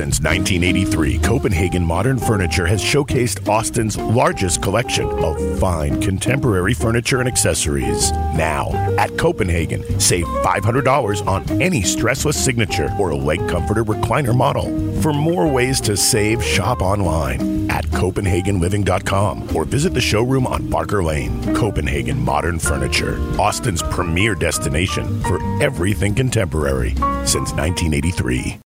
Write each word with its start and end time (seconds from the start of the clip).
Since 0.00 0.22
1983, 0.22 1.18
Copenhagen 1.18 1.84
Modern 1.84 2.18
Furniture 2.18 2.64
has 2.64 2.82
showcased 2.82 3.46
Austin's 3.46 3.98
largest 3.98 4.62
collection 4.62 5.06
of 5.22 5.58
fine 5.58 6.00
contemporary 6.00 6.72
furniture 6.72 7.20
and 7.20 7.28
accessories. 7.28 8.10
Now, 8.10 8.70
at 8.96 9.18
Copenhagen, 9.18 10.00
save 10.00 10.24
$500 10.24 11.26
on 11.26 11.60
any 11.60 11.82
stressless 11.82 12.32
signature 12.32 12.88
or 12.98 13.10
a 13.10 13.14
leg 13.14 13.46
comforter 13.46 13.84
recliner 13.84 14.34
model. 14.34 14.64
For 15.02 15.12
more 15.12 15.46
ways 15.46 15.82
to 15.82 15.98
save, 15.98 16.42
shop 16.42 16.80
online 16.80 17.70
at 17.70 17.84
CopenhagenLiving.com 17.88 19.54
or 19.54 19.66
visit 19.66 19.92
the 19.92 20.00
showroom 20.00 20.46
on 20.46 20.70
Barker 20.70 21.02
Lane. 21.02 21.54
Copenhagen 21.54 22.18
Modern 22.18 22.58
Furniture, 22.58 23.18
Austin's 23.38 23.82
premier 23.82 24.34
destination 24.34 25.22
for 25.24 25.42
everything 25.62 26.14
contemporary 26.14 26.94
since 27.26 27.52
1983. 27.52 28.60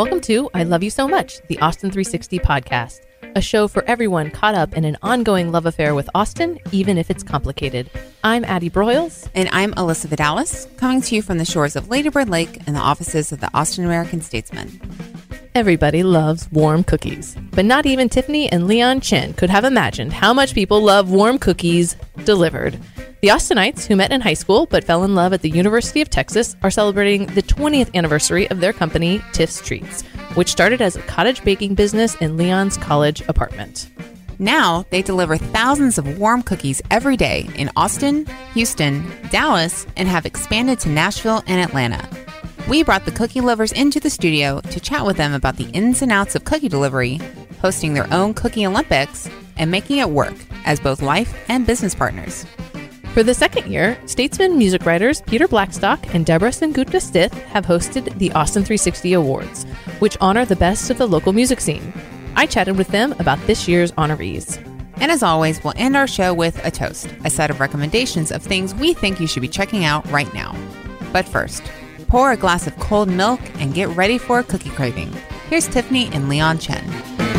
Welcome 0.00 0.22
to 0.22 0.48
I 0.54 0.62
Love 0.62 0.82
You 0.82 0.88
So 0.88 1.06
Much, 1.06 1.42
the 1.48 1.58
Austin 1.58 1.90
360 1.90 2.38
podcast, 2.38 3.00
a 3.36 3.42
show 3.42 3.68
for 3.68 3.84
everyone 3.84 4.30
caught 4.30 4.54
up 4.54 4.74
in 4.74 4.86
an 4.86 4.96
ongoing 5.02 5.52
love 5.52 5.66
affair 5.66 5.94
with 5.94 6.08
Austin, 6.14 6.58
even 6.72 6.96
if 6.96 7.10
it's 7.10 7.22
complicated. 7.22 7.90
I'm 8.24 8.42
Addie 8.44 8.70
Broyles. 8.70 9.28
And 9.34 9.50
I'm 9.52 9.74
Alyssa 9.74 10.06
Vidales, 10.06 10.74
coming 10.78 11.02
to 11.02 11.14
you 11.14 11.20
from 11.20 11.36
the 11.36 11.44
shores 11.44 11.76
of 11.76 11.90
Ladybird 11.90 12.30
Lake 12.30 12.66
and 12.66 12.74
the 12.74 12.80
offices 12.80 13.30
of 13.30 13.40
the 13.40 13.50
Austin 13.52 13.84
American 13.84 14.22
Statesman. 14.22 14.80
Everybody 15.54 16.02
loves 16.02 16.50
warm 16.50 16.82
cookies, 16.82 17.36
but 17.50 17.66
not 17.66 17.84
even 17.84 18.08
Tiffany 18.08 18.50
and 18.50 18.66
Leon 18.66 19.02
Chen 19.02 19.34
could 19.34 19.50
have 19.50 19.64
imagined 19.64 20.14
how 20.14 20.32
much 20.32 20.54
people 20.54 20.80
love 20.80 21.10
warm 21.10 21.38
cookies 21.38 21.94
delivered. 22.24 22.78
The 23.20 23.28
Austinites, 23.28 23.86
who 23.86 23.96
met 23.96 24.12
in 24.12 24.22
high 24.22 24.32
school 24.32 24.64
but 24.64 24.84
fell 24.84 25.04
in 25.04 25.14
love 25.14 25.34
at 25.34 25.42
the 25.42 25.50
University 25.50 26.00
of 26.00 26.08
Texas, 26.08 26.56
are 26.62 26.70
celebrating 26.70 27.26
the 27.26 27.42
20th 27.42 27.94
anniversary 27.94 28.48
of 28.48 28.60
their 28.60 28.72
company, 28.72 29.20
Tiff's 29.32 29.60
Treats, 29.60 30.00
which 30.36 30.48
started 30.48 30.80
as 30.80 30.96
a 30.96 31.02
cottage 31.02 31.44
baking 31.44 31.74
business 31.74 32.14
in 32.14 32.38
Leon's 32.38 32.78
college 32.78 33.20
apartment. 33.28 33.90
Now 34.38 34.86
they 34.88 35.02
deliver 35.02 35.36
thousands 35.36 35.98
of 35.98 36.18
warm 36.18 36.42
cookies 36.42 36.80
every 36.90 37.18
day 37.18 37.46
in 37.56 37.70
Austin, 37.76 38.24
Houston, 38.54 39.04
Dallas, 39.28 39.86
and 39.98 40.08
have 40.08 40.24
expanded 40.24 40.80
to 40.80 40.88
Nashville 40.88 41.42
and 41.46 41.60
Atlanta. 41.60 42.08
We 42.70 42.82
brought 42.84 43.04
the 43.04 43.12
cookie 43.12 43.42
lovers 43.42 43.72
into 43.72 44.00
the 44.00 44.08
studio 44.08 44.62
to 44.62 44.80
chat 44.80 45.04
with 45.04 45.18
them 45.18 45.34
about 45.34 45.58
the 45.58 45.68
ins 45.72 46.00
and 46.00 46.10
outs 46.10 46.36
of 46.36 46.44
cookie 46.44 46.70
delivery, 46.70 47.20
hosting 47.60 47.92
their 47.92 48.10
own 48.14 48.32
Cookie 48.32 48.64
Olympics, 48.64 49.28
and 49.58 49.70
making 49.70 49.98
it 49.98 50.08
work 50.08 50.34
as 50.64 50.80
both 50.80 51.02
life 51.02 51.36
and 51.50 51.66
business 51.66 51.94
partners. 51.94 52.46
For 53.12 53.24
the 53.24 53.34
second 53.34 53.72
year, 53.72 53.98
Statesman 54.06 54.56
music 54.56 54.86
writers 54.86 55.20
Peter 55.22 55.48
Blackstock 55.48 56.14
and 56.14 56.24
Deborah 56.24 56.50
Sengupta 56.50 57.02
Stith 57.02 57.32
have 57.48 57.66
hosted 57.66 58.16
the 58.18 58.30
Austin 58.32 58.62
360 58.62 59.14
Awards, 59.14 59.64
which 59.98 60.16
honor 60.20 60.44
the 60.44 60.54
best 60.54 60.90
of 60.90 60.98
the 60.98 61.08
local 61.08 61.32
music 61.32 61.60
scene. 61.60 61.92
I 62.36 62.46
chatted 62.46 62.78
with 62.78 62.86
them 62.88 63.12
about 63.18 63.44
this 63.48 63.66
year's 63.66 63.90
honorees. 63.92 64.64
And 64.98 65.10
as 65.10 65.24
always, 65.24 65.62
we'll 65.64 65.74
end 65.76 65.96
our 65.96 66.06
show 66.06 66.32
with 66.32 66.64
a 66.64 66.70
toast, 66.70 67.12
a 67.24 67.30
set 67.30 67.50
of 67.50 67.58
recommendations 67.58 68.30
of 68.30 68.44
things 68.44 68.76
we 68.76 68.94
think 68.94 69.18
you 69.18 69.26
should 69.26 69.42
be 69.42 69.48
checking 69.48 69.84
out 69.84 70.08
right 70.12 70.32
now. 70.32 70.54
But 71.12 71.26
first, 71.28 71.64
pour 72.06 72.30
a 72.30 72.36
glass 72.36 72.68
of 72.68 72.78
cold 72.78 73.08
milk 73.08 73.40
and 73.56 73.74
get 73.74 73.88
ready 73.88 74.18
for 74.18 74.38
a 74.38 74.44
cookie 74.44 74.70
craving. 74.70 75.12
Here's 75.48 75.66
Tiffany 75.66 76.08
and 76.12 76.28
Leon 76.28 76.58
Chen. 76.60 77.29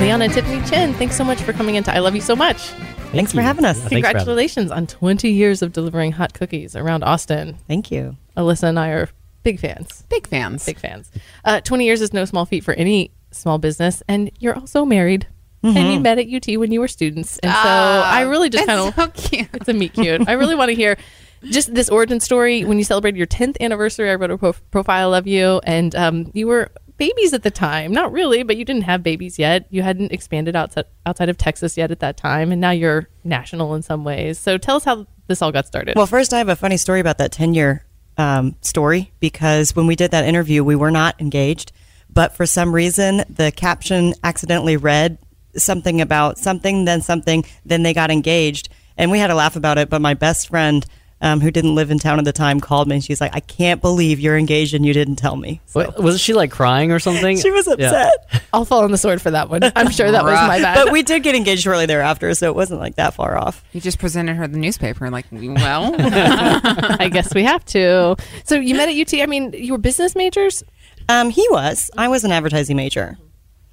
Leon 0.00 0.22
and 0.22 0.32
Tiffany 0.32 0.66
Chen, 0.66 0.94
thanks 0.94 1.14
so 1.14 1.22
much 1.22 1.42
for 1.42 1.52
coming 1.52 1.74
into 1.74 1.94
I 1.94 1.98
Love 1.98 2.14
You 2.14 2.22
So 2.22 2.34
Much. 2.34 2.68
Thanks 3.12 3.32
for 3.32 3.42
having 3.42 3.66
us. 3.66 3.76
Thanks 3.76 3.90
for 3.90 3.94
having. 3.96 4.02
Congratulations 4.04 4.70
on 4.70 4.86
20 4.86 5.28
years 5.28 5.60
of 5.60 5.72
delivering 5.72 6.12
hot 6.12 6.32
cookies 6.32 6.74
around 6.74 7.04
Austin. 7.04 7.58
Thank 7.68 7.90
you. 7.90 8.16
Alyssa 8.34 8.64
and 8.64 8.78
I 8.78 8.88
are 8.88 9.10
big 9.42 9.60
fans. 9.60 10.04
Big 10.08 10.26
fans. 10.26 10.64
Big 10.64 10.78
fans. 10.78 11.10
Uh, 11.44 11.60
20 11.60 11.84
years 11.84 12.00
is 12.00 12.14
no 12.14 12.24
small 12.24 12.46
feat 12.46 12.64
for 12.64 12.72
any 12.74 13.10
small 13.30 13.58
business, 13.58 14.02
and 14.08 14.30
you're 14.38 14.54
also 14.56 14.86
married. 14.86 15.26
And 15.62 15.76
you 15.92 16.00
met 16.00 16.18
at 16.18 16.26
UT 16.30 16.58
when 16.58 16.72
you 16.72 16.80
were 16.80 16.88
students. 16.88 17.38
And 17.40 17.52
so 17.52 17.58
I 17.58 18.22
really 18.22 18.48
just 18.48 18.66
kind 18.66 18.80
of, 18.80 18.96
That's 18.96 19.22
so 19.22 19.28
cute. 19.28 19.48
it's 19.52 19.68
a 19.68 19.74
meet 19.74 19.92
cute. 19.92 20.26
I 20.26 20.32
really 20.32 20.54
want 20.54 20.70
to 20.70 20.74
hear 20.74 20.96
just 21.42 21.74
this 21.74 21.90
origin 21.90 22.20
story. 22.20 22.64
When 22.64 22.78
you 22.78 22.84
celebrated 22.84 23.18
your 23.18 23.26
10th 23.26 23.60
anniversary, 23.60 24.10
I 24.10 24.14
wrote 24.14 24.30
a 24.30 24.38
pro- 24.38 24.54
profile 24.70 25.12
of 25.12 25.26
you, 25.26 25.60
and 25.64 25.94
um, 25.94 26.30
you 26.32 26.46
were 26.46 26.70
babies 27.00 27.32
at 27.32 27.42
the 27.42 27.50
time. 27.50 27.92
Not 27.92 28.12
really, 28.12 28.42
but 28.42 28.58
you 28.58 28.64
didn't 28.64 28.82
have 28.82 29.02
babies 29.02 29.38
yet. 29.38 29.66
You 29.70 29.82
hadn't 29.82 30.12
expanded 30.12 30.54
outside, 30.54 30.84
outside 31.06 31.30
of 31.30 31.38
Texas 31.38 31.76
yet 31.78 31.90
at 31.90 32.00
that 32.00 32.18
time, 32.18 32.52
and 32.52 32.60
now 32.60 32.70
you're 32.72 33.08
national 33.24 33.74
in 33.74 33.82
some 33.82 34.04
ways. 34.04 34.38
So 34.38 34.58
tell 34.58 34.76
us 34.76 34.84
how 34.84 35.06
this 35.26 35.40
all 35.40 35.50
got 35.50 35.66
started. 35.66 35.96
Well, 35.96 36.06
first, 36.06 36.34
I 36.34 36.38
have 36.38 36.50
a 36.50 36.56
funny 36.56 36.76
story 36.76 37.00
about 37.00 37.16
that 37.18 37.32
10 37.32 37.54
year 37.54 37.86
um, 38.18 38.54
story 38.60 39.12
because 39.18 39.74
when 39.74 39.86
we 39.86 39.96
did 39.96 40.10
that 40.10 40.26
interview, 40.26 40.62
we 40.62 40.76
were 40.76 40.90
not 40.90 41.18
engaged, 41.20 41.72
but 42.10 42.36
for 42.36 42.44
some 42.44 42.74
reason, 42.74 43.24
the 43.30 43.50
caption 43.50 44.12
accidentally 44.22 44.76
read 44.76 45.16
something 45.56 46.02
about 46.02 46.38
something, 46.38 46.84
then 46.84 47.00
something, 47.00 47.44
then 47.64 47.82
they 47.82 47.94
got 47.94 48.10
engaged. 48.10 48.68
And 48.98 49.10
we 49.10 49.18
had 49.18 49.30
a 49.30 49.34
laugh 49.34 49.56
about 49.56 49.78
it, 49.78 49.88
but 49.88 50.02
my 50.02 50.12
best 50.12 50.48
friend, 50.48 50.84
um, 51.22 51.40
who 51.40 51.50
didn't 51.50 51.74
live 51.74 51.90
in 51.90 51.98
town 51.98 52.18
at 52.18 52.24
the 52.24 52.32
time, 52.32 52.60
called 52.60 52.88
me 52.88 52.96
and 52.96 53.04
she's 53.04 53.20
like, 53.20 53.34
I 53.34 53.40
can't 53.40 53.80
believe 53.82 54.18
you're 54.20 54.38
engaged 54.38 54.72
and 54.74 54.86
you 54.86 54.92
didn't 54.94 55.16
tell 55.16 55.36
me. 55.36 55.60
So 55.66 55.80
What, 55.80 56.02
was 56.02 56.20
she 56.20 56.32
like 56.32 56.50
crying 56.50 56.92
or 56.92 56.98
something? 56.98 57.38
she 57.38 57.50
was 57.50 57.66
Yeah. 57.66 57.74
upset. 57.74 58.42
I'll 58.52 58.64
fall 58.64 58.84
on 58.84 58.90
the 58.90 58.98
sword 58.98 59.20
for 59.20 59.30
that 59.30 59.48
one. 59.50 59.60
I'm 59.76 59.90
sure 59.90 60.10
that 60.10 60.24
was 60.24 60.32
my 60.32 60.60
bad. 60.60 60.74
But 60.82 60.92
we 60.92 61.02
did 61.02 61.22
get 61.22 61.34
engaged 61.34 61.62
shortly 61.62 61.86
thereafter, 61.86 62.32
so 62.34 62.48
it 62.48 62.54
wasn't 62.54 62.80
like 62.80 62.94
that 62.96 63.14
far 63.14 63.36
off. 63.36 63.62
You 63.72 63.80
just 63.80 63.98
presented 63.98 64.36
her 64.36 64.48
the 64.48 64.58
newspaper, 64.58 65.04
and, 65.04 65.12
like, 65.12 65.26
well, 65.30 65.94
I 65.98 67.08
guess 67.12 67.34
we 67.34 67.44
have 67.44 67.64
to. 67.66 68.16
So 68.44 68.56
you 68.56 68.74
met 68.74 68.88
at 68.88 68.96
UT. 68.96 69.20
I 69.20 69.26
mean, 69.26 69.52
you 69.52 69.72
were 69.72 69.78
business 69.78 70.16
majors. 70.16 70.62
Um, 71.08 71.30
he 71.30 71.46
was. 71.50 71.90
I 71.96 72.08
was 72.08 72.24
an 72.24 72.32
advertising 72.32 72.76
major. 72.76 73.18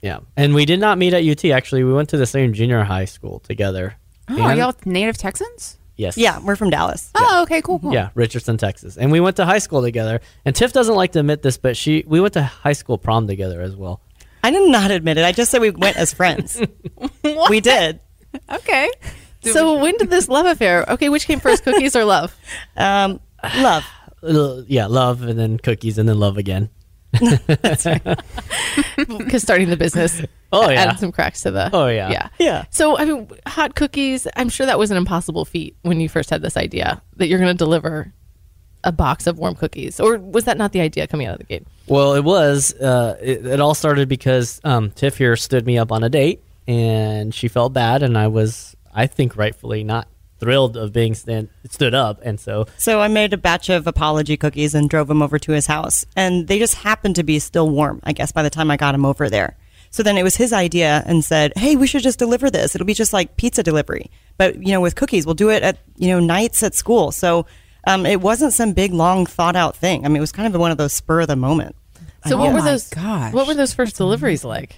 Yeah, 0.02 0.20
and 0.36 0.54
we 0.54 0.66
did 0.66 0.80
not 0.80 0.98
meet 0.98 1.14
at 1.14 1.24
UT. 1.26 1.44
Actually, 1.52 1.84
we 1.84 1.94
went 1.94 2.10
to 2.10 2.18
the 2.18 2.26
same 2.28 2.54
junior 2.54 2.84
high 2.84 3.06
school 3.06 3.40
together. 3.40 3.96
oh, 4.30 4.42
are 4.42 4.56
y'all 4.56 4.76
native 4.86 5.18
Texans? 5.18 5.78
Yes. 5.98 6.18
Yeah, 6.18 6.40
we're 6.40 6.56
from 6.56 6.70
Dallas. 6.70 7.12
Oh, 7.16 7.42
okay, 7.44 7.62
cool, 7.62 7.80
cool. 7.80 7.92
Yeah, 7.92 8.10
Richardson, 8.14 8.58
Texas, 8.58 8.98
and 8.98 9.12
we 9.12 9.20
went 9.20 9.36
to 9.38 9.46
high 9.46 9.58
school 9.58 9.82
together. 9.82 10.22
And 10.46 10.56
Tiff 10.56 10.72
doesn't 10.72 10.94
like 10.96 11.12
to 11.14 11.20
admit 11.20 11.42
this, 11.42 11.58
but 11.58 11.76
she 11.76 12.04
we 12.08 12.22
went 12.22 12.34
to 12.34 12.44
high 12.44 12.74
school 12.74 12.98
prom 12.98 13.28
together 13.28 13.62
as 13.62 13.76
well. 13.76 14.02
I 14.44 14.52
did 14.52 14.70
not 14.72 14.92
admit 14.92 15.18
it. 15.18 15.26
I 15.26 15.32
just 15.32 15.52
said 15.52 15.60
we 15.60 15.72
went 15.72 15.98
as 15.98 16.14
friends. 16.14 16.62
we 17.50 17.60
did. 17.60 18.00
Okay. 18.52 18.90
So 19.42 19.80
when 19.80 19.98
did 19.98 20.10
this 20.10 20.30
love 20.30 20.46
affair? 20.46 20.86
Okay, 20.88 21.10
which 21.10 21.26
came 21.26 21.40
first, 21.40 21.64
cookies 21.64 21.96
or 21.96 22.06
love? 22.06 22.36
Um, 22.76 23.20
love. 23.58 23.84
Yeah, 24.68 24.88
love, 24.88 25.22
and 25.22 25.38
then 25.38 25.60
cookies, 25.60 26.00
and 26.00 26.10
then 26.10 26.20
love 26.20 26.38
again. 26.38 26.70
Because 28.98 29.42
starting 29.44 29.70
the 29.70 29.78
business, 29.78 30.22
Oh, 30.52 30.70
yeah. 30.70 30.84
added 30.84 31.00
some 31.00 31.12
cracks 31.12 31.42
to 31.42 31.52
the. 31.52 31.70
Oh, 31.74 31.88
yeah. 31.88 32.10
yeah, 32.10 32.30
Yeah. 32.40 32.66
So 32.70 32.98
I 32.98 33.06
mean, 33.06 33.30
hot 33.46 33.76
cookies. 33.76 34.28
I'm 34.36 34.50
sure 34.50 34.66
that 34.66 34.80
was 34.80 34.92
an 34.92 34.98
impossible 34.98 35.46
feat 35.46 35.76
when 35.82 36.00
you 36.00 36.10
first 36.10 36.30
had 36.30 36.42
this 36.42 36.58
idea 36.58 37.02
that 37.18 37.28
you're 37.28 37.40
going 37.40 37.54
to 37.54 37.58
deliver 37.58 38.14
a 38.84 38.92
box 38.92 39.28
of 39.28 39.38
warm 39.38 39.56
cookies, 39.56 40.00
or 40.00 40.18
was 40.18 40.46
that 40.46 40.58
not 40.58 40.72
the 40.72 40.82
idea 40.82 41.08
coming 41.08 41.28
out 41.28 41.34
of 41.34 41.40
the 41.40 41.46
gate? 41.46 41.68
Well, 41.88 42.14
it 42.14 42.24
was. 42.24 42.74
Uh, 42.74 43.18
it, 43.22 43.46
it 43.46 43.60
all 43.60 43.74
started 43.74 44.08
because 44.08 44.62
um, 44.64 44.92
Tiff 44.92 45.18
here 45.18 45.36
stood 45.36 45.66
me 45.66 45.78
up 45.78 45.92
on 45.92 46.04
a 46.04 46.10
date, 46.10 46.44
and 46.68 47.34
she 47.34 47.48
felt 47.48 47.74
bad, 47.74 48.04
and 48.04 48.18
I 48.18 48.28
was, 48.28 48.76
I 48.94 49.08
think, 49.08 49.36
rightfully 49.36 49.84
not 49.84 50.08
thrilled 50.40 50.78
of 50.78 50.94
being 50.94 51.16
stand, 51.16 51.50
stood 51.70 51.94
up, 51.94 52.20
and 52.24 52.40
so 52.40 52.68
So 52.78 53.02
I 53.02 53.08
made 53.08 53.34
a 53.34 53.38
batch 53.38 53.70
of 53.70 53.88
apology 53.88 54.38
cookies 54.38 54.76
and 54.76 54.90
drove 54.90 55.08
them 55.08 55.22
over 55.22 55.40
to 55.40 55.52
his 55.52 55.66
house. 55.66 56.06
And 56.16 56.48
they 56.48 56.60
just 56.60 56.76
happened 56.76 57.16
to 57.16 57.24
be 57.24 57.40
still 57.40 57.70
warm, 57.70 58.00
I 58.04 58.14
guess, 58.14 58.32
by 58.32 58.44
the 58.44 58.50
time 58.50 58.70
I 58.70 58.78
got 58.78 58.96
him 58.96 59.06
over 59.06 59.30
there. 59.30 59.58
So 59.90 60.04
then 60.04 60.18
it 60.18 60.24
was 60.24 60.36
his 60.36 60.54
idea 60.54 61.04
and 61.06 61.24
said, 61.24 61.54
Hey, 61.56 61.76
we 61.76 61.88
should 61.88 62.04
just 62.04 62.20
deliver 62.20 62.50
this. 62.50 62.76
It'll 62.76 62.86
be 62.86 62.94
just 62.94 63.14
like 63.14 63.38
pizza 63.38 63.64
delivery. 63.64 64.10
But, 64.38 64.62
you 64.62 64.72
know, 64.72 64.82
with 64.82 64.96
cookies, 64.96 65.26
we'll 65.26 65.36
do 65.36 65.50
it 65.50 65.64
at, 65.64 65.78
you 65.98 66.08
know, 66.10 66.20
nights 66.20 66.62
at 66.64 66.76
school. 66.76 67.12
So 67.12 67.46
um, 67.88 68.06
it 68.06 68.22
wasn't 68.22 68.54
some 68.54 68.74
big, 68.74 68.94
long, 68.94 69.26
thought 69.26 69.56
out 69.56 69.76
thing. 69.76 70.06
I 70.06 70.10
mean, 70.10 70.18
it 70.18 70.22
was 70.22 70.32
kind 70.32 70.54
of 70.54 70.60
one 70.60 70.72
of 70.72 70.78
those 70.78 70.94
spur 70.94 71.22
of 71.22 71.28
the 71.28 71.36
moment. 71.36 71.76
So 72.28 72.38
what 72.38 72.50
Oh 72.50 72.54
were 72.54 72.62
those? 72.62 72.90
gosh. 72.90 73.34
What 73.34 73.48
were 73.48 73.54
those 73.54 73.74
first 73.74 73.96
deliveries 73.96 74.44
like? 74.44 74.76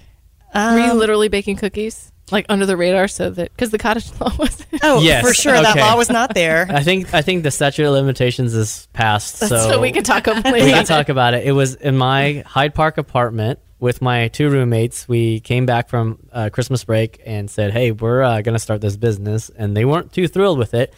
were 0.54 0.78
you 0.78 0.92
literally 0.94 1.28
baking 1.28 1.56
cookies? 1.56 2.10
like 2.32 2.46
under 2.48 2.66
the 2.66 2.76
radar 2.76 3.08
so 3.08 3.30
that 3.30 3.50
because 3.52 3.70
the 3.70 3.78
cottage 3.78 4.08
law 4.20 4.32
was 4.38 4.64
Oh, 4.82 5.00
Yes, 5.00 5.26
for 5.26 5.34
sure. 5.34 5.52
That 5.52 5.76
law 5.76 5.96
was 5.96 6.10
not 6.10 6.34
there. 6.34 6.66
I 6.70 6.82
think 6.82 7.12
I 7.12 7.22
think 7.22 7.42
the 7.42 7.50
statute 7.50 7.84
of 7.84 7.92
limitations 7.92 8.54
is 8.54 8.88
passed, 8.92 9.36
so, 9.36 9.46
so, 9.46 9.80
we 9.80 9.92
can 9.92 10.04
talk 10.04 10.26
about 10.26 10.44
we 10.52 10.60
can 10.60 10.84
talk 10.84 11.08
about 11.08 11.34
it. 11.34 11.46
It 11.46 11.52
was 11.52 11.74
in 11.74 11.96
my 11.96 12.42
Hyde 12.46 12.74
Park 12.74 12.98
apartment 12.98 13.58
with 13.80 14.02
my 14.02 14.28
two 14.28 14.50
roommates. 14.50 15.08
We 15.08 15.40
came 15.40 15.66
back 15.66 15.88
from 15.88 16.18
uh, 16.32 16.50
Christmas 16.52 16.84
break 16.84 17.20
and 17.24 17.50
said, 17.50 17.72
"Hey, 17.72 17.90
we're 17.90 18.22
uh, 18.22 18.42
going 18.42 18.54
to 18.54 18.60
start 18.60 18.80
this 18.80 18.96
business," 18.96 19.50
and 19.50 19.76
they 19.76 19.84
weren't 19.84 20.12
too 20.12 20.28
thrilled 20.28 20.58
with 20.58 20.74
it. 20.74 20.94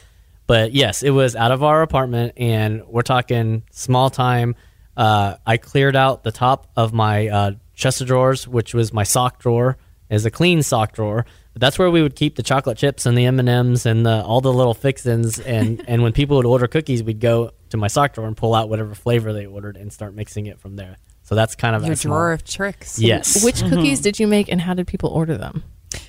But 0.46 0.72
yes, 0.72 1.02
it 1.02 1.10
was 1.10 1.36
out 1.36 1.52
of 1.52 1.62
our 1.62 1.82
apartment, 1.82 2.34
and 2.36 2.86
we're 2.86 3.02
talking 3.02 3.62
small 3.70 4.10
time. 4.10 4.56
Uh, 4.96 5.36
I 5.46 5.56
cleared 5.56 5.96
out 5.96 6.24
the 6.24 6.32
top 6.32 6.70
of 6.76 6.92
my 6.92 7.28
uh, 7.28 7.52
chest 7.74 8.00
of 8.00 8.08
drawers, 8.08 8.46
which 8.46 8.74
was 8.74 8.92
my 8.92 9.04
sock 9.04 9.38
drawer, 9.38 9.78
is 10.10 10.26
a 10.26 10.30
clean 10.30 10.62
sock 10.62 10.92
drawer. 10.92 11.24
But 11.52 11.60
that's 11.60 11.78
where 11.78 11.90
we 11.90 12.02
would 12.02 12.16
keep 12.16 12.36
the 12.36 12.42
chocolate 12.42 12.78
chips 12.78 13.06
and 13.06 13.16
the 13.16 13.26
M 13.26 13.38
and 13.38 13.48
M's 13.48 13.86
and 13.86 14.04
the, 14.04 14.22
all 14.22 14.40
the 14.40 14.52
little 14.52 14.74
fixins. 14.74 15.38
And 15.38 15.82
and 15.88 16.02
when 16.02 16.12
people 16.12 16.36
would 16.36 16.46
order 16.46 16.66
cookies, 16.66 17.02
we'd 17.02 17.20
go 17.20 17.52
to 17.70 17.76
my 17.76 17.88
sock 17.88 18.14
drawer 18.14 18.26
and 18.26 18.36
pull 18.36 18.54
out 18.54 18.68
whatever 18.68 18.94
flavor 18.94 19.32
they 19.32 19.46
ordered 19.46 19.76
and 19.76 19.92
start 19.92 20.14
mixing 20.14 20.46
it 20.46 20.58
from 20.58 20.76
there. 20.76 20.96
So 21.32 21.36
that's 21.36 21.54
kind 21.54 21.74
of 21.74 21.82
Your 21.82 21.94
a 21.94 21.96
small- 21.96 22.14
drawer 22.14 22.32
of 22.32 22.44
tricks. 22.44 22.98
Yes. 22.98 23.42
Which 23.42 23.62
cookies 23.62 24.00
did 24.00 24.20
you 24.20 24.26
make, 24.26 24.52
and 24.52 24.60
how 24.60 24.74
did 24.74 24.86
people 24.86 25.08
order 25.08 25.38
them? 25.38 25.64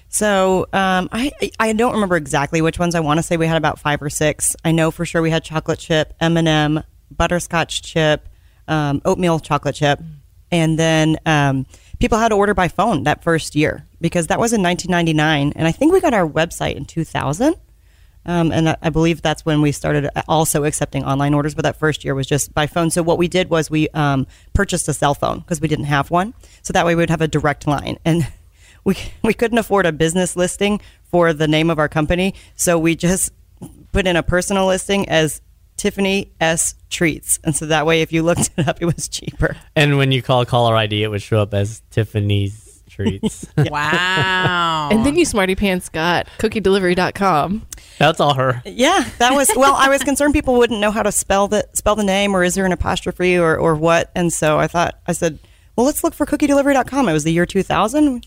So 0.09 0.67
um, 0.73 1.07
I 1.13 1.31
I 1.57 1.71
don't 1.71 1.93
remember 1.93 2.17
exactly 2.17 2.61
which 2.61 2.77
ones. 2.77 2.93
I 2.93 2.99
want 2.99 3.19
to 3.19 3.23
say 3.23 3.37
we 3.37 3.47
had 3.47 3.55
about 3.55 3.79
five 3.79 4.01
or 4.01 4.09
six. 4.09 4.53
I 4.65 4.73
know 4.73 4.91
for 4.91 5.05
sure 5.05 5.21
we 5.21 5.29
had 5.29 5.41
chocolate 5.45 5.79
chip, 5.79 6.13
M 6.19 6.35
and 6.35 6.49
m 6.49 6.83
butterscotch 7.09 7.83
chip, 7.83 8.27
um, 8.67 9.01
oatmeal 9.05 9.39
chocolate 9.39 9.75
chip, 9.75 10.01
and 10.51 10.77
then 10.77 11.15
um, 11.25 11.67
people 12.01 12.17
had 12.17 12.29
to 12.29 12.35
order 12.35 12.53
by 12.53 12.67
phone 12.67 13.03
that 13.03 13.23
first 13.23 13.55
year 13.55 13.87
because 14.01 14.27
that 14.27 14.39
was 14.39 14.51
in 14.51 14.61
1999, 14.61 15.53
and 15.55 15.65
I 15.65 15.71
think 15.71 15.93
we 15.93 16.01
got 16.01 16.13
our 16.13 16.27
website 16.27 16.75
in 16.75 16.83
2000. 16.83 17.55
Um, 18.25 18.51
and 18.51 18.69
I- 18.81 18.89
believe 18.89 19.21
that's 19.21 19.45
when 19.45 19.61
we 19.61 19.71
started 19.71 20.09
also 20.27 20.63
accepting 20.63 21.03
online 21.03 21.33
orders. 21.33 21.55
But 21.55 21.63
that 21.63 21.77
first 21.77 22.05
year 22.05 22.15
was 22.15 22.27
just 22.27 22.53
by 22.53 22.67
phone. 22.67 22.89
So 22.89 23.03
what 23.03 23.17
we 23.17 23.27
did 23.27 23.49
was 23.49 23.69
we 23.69 23.89
um, 23.89 24.27
purchased 24.53 24.87
a 24.87 24.93
cell 24.93 25.13
phone 25.13 25.39
because 25.39 25.59
we 25.59 25.67
didn't 25.67 25.85
have 25.85 26.11
one. 26.11 26.33
So 26.61 26.73
that 26.73 26.85
way 26.85 26.95
we 26.95 27.01
would 27.01 27.09
have 27.09 27.21
a 27.21 27.27
direct 27.27 27.67
line. 27.67 27.97
And 28.05 28.27
we 28.83 28.95
we 29.23 29.33
couldn't 29.33 29.57
afford 29.57 29.85
a 29.85 29.91
business 29.91 30.35
listing 30.35 30.79
for 31.03 31.33
the 31.33 31.47
name 31.47 31.69
of 31.69 31.79
our 31.79 31.89
company, 31.89 32.33
so 32.55 32.79
we 32.79 32.95
just 32.95 33.31
put 33.91 34.07
in 34.07 34.15
a 34.15 34.23
personal 34.23 34.65
listing 34.65 35.07
as 35.07 35.41
Tiffany 35.77 36.31
S 36.41 36.75
Treats. 36.89 37.39
And 37.43 37.55
so 37.55 37.65
that 37.67 37.85
way, 37.85 38.01
if 38.01 38.11
you 38.11 38.23
looked 38.23 38.49
it 38.57 38.67
up, 38.67 38.81
it 38.81 38.85
was 38.85 39.07
cheaper. 39.07 39.55
And 39.75 39.97
when 39.97 40.11
you 40.11 40.21
call 40.21 40.45
caller 40.45 40.75
ID, 40.75 41.03
it 41.03 41.09
would 41.09 41.21
show 41.21 41.39
up 41.39 41.53
as 41.53 41.81
Tiffany's 41.91 42.62
treats. 42.93 43.45
Wow. 43.71 44.89
And 44.91 45.05
then 45.05 45.15
you 45.15 45.25
smarty 45.25 45.55
pants 45.55 45.89
got 45.89 46.27
cookiedelivery.com. 46.39 47.65
that's 47.97 48.19
all 48.19 48.33
her. 48.35 48.61
Yeah, 48.65 49.03
that 49.19 49.33
was 49.33 49.49
well. 49.55 49.73
I 49.75 49.89
was 49.89 50.03
concerned 50.09 50.33
people 50.33 50.55
wouldn't 50.55 50.79
know 50.79 50.91
how 50.91 51.03
to 51.03 51.11
spell 51.11 51.47
the 51.47 51.67
spell 51.73 51.95
the 51.95 52.03
name, 52.03 52.35
or 52.35 52.43
is 52.43 52.55
there 52.55 52.65
an 52.65 52.71
apostrophe, 52.71 53.37
or 53.37 53.57
or 53.57 53.75
what? 53.75 54.11
And 54.15 54.31
so 54.31 54.59
I 54.59 54.67
thought 54.67 54.99
I 55.07 55.13
said, 55.13 55.39
well, 55.75 55.85
let's 55.85 56.03
look 56.03 56.13
for 56.13 56.25
cookiedelivery.com. 56.25 57.09
It 57.09 57.13
was 57.13 57.23
the 57.23 57.31
year 57.33 57.45
2000. 57.45 58.25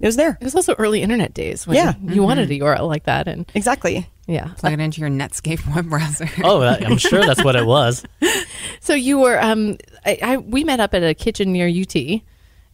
It 0.00 0.06
was 0.06 0.14
there 0.14 0.38
It 0.40 0.44
was 0.44 0.54
also 0.54 0.74
early 0.78 1.02
internet 1.02 1.34
days 1.34 1.66
when 1.66 1.76
Yeah. 1.76 1.94
you 2.00 2.22
wanted 2.22 2.48
a 2.52 2.54
URL 2.60 2.86
like 2.86 3.04
that, 3.04 3.26
and 3.26 3.50
exactly. 3.54 4.08
yeah. 4.28 4.48
Plug 4.56 4.72
it 4.72 4.78
into 4.80 5.00
your 5.00 5.10
Netscape 5.10 5.74
web 5.74 5.88
browser. 5.90 6.28
Oh, 6.44 6.62
I'm 6.62 6.98
sure 6.98 7.24
that's 7.26 7.42
what 7.42 7.56
it 7.56 7.66
was. 7.66 8.04
So 8.80 8.94
you 8.94 9.18
were, 9.18 9.42
um, 9.42 9.76
I, 10.06 10.18
I 10.22 10.36
we 10.36 10.62
met 10.62 10.78
up 10.78 10.94
at 10.94 11.02
a 11.02 11.14
kitchen 11.14 11.52
near 11.52 11.66
UT, 11.66 11.96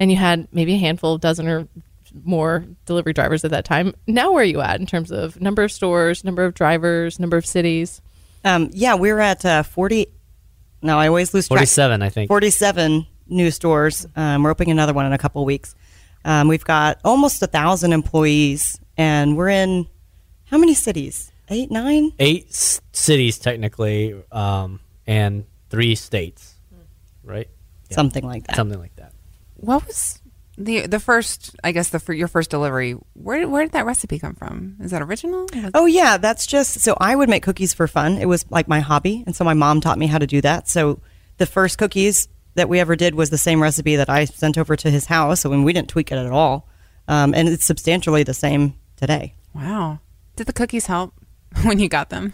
and 0.04 0.10
you 0.10 0.18
had 0.18 0.46
maybe 0.52 0.74
a 0.74 0.76
handful, 0.76 1.14
of 1.14 1.22
dozen 1.22 1.48
or 1.48 1.66
more 2.24 2.66
delivery 2.84 3.14
drivers 3.14 3.42
at 3.42 3.50
that 3.52 3.64
time. 3.64 3.94
Now, 4.06 4.32
where 4.32 4.42
are 4.42 4.44
you 4.44 4.60
at 4.60 4.78
in 4.78 4.84
terms 4.86 5.10
of 5.10 5.40
number 5.40 5.62
of 5.62 5.72
stores, 5.72 6.24
number 6.24 6.44
of 6.44 6.52
drivers, 6.52 7.18
number 7.18 7.38
of 7.38 7.46
cities? 7.46 8.02
Um, 8.44 8.68
yeah, 8.74 8.94
we're 8.94 9.18
at 9.18 9.44
uh, 9.46 9.62
40. 9.62 10.08
No, 10.82 10.98
I 10.98 11.08
always 11.08 11.32
lose 11.32 11.48
track. 11.48 11.60
47, 11.60 12.02
I 12.02 12.10
think. 12.10 12.28
47 12.28 13.06
new 13.28 13.50
stores. 13.50 14.06
Um, 14.14 14.42
we're 14.42 14.50
opening 14.50 14.72
another 14.72 14.92
one 14.92 15.06
in 15.06 15.14
a 15.14 15.18
couple 15.18 15.40
of 15.40 15.46
weeks. 15.46 15.74
Um, 16.26 16.48
we've 16.48 16.64
got 16.64 17.00
almost 17.02 17.42
a 17.42 17.46
thousand 17.46 17.94
employees, 17.94 18.78
and 18.98 19.38
we're 19.38 19.48
in 19.48 19.86
how 20.44 20.58
many 20.58 20.74
cities? 20.74 21.32
Eight, 21.48 21.70
nine? 21.70 22.12
Eight 22.18 22.48
s- 22.50 22.82
cities, 22.92 23.38
technically, 23.38 24.22
um, 24.30 24.80
and 25.06 25.46
three 25.70 25.94
states, 25.94 26.54
right? 27.22 27.48
Yeah. 27.88 27.94
Something 27.96 28.24
like 28.24 28.46
that. 28.46 28.56
Something 28.56 28.78
like 28.78 28.93
that. 28.93 28.93
What 29.54 29.86
was 29.86 30.20
the 30.56 30.86
the 30.86 31.00
first? 31.00 31.56
I 31.64 31.72
guess 31.72 31.90
the 31.90 32.14
your 32.14 32.28
first 32.28 32.50
delivery. 32.50 32.92
Where 33.14 33.48
where 33.48 33.64
did 33.64 33.72
that 33.72 33.86
recipe 33.86 34.18
come 34.18 34.34
from? 34.34 34.76
Is 34.80 34.90
that 34.90 35.02
original? 35.02 35.46
Oh 35.74 35.86
yeah, 35.86 36.16
that's 36.16 36.46
just 36.46 36.80
so 36.80 36.96
I 37.00 37.16
would 37.16 37.28
make 37.28 37.42
cookies 37.42 37.74
for 37.74 37.86
fun. 37.88 38.18
It 38.18 38.26
was 38.26 38.44
like 38.50 38.68
my 38.68 38.80
hobby, 38.80 39.24
and 39.26 39.34
so 39.34 39.44
my 39.44 39.54
mom 39.54 39.80
taught 39.80 39.98
me 39.98 40.06
how 40.06 40.18
to 40.18 40.26
do 40.26 40.40
that. 40.42 40.68
So 40.68 41.00
the 41.38 41.46
first 41.46 41.78
cookies 41.78 42.28
that 42.54 42.68
we 42.68 42.78
ever 42.80 42.94
did 42.94 43.14
was 43.14 43.30
the 43.30 43.38
same 43.38 43.60
recipe 43.62 43.96
that 43.96 44.08
I 44.08 44.26
sent 44.26 44.58
over 44.58 44.76
to 44.76 44.90
his 44.90 45.06
house. 45.06 45.40
So 45.40 45.50
when 45.50 45.64
we 45.64 45.72
didn't 45.72 45.88
tweak 45.88 46.12
it 46.12 46.18
at 46.18 46.30
all, 46.30 46.68
um, 47.08 47.34
and 47.34 47.48
it's 47.48 47.64
substantially 47.64 48.22
the 48.22 48.34
same 48.34 48.74
today. 48.96 49.34
Wow. 49.54 49.98
Did 50.36 50.46
the 50.46 50.52
cookies 50.52 50.86
help 50.86 51.14
when 51.62 51.78
you 51.78 51.88
got 51.88 52.10
them? 52.10 52.32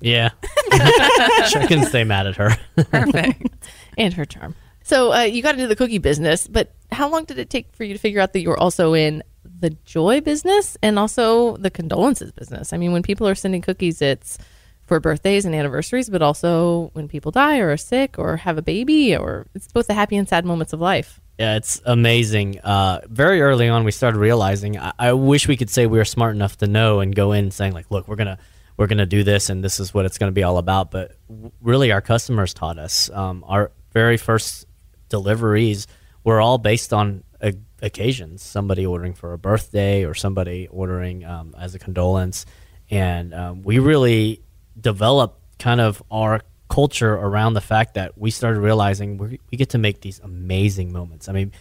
Yeah. 0.00 0.30
I 0.72 1.64
couldn't 1.66 1.86
stay 1.86 2.04
mad 2.04 2.26
at 2.26 2.36
her. 2.36 2.50
Perfect. 2.90 3.48
and 3.96 4.12
her 4.12 4.26
charm. 4.26 4.54
So 4.86 5.12
uh, 5.12 5.22
you 5.22 5.42
got 5.42 5.56
into 5.56 5.66
the 5.66 5.74
cookie 5.74 5.98
business, 5.98 6.46
but 6.46 6.72
how 6.92 7.08
long 7.08 7.24
did 7.24 7.40
it 7.40 7.50
take 7.50 7.74
for 7.74 7.82
you 7.82 7.92
to 7.92 7.98
figure 7.98 8.20
out 8.20 8.32
that 8.34 8.40
you 8.40 8.50
were 8.50 8.58
also 8.58 8.94
in 8.94 9.24
the 9.42 9.70
joy 9.84 10.20
business 10.20 10.76
and 10.80 10.96
also 10.96 11.56
the 11.56 11.72
condolences 11.72 12.30
business? 12.30 12.72
I 12.72 12.76
mean, 12.76 12.92
when 12.92 13.02
people 13.02 13.26
are 13.26 13.34
sending 13.34 13.62
cookies, 13.62 14.00
it's 14.00 14.38
for 14.84 15.00
birthdays 15.00 15.44
and 15.44 15.56
anniversaries, 15.56 16.08
but 16.08 16.22
also 16.22 16.90
when 16.92 17.08
people 17.08 17.32
die 17.32 17.58
or 17.58 17.72
are 17.72 17.76
sick 17.76 18.16
or 18.16 18.36
have 18.36 18.58
a 18.58 18.62
baby, 18.62 19.16
or 19.16 19.48
it's 19.56 19.66
both 19.72 19.88
the 19.88 19.94
happy 19.94 20.16
and 20.16 20.28
sad 20.28 20.44
moments 20.44 20.72
of 20.72 20.80
life. 20.80 21.20
Yeah, 21.36 21.56
it's 21.56 21.82
amazing. 21.84 22.60
Uh, 22.60 23.00
very 23.08 23.42
early 23.42 23.68
on, 23.68 23.82
we 23.82 23.90
started 23.90 24.18
realizing. 24.18 24.78
I, 24.78 24.92
I 25.00 25.12
wish 25.14 25.48
we 25.48 25.56
could 25.56 25.68
say 25.68 25.86
we 25.86 25.98
were 25.98 26.04
smart 26.04 26.36
enough 26.36 26.58
to 26.58 26.68
know 26.68 27.00
and 27.00 27.12
go 27.12 27.32
in 27.32 27.50
saying 27.50 27.72
like, 27.72 27.90
"Look, 27.90 28.06
we're 28.06 28.14
gonna 28.14 28.38
we're 28.76 28.86
gonna 28.86 29.04
do 29.04 29.24
this, 29.24 29.50
and 29.50 29.64
this 29.64 29.80
is 29.80 29.92
what 29.92 30.04
it's 30.06 30.16
gonna 30.16 30.30
be 30.30 30.44
all 30.44 30.58
about." 30.58 30.92
But 30.92 31.16
w- 31.28 31.50
really, 31.60 31.90
our 31.90 32.00
customers 32.00 32.54
taught 32.54 32.78
us. 32.78 33.10
Um, 33.10 33.44
our 33.48 33.72
very 33.92 34.16
first 34.18 34.65
deliveries 35.08 35.86
were 36.24 36.40
all 36.40 36.58
based 36.58 36.92
on 36.92 37.22
occasions. 37.82 38.42
Somebody 38.42 38.86
ordering 38.86 39.14
for 39.14 39.32
a 39.32 39.38
birthday, 39.38 40.04
or 40.04 40.14
somebody 40.14 40.68
ordering 40.68 41.24
um, 41.24 41.54
as 41.58 41.74
a 41.74 41.78
condolence, 41.78 42.46
and 42.90 43.34
um, 43.34 43.62
we 43.62 43.78
really 43.78 44.42
developed 44.78 45.40
kind 45.58 45.80
of 45.80 46.02
our 46.10 46.40
culture 46.68 47.14
around 47.14 47.54
the 47.54 47.60
fact 47.60 47.94
that 47.94 48.18
we 48.18 48.30
started 48.30 48.60
realizing 48.60 49.18
we 49.18 49.40
we 49.50 49.58
get 49.58 49.70
to 49.70 49.78
make 49.78 50.00
these 50.00 50.18
amazing 50.20 50.92
moments. 50.92 51.28
I 51.28 51.32
mean, 51.32 51.52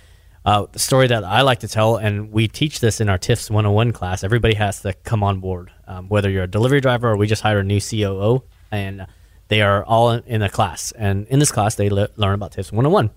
uh, 0.46 0.68
the 0.72 0.80
story 0.80 1.08
that 1.08 1.24
I 1.24 1.42
like 1.42 1.60
to 1.60 1.68
tell, 1.68 1.98
and 1.98 2.32
we 2.32 2.48
teach 2.48 2.80
this 2.80 3.02
in 3.02 3.10
our 3.10 3.18
Tiff's 3.18 3.50
101 3.50 3.92
class, 3.94 4.24
everybody 4.24 4.54
has 4.56 4.82
to 4.82 4.94
come 4.94 5.24
on 5.24 5.40
board, 5.40 5.72
um, 5.88 6.08
whether 6.08 6.30
you're 6.30 6.44
a 6.44 6.48
delivery 6.48 6.82
driver 6.82 7.10
or 7.10 7.18
we 7.18 7.28
just 7.28 7.42
hired 7.42 7.66
a 7.66 7.68
new 7.68 7.82
COO, 7.82 8.44
and 8.72 9.08
they 9.48 9.62
are 9.62 9.84
all 9.84 10.12
in, 10.12 10.42
a 10.42 10.50
class. 10.50 10.92
And 10.92 11.28
in 11.28 11.40
this 11.40 11.52
class, 11.52 11.76
they 11.76 11.90
le- 11.90 12.10
learn 12.16 12.36
about 12.36 12.52
Tiff's 12.52 12.72
101. 12.72 13.10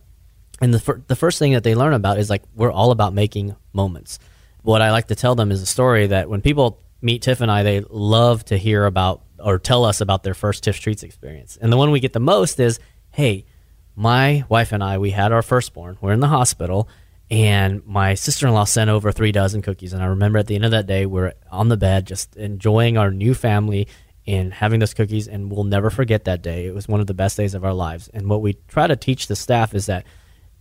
And 0.61 0.75
the, 0.75 0.81
fir- 0.81 1.03
the 1.07 1.17
first 1.17 1.39
thing 1.39 1.53
that 1.53 1.63
they 1.63 1.75
learn 1.75 1.93
about 1.93 2.19
is 2.19 2.29
like, 2.29 2.43
we're 2.55 2.73
all 2.73 2.91
about 2.91 3.15
making 3.15 3.55
moments. 3.73 4.19
What 4.63 4.83
I 4.83 4.91
like 4.91 5.09
to 5.09 5.15
tell 5.15 5.35
them 5.35 5.53
is 5.53 5.63
a 5.63 5.67
story 5.67 6.09
that 6.09 6.29
when 6.29 6.41
people 6.41 6.83
meet 7.01 7.23
Tiff 7.23 7.41
and 7.41 7.51
I, 7.51 7.63
they 7.63 7.81
love 7.89 8.45
to 8.47 8.57
hear 8.59 8.85
about 8.85 9.23
or 9.39 9.59
tell 9.59 9.85
us 9.85 10.01
about 10.01 10.25
their 10.25 10.35
first 10.35 10.65
Tiff's 10.65 10.81
Treats 10.81 11.05
experience. 11.05 11.57
And 11.61 11.73
the 11.73 11.77
one 11.77 11.93
we 11.93 12.01
get 12.01 12.13
the 12.13 12.21
most 12.21 12.59
is, 12.59 12.81
hey, 13.13 13.47
my 13.95 14.45
wife 14.49 14.73
and 14.73 14.83
I, 14.83 14.99
we 14.99 15.11
had 15.11 15.33
our 15.33 15.43
firstborn. 15.43 15.97
We're 16.01 16.13
in 16.13 16.21
the 16.21 16.29
hospital, 16.29 16.89
and 17.31 17.85
my 17.87 18.15
sister 18.15 18.47
in 18.47 18.55
law 18.55 18.65
sent 18.65 18.91
over 18.91 19.13
three 19.13 19.33
dozen 19.33 19.63
cookies. 19.63 19.93
And 19.93 20.03
I 20.03 20.07
remember 20.07 20.39
at 20.39 20.47
the 20.47 20.55
end 20.55 20.65
of 20.65 20.71
that 20.73 20.87
day, 20.87 21.07
we're 21.07 21.35
on 21.51 21.69
the 21.69 21.77
bed 21.77 22.07
just 22.07 22.37
enjoying 22.37 22.97
our 22.97 23.11
new 23.11 23.35
family 23.35 23.89
and 24.27 24.53
having 24.53 24.81
those 24.81 24.95
cookies. 24.95 25.29
And 25.29 25.51
we'll 25.51 25.65
never 25.65 25.91
forget 25.91 26.25
that 26.25 26.43
day. 26.43 26.67
It 26.67 26.75
was 26.75 26.89
one 26.89 27.01
of 27.01 27.07
the 27.07 27.15
best 27.15 27.37
days 27.37 27.55
of 27.55 27.65
our 27.65 27.75
lives. 27.75 28.09
And 28.09 28.29
what 28.29 28.43
we 28.43 28.57
try 28.69 28.87
to 28.87 28.97
teach 28.97 29.27
the 29.27 29.37
staff 29.37 29.75
is 29.75 29.87
that 29.87 30.07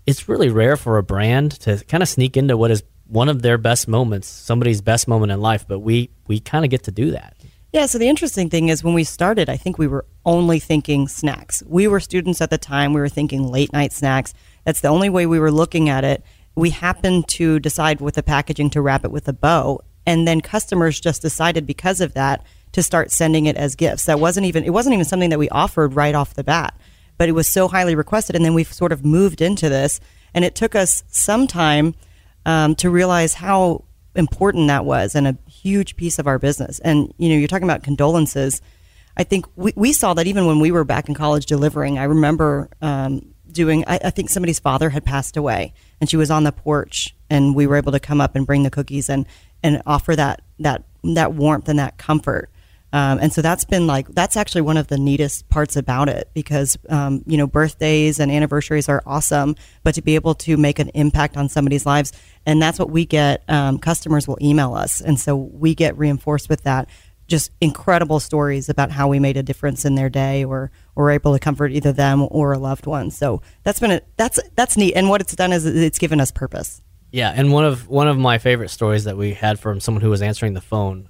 it's 0.07 0.27
really 0.29 0.49
rare 0.49 0.77
for 0.77 0.97
a 0.97 1.03
brand 1.03 1.51
to 1.59 1.83
kind 1.85 2.01
of 2.01 2.09
sneak 2.09 2.37
into 2.37 2.57
what 2.57 2.71
is 2.71 2.81
one 3.05 3.29
of 3.29 3.41
their 3.41 3.57
best 3.57 3.87
moments, 3.87 4.27
somebody's 4.27 4.81
best 4.81 5.07
moment 5.07 5.31
in 5.31 5.41
life. 5.41 5.67
But 5.67 5.79
we 5.79 6.09
we 6.25 6.39
kind 6.39 6.65
of 6.65 6.71
get 6.71 6.83
to 6.83 6.91
do 6.91 7.11
that. 7.11 7.35
Yeah, 7.73 7.85
so 7.85 7.97
the 7.97 8.07
interesting 8.07 8.49
thing 8.49 8.69
is 8.69 8.83
when 8.83 8.93
we 8.93 9.03
started, 9.03 9.49
I 9.49 9.57
think 9.57 9.77
we 9.77 9.87
were 9.87 10.05
only 10.25 10.57
thinking 10.57 11.09
snacks. 11.09 11.61
We 11.67 11.87
were 11.87 11.99
students 11.99 12.39
at 12.41 12.49
the 12.49 12.57
time, 12.57 12.93
we 12.93 13.01
were 13.01 13.09
thinking 13.09 13.49
late 13.49 13.73
night 13.73 13.91
snacks. 13.91 14.33
That's 14.63 14.81
the 14.81 14.87
only 14.87 15.09
way 15.09 15.25
we 15.25 15.37
were 15.37 15.51
looking 15.51 15.89
at 15.89 16.05
it. 16.05 16.23
We 16.55 16.69
happened 16.69 17.27
to 17.29 17.59
decide 17.59 17.99
with 17.99 18.15
the 18.15 18.23
packaging 18.23 18.69
to 18.71 18.81
wrap 18.81 19.03
it 19.03 19.11
with 19.11 19.27
a 19.27 19.33
bow, 19.33 19.81
and 20.05 20.25
then 20.25 20.39
customers 20.39 20.99
just 20.99 21.21
decided 21.21 21.67
because 21.67 21.99
of 21.99 22.13
that 22.13 22.45
to 22.71 22.81
start 22.81 23.11
sending 23.11 23.45
it 23.45 23.57
as 23.57 23.75
gifts. 23.75 24.05
That 24.05 24.19
wasn't 24.19 24.45
even 24.45 24.63
it 24.63 24.71
wasn't 24.71 24.93
even 24.93 25.05
something 25.05 25.29
that 25.29 25.39
we 25.39 25.49
offered 25.49 25.93
right 25.93 26.15
off 26.15 26.33
the 26.33 26.45
bat, 26.45 26.73
but 27.17 27.29
it 27.29 27.33
was 27.33 27.47
so 27.47 27.67
highly 27.67 27.95
requested 27.95 28.35
and 28.35 28.45
then 28.45 28.53
we've 28.53 28.71
sort 28.71 28.91
of 28.91 29.05
moved 29.05 29.41
into 29.41 29.69
this 29.69 29.99
and 30.33 30.45
it 30.45 30.55
took 30.55 30.75
us 30.75 31.03
some 31.07 31.47
time 31.47 31.95
um, 32.45 32.75
to 32.75 32.89
realize 32.89 33.35
how 33.35 33.83
important 34.15 34.67
that 34.67 34.83
was 34.83 35.15
and 35.15 35.27
a 35.27 35.37
huge 35.49 35.95
piece 35.95 36.19
of 36.19 36.27
our 36.27 36.39
business. 36.39 36.79
And 36.79 37.13
you 37.17 37.29
know, 37.29 37.35
you're 37.35 37.47
talking 37.47 37.67
about 37.67 37.83
condolences. 37.83 38.61
I 39.15 39.23
think 39.23 39.45
we, 39.55 39.73
we 39.75 39.93
saw 39.93 40.13
that 40.15 40.27
even 40.27 40.45
when 40.45 40.59
we 40.59 40.71
were 40.71 40.83
back 40.83 41.07
in 41.07 41.15
college 41.15 41.45
delivering. 41.45 41.97
I 41.99 42.03
remember 42.03 42.69
um, 42.81 43.33
doing. 43.51 43.83
I, 43.87 43.99
I 44.05 44.09
think 44.09 44.29
somebody's 44.29 44.59
father 44.59 44.89
had 44.89 45.05
passed 45.05 45.37
away, 45.37 45.73
and 45.99 46.09
she 46.09 46.17
was 46.17 46.31
on 46.31 46.43
the 46.43 46.51
porch, 46.51 47.15
and 47.29 47.55
we 47.55 47.67
were 47.67 47.75
able 47.75 47.91
to 47.91 47.99
come 47.99 48.21
up 48.21 48.35
and 48.35 48.45
bring 48.45 48.63
the 48.63 48.69
cookies 48.69 49.09
and 49.09 49.25
and 49.63 49.81
offer 49.85 50.15
that 50.15 50.41
that 50.59 50.83
that 51.03 51.33
warmth 51.33 51.69
and 51.69 51.79
that 51.79 51.97
comfort. 51.97 52.49
Um, 52.93 53.19
and 53.19 53.33
so 53.33 53.41
that's 53.41 53.65
been 53.65 53.85
like 53.85 54.07
that's 54.09 54.37
actually 54.37 54.61
one 54.61 54.77
of 54.77 54.87
the 54.87 54.97
neatest 54.97 55.49
parts 55.49 55.75
about 55.75 56.07
it 56.07 56.29
because 56.33 56.77
um, 56.89 57.21
you 57.25 57.37
know 57.37 57.45
birthdays 57.45 58.19
and 58.19 58.31
anniversaries 58.31 58.87
are 58.87 59.03
awesome, 59.05 59.55
but 59.83 59.95
to 59.95 60.01
be 60.01 60.15
able 60.15 60.35
to 60.35 60.55
make 60.55 60.79
an 60.79 60.89
impact 60.89 61.35
on 61.35 61.49
somebody's 61.49 61.85
lives, 61.85 62.13
and 62.45 62.61
that's 62.61 62.79
what 62.79 62.89
we 62.89 63.05
get. 63.05 63.43
Um, 63.49 63.77
customers 63.77 64.27
will 64.27 64.37
email 64.41 64.73
us, 64.73 65.01
and 65.01 65.19
so 65.19 65.35
we 65.35 65.75
get 65.75 65.97
reinforced 65.97 66.47
with 66.47 66.63
that. 66.63 66.87
Just 67.27 67.51
incredible 67.59 68.21
stories 68.21 68.69
about 68.69 68.89
how 68.89 69.09
we 69.09 69.19
made 69.19 69.35
a 69.35 69.43
difference 69.43 69.83
in 69.83 69.95
their 69.95 70.09
day, 70.09 70.45
or 70.45 70.71
or 70.95 71.11
able 71.11 71.33
to 71.33 71.39
comfort 71.39 71.73
either 71.73 71.91
them 71.91 72.25
or 72.31 72.53
a 72.53 72.57
loved 72.57 72.85
one. 72.85 73.11
So 73.11 73.41
that's 73.63 73.81
been 73.81 73.91
a, 73.91 74.01
that's 74.15 74.39
that's 74.55 74.77
neat, 74.77 74.93
and 74.93 75.09
what 75.09 75.19
it's 75.19 75.35
done 75.35 75.51
is 75.51 75.65
it's 75.65 75.99
given 75.99 76.21
us 76.21 76.31
purpose. 76.31 76.81
Yeah, 77.11 77.33
and 77.35 77.51
one 77.51 77.65
of 77.65 77.89
one 77.89 78.07
of 78.07 78.17
my 78.17 78.37
favorite 78.37 78.69
stories 78.69 79.03
that 79.03 79.17
we 79.17 79.33
had 79.33 79.59
from 79.59 79.81
someone 79.81 80.01
who 80.01 80.09
was 80.09 80.21
answering 80.21 80.53
the 80.53 80.61
phone. 80.61 81.09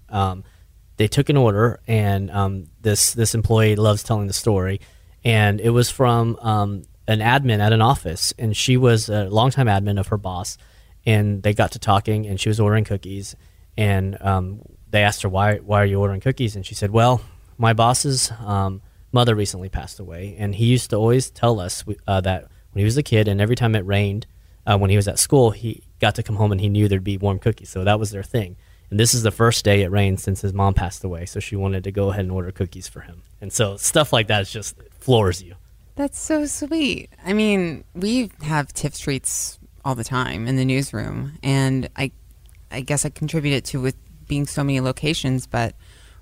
They 0.97 1.07
took 1.07 1.29
an 1.29 1.37
order, 1.37 1.79
and 1.87 2.29
um, 2.31 2.67
this 2.81 3.13
this 3.13 3.35
employee 3.35 3.75
loves 3.75 4.03
telling 4.03 4.27
the 4.27 4.33
story, 4.33 4.81
and 5.23 5.61
it 5.61 5.69
was 5.69 5.89
from 5.89 6.35
um, 6.41 6.83
an 7.07 7.19
admin 7.19 7.59
at 7.59 7.71
an 7.71 7.81
office, 7.81 8.33
and 8.37 8.55
she 8.57 8.77
was 8.77 9.09
a 9.09 9.29
longtime 9.29 9.67
admin 9.67 9.99
of 9.99 10.07
her 10.07 10.17
boss, 10.17 10.57
and 11.05 11.43
they 11.43 11.53
got 11.53 11.71
to 11.73 11.79
talking, 11.79 12.25
and 12.25 12.39
she 12.39 12.49
was 12.49 12.59
ordering 12.59 12.83
cookies, 12.83 13.35
and 13.77 14.17
um, 14.21 14.61
they 14.89 15.03
asked 15.03 15.21
her 15.21 15.29
why 15.29 15.57
why 15.57 15.81
are 15.81 15.85
you 15.85 15.99
ordering 15.99 16.21
cookies, 16.21 16.55
and 16.55 16.65
she 16.65 16.75
said, 16.75 16.91
well, 16.91 17.21
my 17.57 17.73
boss's 17.73 18.31
um, 18.43 18.81
mother 19.11 19.35
recently 19.35 19.69
passed 19.69 19.99
away, 19.99 20.35
and 20.37 20.55
he 20.55 20.65
used 20.65 20.89
to 20.89 20.95
always 20.95 21.29
tell 21.29 21.59
us 21.59 21.83
uh, 22.07 22.21
that 22.21 22.43
when 22.71 22.79
he 22.79 22.85
was 22.85 22.97
a 22.97 23.03
kid, 23.03 23.27
and 23.27 23.39
every 23.39 23.55
time 23.55 23.75
it 23.75 23.85
rained, 23.85 24.25
uh, 24.65 24.77
when 24.77 24.89
he 24.89 24.95
was 24.95 25.07
at 25.07 25.17
school, 25.19 25.51
he 25.51 25.83
got 25.99 26.15
to 26.15 26.23
come 26.23 26.35
home 26.35 26.51
and 26.51 26.61
he 26.61 26.69
knew 26.69 26.87
there'd 26.87 27.03
be 27.03 27.17
warm 27.17 27.39
cookies, 27.39 27.69
so 27.69 27.83
that 27.83 27.99
was 27.99 28.11
their 28.11 28.23
thing. 28.23 28.57
And 28.89 28.99
this 28.99 29.13
is 29.13 29.23
the 29.23 29.31
first 29.31 29.65
day 29.65 29.81
it 29.81 29.91
rained 29.91 30.19
since 30.19 30.41
his 30.41 30.53
mom 30.53 30.73
passed 30.73 31.03
away, 31.03 31.25
so 31.25 31.39
she 31.39 31.55
wanted 31.55 31.83
to 31.83 31.91
go 31.91 32.09
ahead 32.11 32.21
and 32.21 32.31
order 32.31 32.51
cookies 32.51 32.87
for 32.87 33.01
him. 33.01 33.23
And 33.41 33.51
so 33.51 33.77
stuff 33.77 34.13
like 34.13 34.27
that 34.27 34.47
just 34.47 34.75
floors 34.99 35.43
you. 35.43 35.55
That's 35.95 36.19
so 36.19 36.45
sweet. 36.45 37.09
I 37.25 37.33
mean, 37.33 37.83
we 37.93 38.31
have 38.43 38.71
TIFF 38.71 38.97
treats 38.99 39.59
all 39.83 39.95
the 39.95 40.03
time 40.03 40.47
in 40.47 40.55
the 40.55 40.65
newsroom, 40.65 41.37
and 41.41 41.89
I, 41.95 42.11
I 42.71 42.81
guess 42.81 43.05
I 43.05 43.09
contributed 43.09 43.65
to 43.65 43.81
with 43.81 43.95
being 44.27 44.45
so 44.45 44.63
many 44.63 44.79
locations, 44.79 45.47
but 45.47 45.75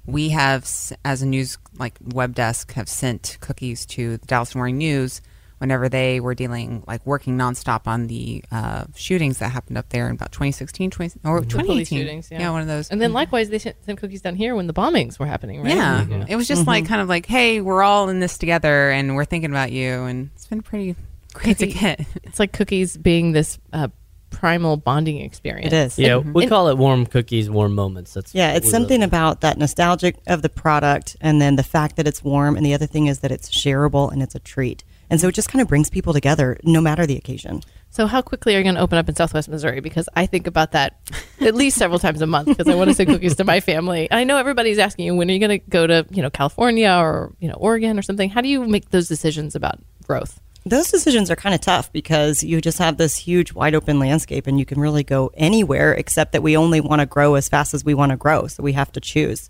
we 0.06 0.30
have, 0.30 0.70
as 1.04 1.22
a 1.22 1.26
news 1.26 1.58
like 1.78 1.98
web 2.02 2.36
desk, 2.36 2.74
have 2.74 2.88
sent 2.88 3.38
cookies 3.42 3.86
to 3.88 4.18
the 4.18 4.26
Dallas 4.28 4.56
Morning 4.56 4.78
News 4.78 5.22
whenever 5.60 5.88
they 5.90 6.20
were 6.20 6.36
dealing 6.36 6.84
like 6.88 7.06
working 7.06 7.38
nonstop 7.38 7.88
on 7.88 8.08
the 8.08 8.44
uh, 8.52 8.86
shootings 8.96 9.40
that 9.40 9.50
happened 9.50 9.78
up 9.78 9.90
there 9.90 10.08
in 10.08 10.16
about 10.16 10.32
2016 10.32 10.90
20, 10.92 11.20
or 11.24 11.42
The 11.42 11.48
2018 11.48 11.86
shootings, 12.00 12.32
yeah. 12.32 12.50
one 12.52 12.62
of 12.62 12.68
those 12.68 12.90
And 12.90 13.02
then 13.02 13.14
likewise, 13.14 13.50
they 13.50 13.60
sent 13.60 13.84
sent 13.86 14.00
cookies 14.00 14.22
down 14.22 14.36
here 14.36 14.56
when 14.56 14.68
the 14.68 14.74
bombings 14.74 15.18
were 15.20 15.26
happening, 15.26 15.62
right? 15.62 15.76
yeah. 15.76 16.26
it 16.28 16.36
was 16.36 16.48
just 16.48 16.68
like 16.68 16.86
kind 16.88 17.02
of 17.02 17.08
like 17.10 17.26
hey 17.26 17.62
we're 17.62 17.84
all 17.84 18.10
in 18.10 18.20
this 18.20 18.38
together 18.38 18.90
and 18.92 19.16
we're 19.16 19.26
thinking 19.26 19.50
about 19.50 19.72
you 19.72 20.04
and 20.04 20.30
it's 20.36 20.48
been 20.48 20.62
pretty 20.62 20.96
great 21.34 21.58
to 21.60 21.68
get 21.68 22.06
It's 22.24 22.40
like 22.40 22.52
cookies 22.54 22.98
being 22.98 23.32
this 23.32 23.58
uh, 23.74 23.88
primal 24.32 24.76
bonding 24.76 25.22
experience. 25.22 25.68
It 25.68 25.74
is. 25.74 25.98
Yeah, 26.00 26.18
we 26.18 26.46
call 26.48 26.68
it 26.68 26.78
warm 26.78 27.06
cookies, 27.06 27.50
warm 27.50 27.74
moments. 27.74 28.14
That's 28.14 28.36
Yeah, 28.36 28.54
it's 28.54 28.70
something 28.70 29.00
really- 29.00 29.06
about 29.06 29.42
that 29.42 29.58
nostalgic 29.58 30.18
of 30.28 30.42
the 30.42 30.50
product 30.50 31.16
and 31.22 31.42
then 31.42 31.56
the 31.56 31.64
fact 31.64 31.96
that 31.96 32.08
it's 32.08 32.22
warm. 32.24 32.58
And 32.58 32.66
the 32.66 32.74
other 32.74 32.86
thing 32.86 33.08
is 33.08 33.20
that 33.20 33.32
it's 33.32 33.50
shareable 33.50 34.12
and 34.12 34.22
it's 34.22 34.36
a 34.36 34.40
treat. 34.40 34.84
And 35.10 35.22
so 35.22 35.28
it 35.28 35.36
just 35.36 35.50
kind 35.50 35.62
of 35.62 35.68
brings 35.68 35.90
people 35.90 36.14
together 36.14 36.58
no 36.64 36.82
matter 36.82 37.06
the 37.06 37.18
occasion. 37.18 37.62
So, 37.92 38.08
how 38.08 38.22
quickly 38.22 38.56
are 38.56 38.58
you 38.58 38.64
going 38.64 38.76
to 38.76 38.82
open 38.82 38.98
up 38.98 39.08
in 39.08 39.16
Southwest 39.16 39.48
Missouri? 39.48 39.80
Because 39.80 40.10
I 40.16 40.26
think 40.26 40.48
about 40.48 40.74
that 40.74 41.00
at 41.40 41.56
least 41.56 41.78
several 41.78 41.98
times 41.98 42.22
a 42.22 42.28
month 42.28 42.48
because 42.48 42.68
I 42.68 42.76
want 42.76 42.90
to 42.90 42.94
send 42.94 43.10
cookies 43.10 43.38
to 43.38 43.46
my 43.46 43.62
family. 43.62 44.10
And 44.12 44.20
I 44.20 44.26
know 44.26 44.38
everybody's 44.38 44.80
asking 44.80 45.06
you 45.06 45.16
when 45.16 45.30
are 45.30 45.34
you 45.34 45.40
going 45.40 45.60
to 45.62 45.66
go 45.70 45.88
to 45.88 46.06
you 46.10 46.22
know 46.22 46.30
California 46.30 46.92
or 46.92 47.34
you 47.40 47.48
know 47.48 47.56
Oregon 47.56 47.98
or 47.98 48.02
something. 48.02 48.30
How 48.30 48.42
do 48.42 48.50
you 48.50 48.68
make 48.68 48.90
those 48.90 49.08
decisions 49.08 49.56
about 49.56 49.80
growth? 50.04 50.42
Those 50.66 50.90
decisions 50.90 51.30
are 51.30 51.36
kind 51.36 51.54
of 51.54 51.62
tough 51.62 51.94
because 51.94 52.44
you 52.44 52.60
just 52.60 52.80
have 52.80 52.98
this 52.98 53.16
huge, 53.16 53.54
wide 53.54 53.76
open 53.76 54.00
landscape 54.00 54.48
and 54.48 54.58
you 54.58 54.66
can 54.66 54.80
really 54.80 55.04
go 55.04 55.32
anywhere 55.36 55.94
except 55.94 56.32
that 56.32 56.42
we 56.42 56.58
only 56.58 56.82
want 56.82 57.02
to 57.02 57.06
grow 57.06 57.36
as 57.36 57.48
fast 57.48 57.76
as 57.76 57.86
we 57.86 57.94
want 57.94 58.10
to 58.10 58.18
grow. 58.18 58.48
So 58.48 58.64
we 58.64 58.74
have 58.74 58.92
to 58.94 59.00
choose. 59.00 59.50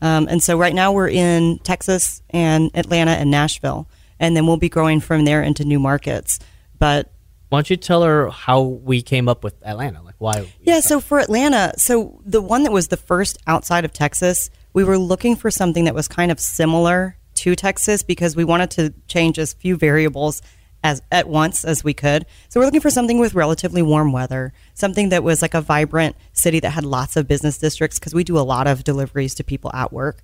Um, 0.00 0.28
and 0.30 0.42
so 0.42 0.56
right 0.56 0.74
now 0.74 0.92
we're 0.92 1.08
in 1.08 1.58
Texas 1.58 2.22
and 2.30 2.70
Atlanta 2.74 3.10
and 3.10 3.30
Nashville. 3.30 3.88
And 4.22 4.34
then 4.34 4.46
we'll 4.46 4.56
be 4.56 4.70
growing 4.70 5.00
from 5.00 5.26
there 5.26 5.42
into 5.42 5.64
new 5.64 5.80
markets. 5.80 6.38
But 6.78 7.12
Why 7.50 7.58
don't 7.58 7.68
you 7.68 7.76
tell 7.76 8.02
her 8.02 8.30
how 8.30 8.62
we 8.62 9.02
came 9.02 9.28
up 9.28 9.44
with 9.44 9.54
Atlanta? 9.62 10.00
Like 10.00 10.14
why? 10.18 10.50
Yeah, 10.60 10.80
so 10.80 11.00
for 11.00 11.18
Atlanta, 11.18 11.74
so 11.76 12.22
the 12.24 12.40
one 12.40 12.62
that 12.62 12.72
was 12.72 12.88
the 12.88 12.96
first 12.96 13.36
outside 13.46 13.84
of 13.84 13.92
Texas, 13.92 14.48
we 14.72 14.84
were 14.84 14.96
looking 14.96 15.36
for 15.36 15.50
something 15.50 15.84
that 15.84 15.94
was 15.94 16.08
kind 16.08 16.30
of 16.30 16.40
similar 16.40 17.16
to 17.34 17.56
Texas 17.56 18.02
because 18.02 18.36
we 18.36 18.44
wanted 18.44 18.70
to 18.70 18.94
change 19.08 19.38
as 19.38 19.52
few 19.52 19.76
variables 19.76 20.40
as 20.84 21.02
at 21.10 21.28
once 21.28 21.64
as 21.64 21.82
we 21.82 21.94
could. 21.94 22.26
So 22.48 22.60
we're 22.60 22.66
looking 22.66 22.80
for 22.80 22.90
something 22.90 23.18
with 23.18 23.34
relatively 23.34 23.82
warm 23.82 24.12
weather, 24.12 24.52
something 24.74 25.10
that 25.10 25.22
was 25.22 25.42
like 25.42 25.54
a 25.54 25.60
vibrant 25.60 26.16
city 26.32 26.60
that 26.60 26.70
had 26.70 26.84
lots 26.84 27.16
of 27.16 27.28
business 27.28 27.58
districts 27.58 27.98
because 27.98 28.14
we 28.14 28.24
do 28.24 28.38
a 28.38 28.40
lot 28.40 28.66
of 28.66 28.84
deliveries 28.84 29.34
to 29.36 29.44
people 29.44 29.70
at 29.74 29.92
work. 29.92 30.22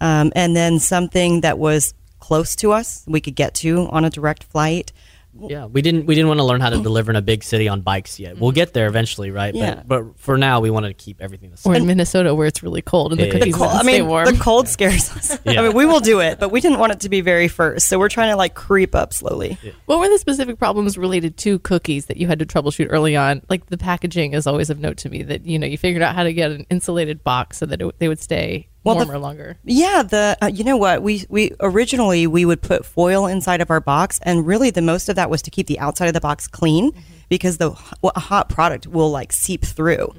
Um, 0.00 0.32
and 0.34 0.56
then 0.56 0.78
something 0.80 1.42
that 1.42 1.58
was 1.58 1.94
close 2.22 2.54
to 2.56 2.72
us, 2.72 3.04
we 3.06 3.20
could 3.20 3.34
get 3.34 3.52
to 3.56 3.88
on 3.90 4.04
a 4.04 4.10
direct 4.10 4.44
flight. 4.44 4.92
Yeah, 5.34 5.64
we 5.64 5.80
didn't 5.80 6.04
we 6.04 6.14
didn't 6.14 6.28
want 6.28 6.40
to 6.40 6.44
learn 6.44 6.60
how 6.60 6.68
to 6.68 6.82
deliver 6.82 7.10
in 7.10 7.16
a 7.16 7.22
big 7.22 7.42
city 7.42 7.66
on 7.66 7.80
bikes 7.80 8.20
yet. 8.20 8.38
We'll 8.38 8.50
mm-hmm. 8.50 8.56
get 8.56 8.74
there 8.74 8.86
eventually, 8.86 9.30
right? 9.30 9.54
Yeah. 9.54 9.76
But, 9.76 9.88
but 9.88 10.18
for 10.18 10.36
now, 10.36 10.60
we 10.60 10.68
wanted 10.70 10.88
to 10.88 11.04
keep 11.04 11.22
everything 11.22 11.50
the 11.50 11.56
same. 11.56 11.72
Or 11.72 11.74
same. 11.74 11.82
in 11.82 11.88
Minnesota 11.88 12.34
where 12.34 12.46
it's 12.46 12.62
really 12.62 12.82
cold 12.82 13.12
and 13.12 13.20
the 13.20 13.30
cookies 13.30 13.54
The 13.54 13.58
cold, 13.58 13.70
don't 13.70 13.78
I 13.78 13.82
stay 13.82 14.00
mean, 14.00 14.08
warm. 14.08 14.26
the 14.26 14.38
cold 14.38 14.68
scares 14.68 15.10
us. 15.10 15.38
Yeah. 15.44 15.60
I 15.60 15.64
mean, 15.64 15.76
we 15.76 15.86
will 15.86 16.00
do 16.00 16.20
it, 16.20 16.38
but 16.38 16.50
we 16.50 16.60
didn't 16.60 16.78
want 16.78 16.92
it 16.92 17.00
to 17.00 17.08
be 17.08 17.20
very 17.20 17.48
first. 17.48 17.88
So 17.88 17.98
we're 17.98 18.10
trying 18.10 18.30
to 18.30 18.36
like 18.36 18.54
creep 18.54 18.94
up 18.94 19.12
slowly. 19.12 19.58
What 19.86 19.98
were 19.98 20.08
the 20.08 20.18
specific 20.18 20.58
problems 20.58 20.96
related 20.96 21.36
to 21.38 21.58
cookies 21.60 22.06
that 22.06 22.18
you 22.18 22.26
had 22.26 22.38
to 22.38 22.46
troubleshoot 22.46 22.88
early 22.90 23.16
on? 23.16 23.42
Like 23.48 23.66
the 23.66 23.78
packaging 23.78 24.34
is 24.34 24.46
always 24.46 24.70
of 24.70 24.78
note 24.78 24.98
to 24.98 25.08
me 25.08 25.22
that 25.24 25.46
you 25.46 25.58
know 25.58 25.66
you 25.66 25.78
figured 25.78 26.02
out 26.02 26.14
how 26.14 26.22
to 26.22 26.32
get 26.32 26.52
an 26.52 26.66
insulated 26.70 27.24
box 27.24 27.58
so 27.58 27.66
that 27.66 27.80
it, 27.80 27.98
they 27.98 28.08
would 28.08 28.20
stay 28.20 28.68
Well, 28.84 28.96
the- 28.96 29.04
warmer 29.04 29.18
longer. 29.18 29.56
Yeah, 29.64 30.02
the 30.02 30.36
uh, 30.42 30.46
you 30.46 30.64
know 30.64 30.76
what 30.76 31.02
we 31.02 31.24
we 31.28 31.52
originally 31.60 32.26
we 32.26 32.44
would 32.44 32.62
put 32.62 32.84
foil 32.84 33.26
inside 33.26 33.60
of 33.60 33.70
our 33.70 33.80
box, 33.80 34.18
and 34.22 34.46
really 34.46 34.70
the 34.70 34.82
most 34.82 35.08
of 35.08 35.16
that 35.16 35.30
was 35.30 35.42
to 35.42 35.50
keep 35.50 35.66
the 35.68 35.78
outside 35.78 36.06
of 36.06 36.14
the 36.14 36.20
box 36.20 36.48
clean 36.48 36.90
because 37.28 37.58
the 37.58 37.70
h- 37.72 38.10
a 38.16 38.20
hot 38.20 38.48
product 38.48 38.86
will 38.86 39.10
like 39.10 39.32
seep 39.32 39.64
through, 39.64 40.12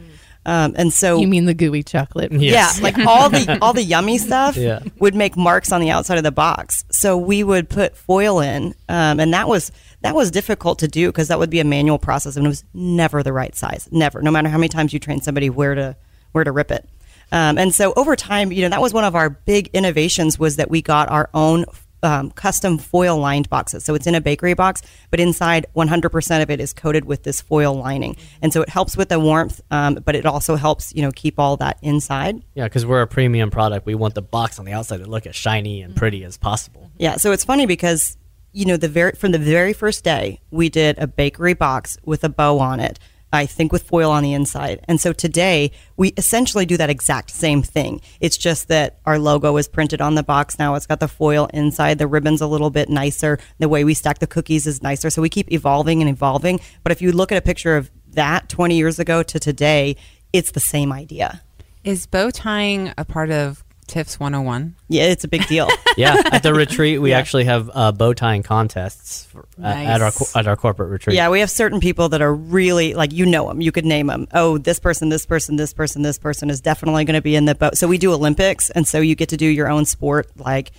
um, 0.46 0.74
and 0.78 0.92
so 0.94 1.20
You 1.20 1.28
mean 1.28 1.46
the 1.46 1.54
gooey 1.54 1.84
chocolate? 1.84 2.32
Yes. 2.32 2.78
Yeah, 2.78 2.84
like 2.84 2.98
all 3.00 3.30
the 3.30 3.58
all 3.62 3.74
the 3.74 3.84
yummy 3.84 4.18
stuff 4.18 4.56
Yeah. 4.56 4.80
would 5.00 5.14
make 5.16 5.36
marks 5.36 5.72
on 5.72 5.82
the 5.82 5.90
outside 5.90 6.18
of 6.18 6.24
the 6.24 6.32
box. 6.32 6.86
So 6.90 7.18
we 7.18 7.44
would 7.44 7.70
put 7.70 7.98
foil 7.98 8.40
in, 8.40 8.74
um, 8.90 9.20
and 9.20 9.34
that 9.34 9.48
was 9.50 9.72
that 10.02 10.16
was 10.16 10.32
difficult 10.32 10.80
to 10.80 10.88
do 10.88 11.10
because 11.10 11.28
that 11.28 11.38
would 11.40 11.50
be 11.50 11.60
a 11.60 11.66
manual 11.66 12.00
process, 12.00 12.38
and 12.38 12.46
it 12.46 12.50
was 12.50 12.64
never 12.74 13.24
the 13.24 13.34
right 13.34 13.56
size. 13.56 13.90
Never, 13.92 14.22
no 14.22 14.32
matter 14.32 14.48
how 14.48 14.58
many 14.58 14.70
times 14.70 14.94
you 14.94 15.00
train 15.00 15.20
somebody 15.22 15.50
where 15.50 15.76
to 15.76 15.96
where 16.32 16.46
to 16.46 16.52
rip 16.54 16.72
it. 16.72 16.88
Um, 17.32 17.58
and 17.58 17.74
so 17.74 17.94
over 17.96 18.16
time, 18.16 18.52
you 18.52 18.62
know, 18.62 18.70
that 18.70 18.82
was 18.82 18.94
one 18.94 19.04
of 19.04 19.16
our 19.16 19.30
big 19.30 19.70
innovations 19.74 20.38
was 20.38 20.58
that 20.58 20.70
we 20.70 20.82
got 20.82 21.10
our 21.10 21.30
own 21.34 21.66
um, 22.04 22.32
custom 22.32 22.78
foil 22.78 23.18
lined 23.18 23.50
boxes. 23.50 23.84
So 23.86 23.96
it's 23.96 24.06
in 24.06 24.14
a 24.14 24.22
bakery 24.22 24.54
box, 24.54 24.82
but 25.10 25.20
inside 25.20 25.66
100% 25.76 26.44
of 26.44 26.50
it 26.50 26.60
is 26.60 26.74
coated 26.74 27.06
with 27.06 27.24
this 27.24 27.42
foil 27.42 27.74
lining. 27.76 28.18
And 28.42 28.54
so 28.54 28.62
it 28.62 28.70
helps 28.70 28.98
with 28.98 29.10
the 29.10 29.20
warmth, 29.20 29.62
um, 29.72 29.96
but 30.06 30.16
it 30.16 30.26
also 30.26 30.56
helps, 30.56 30.94
you 30.94 31.02
know, 31.02 31.12
keep 31.12 31.40
all 31.40 31.58
that 31.58 31.80
inside. 31.82 32.44
Yeah, 32.54 32.66
because 32.66 32.86
we're 32.86 33.02
a 33.02 33.08
premium 33.08 33.50
product. 33.50 33.86
We 33.86 33.96
want 33.96 34.16
the 34.16 34.22
box 34.22 34.60
on 34.60 34.66
the 34.66 34.74
outside 34.74 34.98
to 34.98 35.06
look 35.06 35.26
as 35.26 35.36
shiny 35.36 35.82
and 35.82 35.96
pretty 35.96 36.24
as 36.24 36.38
possible. 36.38 36.92
Yeah, 36.98 37.16
so 37.16 37.32
it's 37.32 37.46
funny 37.46 37.66
because 37.66 38.18
you 38.56 38.66
know 38.66 38.78
the 38.78 38.88
very 38.88 39.14
from 39.14 39.32
the 39.32 39.40
very 39.40 39.74
first 39.74 40.04
day 40.04 40.40
we 40.52 40.70
did 40.70 41.00
a 41.00 41.08
bakery 41.08 41.56
box 41.56 41.98
with 42.06 42.24
a 42.24 42.30
bow 42.30 42.60
on 42.60 42.80
it. 42.80 43.00
I 43.34 43.48
think 43.48 43.72
with 43.72 43.84
foil 43.84 44.12
on 44.12 44.22
the 44.22 44.34
inside. 44.34 44.80
And 44.88 45.02
so 45.02 45.12
today 45.12 45.72
we 45.98 46.10
essentially 46.18 46.68
do 46.68 46.78
that 46.78 46.92
exact 46.92 47.32
same 47.32 47.64
thing. 47.64 48.00
It's 48.22 48.38
just 48.38 48.68
that 48.68 49.00
our 49.06 49.18
logo 49.18 49.58
is 49.58 49.68
printed 49.68 50.02
on 50.02 50.14
the 50.14 50.22
box 50.22 50.60
now. 50.60 50.76
It's 50.76 50.86
got 50.86 51.00
the 51.00 51.08
foil 51.08 51.50
inside. 51.52 51.98
The 51.98 52.08
ribbon's 52.08 52.42
a 52.42 52.48
little 52.48 52.70
bit 52.70 52.90
nicer. 52.90 53.40
The 53.58 53.68
way 53.68 53.84
we 53.84 53.96
stack 53.96 54.20
the 54.20 54.28
cookies 54.28 54.68
is 54.68 54.84
nicer. 54.84 55.10
So 55.10 55.22
we 55.22 55.30
keep 55.30 55.52
evolving 55.52 56.00
and 56.00 56.10
evolving. 56.10 56.60
But 56.84 56.92
if 56.92 57.02
you 57.02 57.12
look 57.12 57.32
at 57.32 57.38
a 57.40 57.42
picture 57.42 57.76
of 57.76 57.90
that 58.12 58.50
20 58.50 58.78
years 58.78 59.00
ago 59.00 59.24
to 59.24 59.40
today, 59.40 59.96
it's 60.32 60.52
the 60.52 60.60
same 60.60 60.94
idea. 60.94 61.42
Is 61.84 62.06
bow 62.06 62.30
tying 62.30 62.94
a 62.98 63.04
part 63.04 63.32
of 63.32 63.63
Tiff's 63.84 64.20
101. 64.20 64.76
Yeah, 64.90 65.04
it's 65.04 65.24
a 65.24 65.28
big 65.28 65.46
deal. 65.48 65.68
yeah, 65.98 66.22
at 66.32 66.44
the 66.44 66.54
retreat, 66.54 67.02
we 67.02 67.14
actually 67.14 67.44
have 67.46 67.70
uh, 67.74 67.92
bow 67.92 68.14
tying 68.14 68.44
contests 68.44 69.26
for, 69.26 69.46
at- 69.64 69.86
at 69.86 70.02
our 70.02 70.12
at 70.36 70.48
our 70.48 70.56
corporate 70.56 70.90
retreat. 70.90 71.16
Yeah, 71.16 71.30
we 71.30 71.40
have 71.42 71.50
certain 71.50 71.80
people 71.80 72.10
that 72.10 72.22
are 72.22 72.34
really 72.34 72.94
like 72.94 73.12
you 73.14 73.26
know 73.26 73.48
them. 73.48 73.62
You 73.62 73.72
could 73.72 73.86
name 73.86 74.08
them. 74.08 74.28
Oh, 74.34 74.58
this 74.58 74.80
person, 74.80 75.10
this 75.10 75.26
person, 75.26 75.56
this 75.56 75.74
person, 75.74 76.02
this 76.02 76.18
person 76.18 76.50
is 76.50 76.62
definitely 76.62 77.06
going 77.06 77.16
to 77.16 77.22
be 77.22 77.36
in 77.36 77.46
the 77.46 77.56
boat. 77.56 77.78
So 77.78 77.88
we 77.88 77.98
do 77.98 78.14
Olympics, 78.14 78.70
and 78.70 78.88
so 78.88 79.00
you 79.00 79.16
get 79.16 79.30
to 79.30 79.38
do 79.38 79.46
your 79.48 79.70
own 79.70 79.86
sport, 79.86 80.28
like 80.38 80.72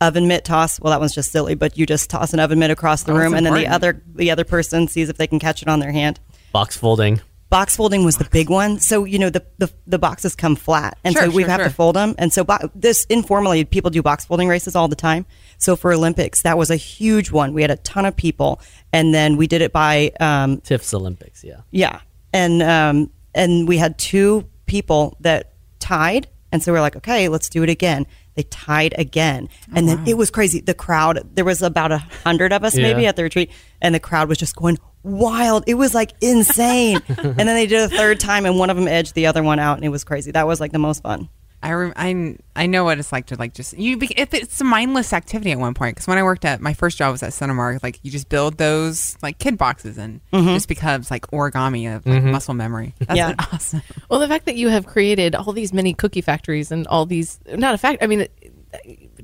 oven 0.00 0.28
mitt 0.28 0.44
toss. 0.44 0.80
Well, 0.80 0.90
that 0.92 1.00
one's 1.00 1.14
just 1.14 1.30
silly, 1.32 1.54
but 1.54 1.76
you 1.76 1.86
just 1.86 2.08
toss 2.10 2.32
an 2.32 2.40
oven 2.40 2.58
mitt 2.58 2.70
across 2.70 3.02
the 3.02 3.12
Oh, 3.12 3.14
that's 3.16 3.24
room, 3.24 3.34
and 3.34 3.44
then 3.46 3.54
the 3.54 3.66
other 3.66 4.02
the 4.14 4.30
other 4.30 4.44
person 4.44 4.88
sees 4.88 5.08
if 5.08 5.16
they 5.16 5.26
can 5.26 5.38
catch 5.38 5.62
it 5.62 5.68
on 5.68 5.80
their 5.80 5.92
hand. 5.92 6.20
box 6.52 6.76
folding. 6.76 7.20
Box 7.50 7.74
folding 7.74 8.04
was 8.04 8.16
the 8.16 8.28
big 8.30 8.48
one. 8.48 8.78
So 8.78 9.04
you 9.04 9.18
know 9.18 9.28
the 9.28 9.44
the, 9.58 9.70
the 9.86 9.98
boxes 9.98 10.36
come 10.36 10.54
flat, 10.54 10.96
and 11.02 11.14
Sure, 11.14 11.24
so 11.24 11.30
we 11.30 11.42
sure, 11.42 11.50
have 11.50 11.64
to 11.64 11.70
fold 11.70 11.96
them. 11.96 12.14
And 12.16 12.32
so 12.32 12.44
bo- 12.44 12.70
this 12.74 13.04
informally, 13.06 13.64
people 13.64 13.90
do 13.90 14.02
box 14.02 14.24
folding 14.24 14.48
races 14.48 14.76
all 14.76 14.86
the 14.86 14.96
time. 14.96 15.26
So 15.58 15.74
for 15.74 15.92
Olympics, 15.92 16.42
that 16.42 16.56
was 16.56 16.70
a 16.70 16.76
huge 16.76 17.32
one. 17.32 17.52
We 17.52 17.62
had 17.62 17.70
a 17.72 17.76
ton 17.76 18.06
of 18.06 18.16
people, 18.16 18.60
and 18.92 19.12
then 19.12 19.36
we 19.36 19.46
did 19.48 19.62
it 19.62 19.72
by 19.72 20.12
um, 20.20 20.60
Tiff's 20.60 20.94
Olympics. 20.94 21.42
Yeah. 21.42 21.60
yeah, 21.72 22.00
and 22.32 22.62
um, 22.62 23.10
and 23.34 23.66
we 23.66 23.78
had 23.78 23.98
two 23.98 24.48
people 24.66 25.16
that 25.20 25.52
tied, 25.80 26.28
and 26.52 26.62
so 26.62 26.72
we're 26.72 26.80
like, 26.80 26.96
okay, 26.96 27.28
let's 27.28 27.48
do 27.48 27.64
it 27.64 27.68
again. 27.68 28.06
They 28.36 28.44
tied 28.44 28.94
again, 28.96 29.48
and 29.74 29.88
then 29.88 30.06
it 30.06 30.16
was 30.16 30.30
crazy. 30.30 30.60
The 30.60 30.72
crowd, 30.72 31.28
there 31.34 31.44
was 31.44 31.62
about 31.62 31.90
a 31.90 31.98
hundred 31.98 32.52
of 32.52 32.62
us 32.62 32.76
maybe 32.76 33.06
at 33.06 33.16
the 33.16 33.24
retreat, 33.24 33.50
and 33.82 33.92
the 33.92 34.00
crowd 34.00 34.28
was 34.28 34.38
just 34.38 34.54
going 34.54 34.78
wild. 35.02 35.64
It 35.66 35.74
was 35.74 35.94
like 35.94 36.12
insane. 36.20 37.00
and 37.08 37.38
then 37.38 37.46
they 37.46 37.66
did 37.66 37.80
a 37.80 37.88
third 37.88 38.20
time, 38.20 38.46
and 38.46 38.58
one 38.58 38.70
of 38.70 38.76
them 38.76 38.88
edged 38.88 39.14
the 39.14 39.26
other 39.26 39.42
one 39.42 39.58
out, 39.58 39.76
and 39.76 39.84
it 39.84 39.90
was 39.90 40.04
crazy. 40.04 40.30
That 40.30 40.46
was 40.46 40.60
like 40.60 40.72
the 40.72 40.78
most 40.78 41.02
fun. 41.02 41.28
I, 41.62 41.72
rem- 41.72 41.92
I 41.94 42.36
I 42.56 42.66
know 42.66 42.84
what 42.84 42.98
it's 42.98 43.12
like 43.12 43.26
to 43.26 43.36
like 43.36 43.52
just 43.52 43.76
you. 43.76 43.98
be- 43.98 44.14
It, 44.16 44.32
it's 44.32 44.60
a 44.62 44.64
mindless 44.64 45.12
activity 45.12 45.52
at 45.52 45.58
one 45.58 45.74
point 45.74 45.94
because 45.94 46.06
when 46.06 46.16
I 46.16 46.22
worked 46.22 46.46
at 46.46 46.60
my 46.60 46.72
first 46.72 46.96
job 46.96 47.12
was 47.12 47.22
at 47.22 47.32
Cinemark. 47.32 47.82
Like 47.82 48.00
you 48.02 48.10
just 48.10 48.30
build 48.30 48.56
those 48.56 49.18
like 49.22 49.38
kid 49.38 49.58
boxes 49.58 49.98
and 49.98 50.20
mm-hmm. 50.32 50.54
just 50.54 50.68
becomes 50.68 51.10
like 51.10 51.26
origami 51.28 51.94
of 51.94 52.06
like, 52.06 52.22
mm-hmm. 52.22 52.30
muscle 52.30 52.54
memory. 52.54 52.94
That's 53.00 53.16
Yeah. 53.16 53.34
awesome. 53.52 53.82
Well, 54.08 54.20
the 54.20 54.28
fact 54.28 54.46
that 54.46 54.56
you 54.56 54.68
have 54.68 54.86
created 54.86 55.34
all 55.34 55.52
these 55.52 55.74
mini 55.74 55.92
cookie 55.92 56.22
factories 56.22 56.72
and 56.72 56.86
all 56.86 57.04
these, 57.04 57.38
not 57.46 57.74
a 57.74 57.78
fact, 57.78 58.02
I 58.02 58.06
mean, 58.06 58.26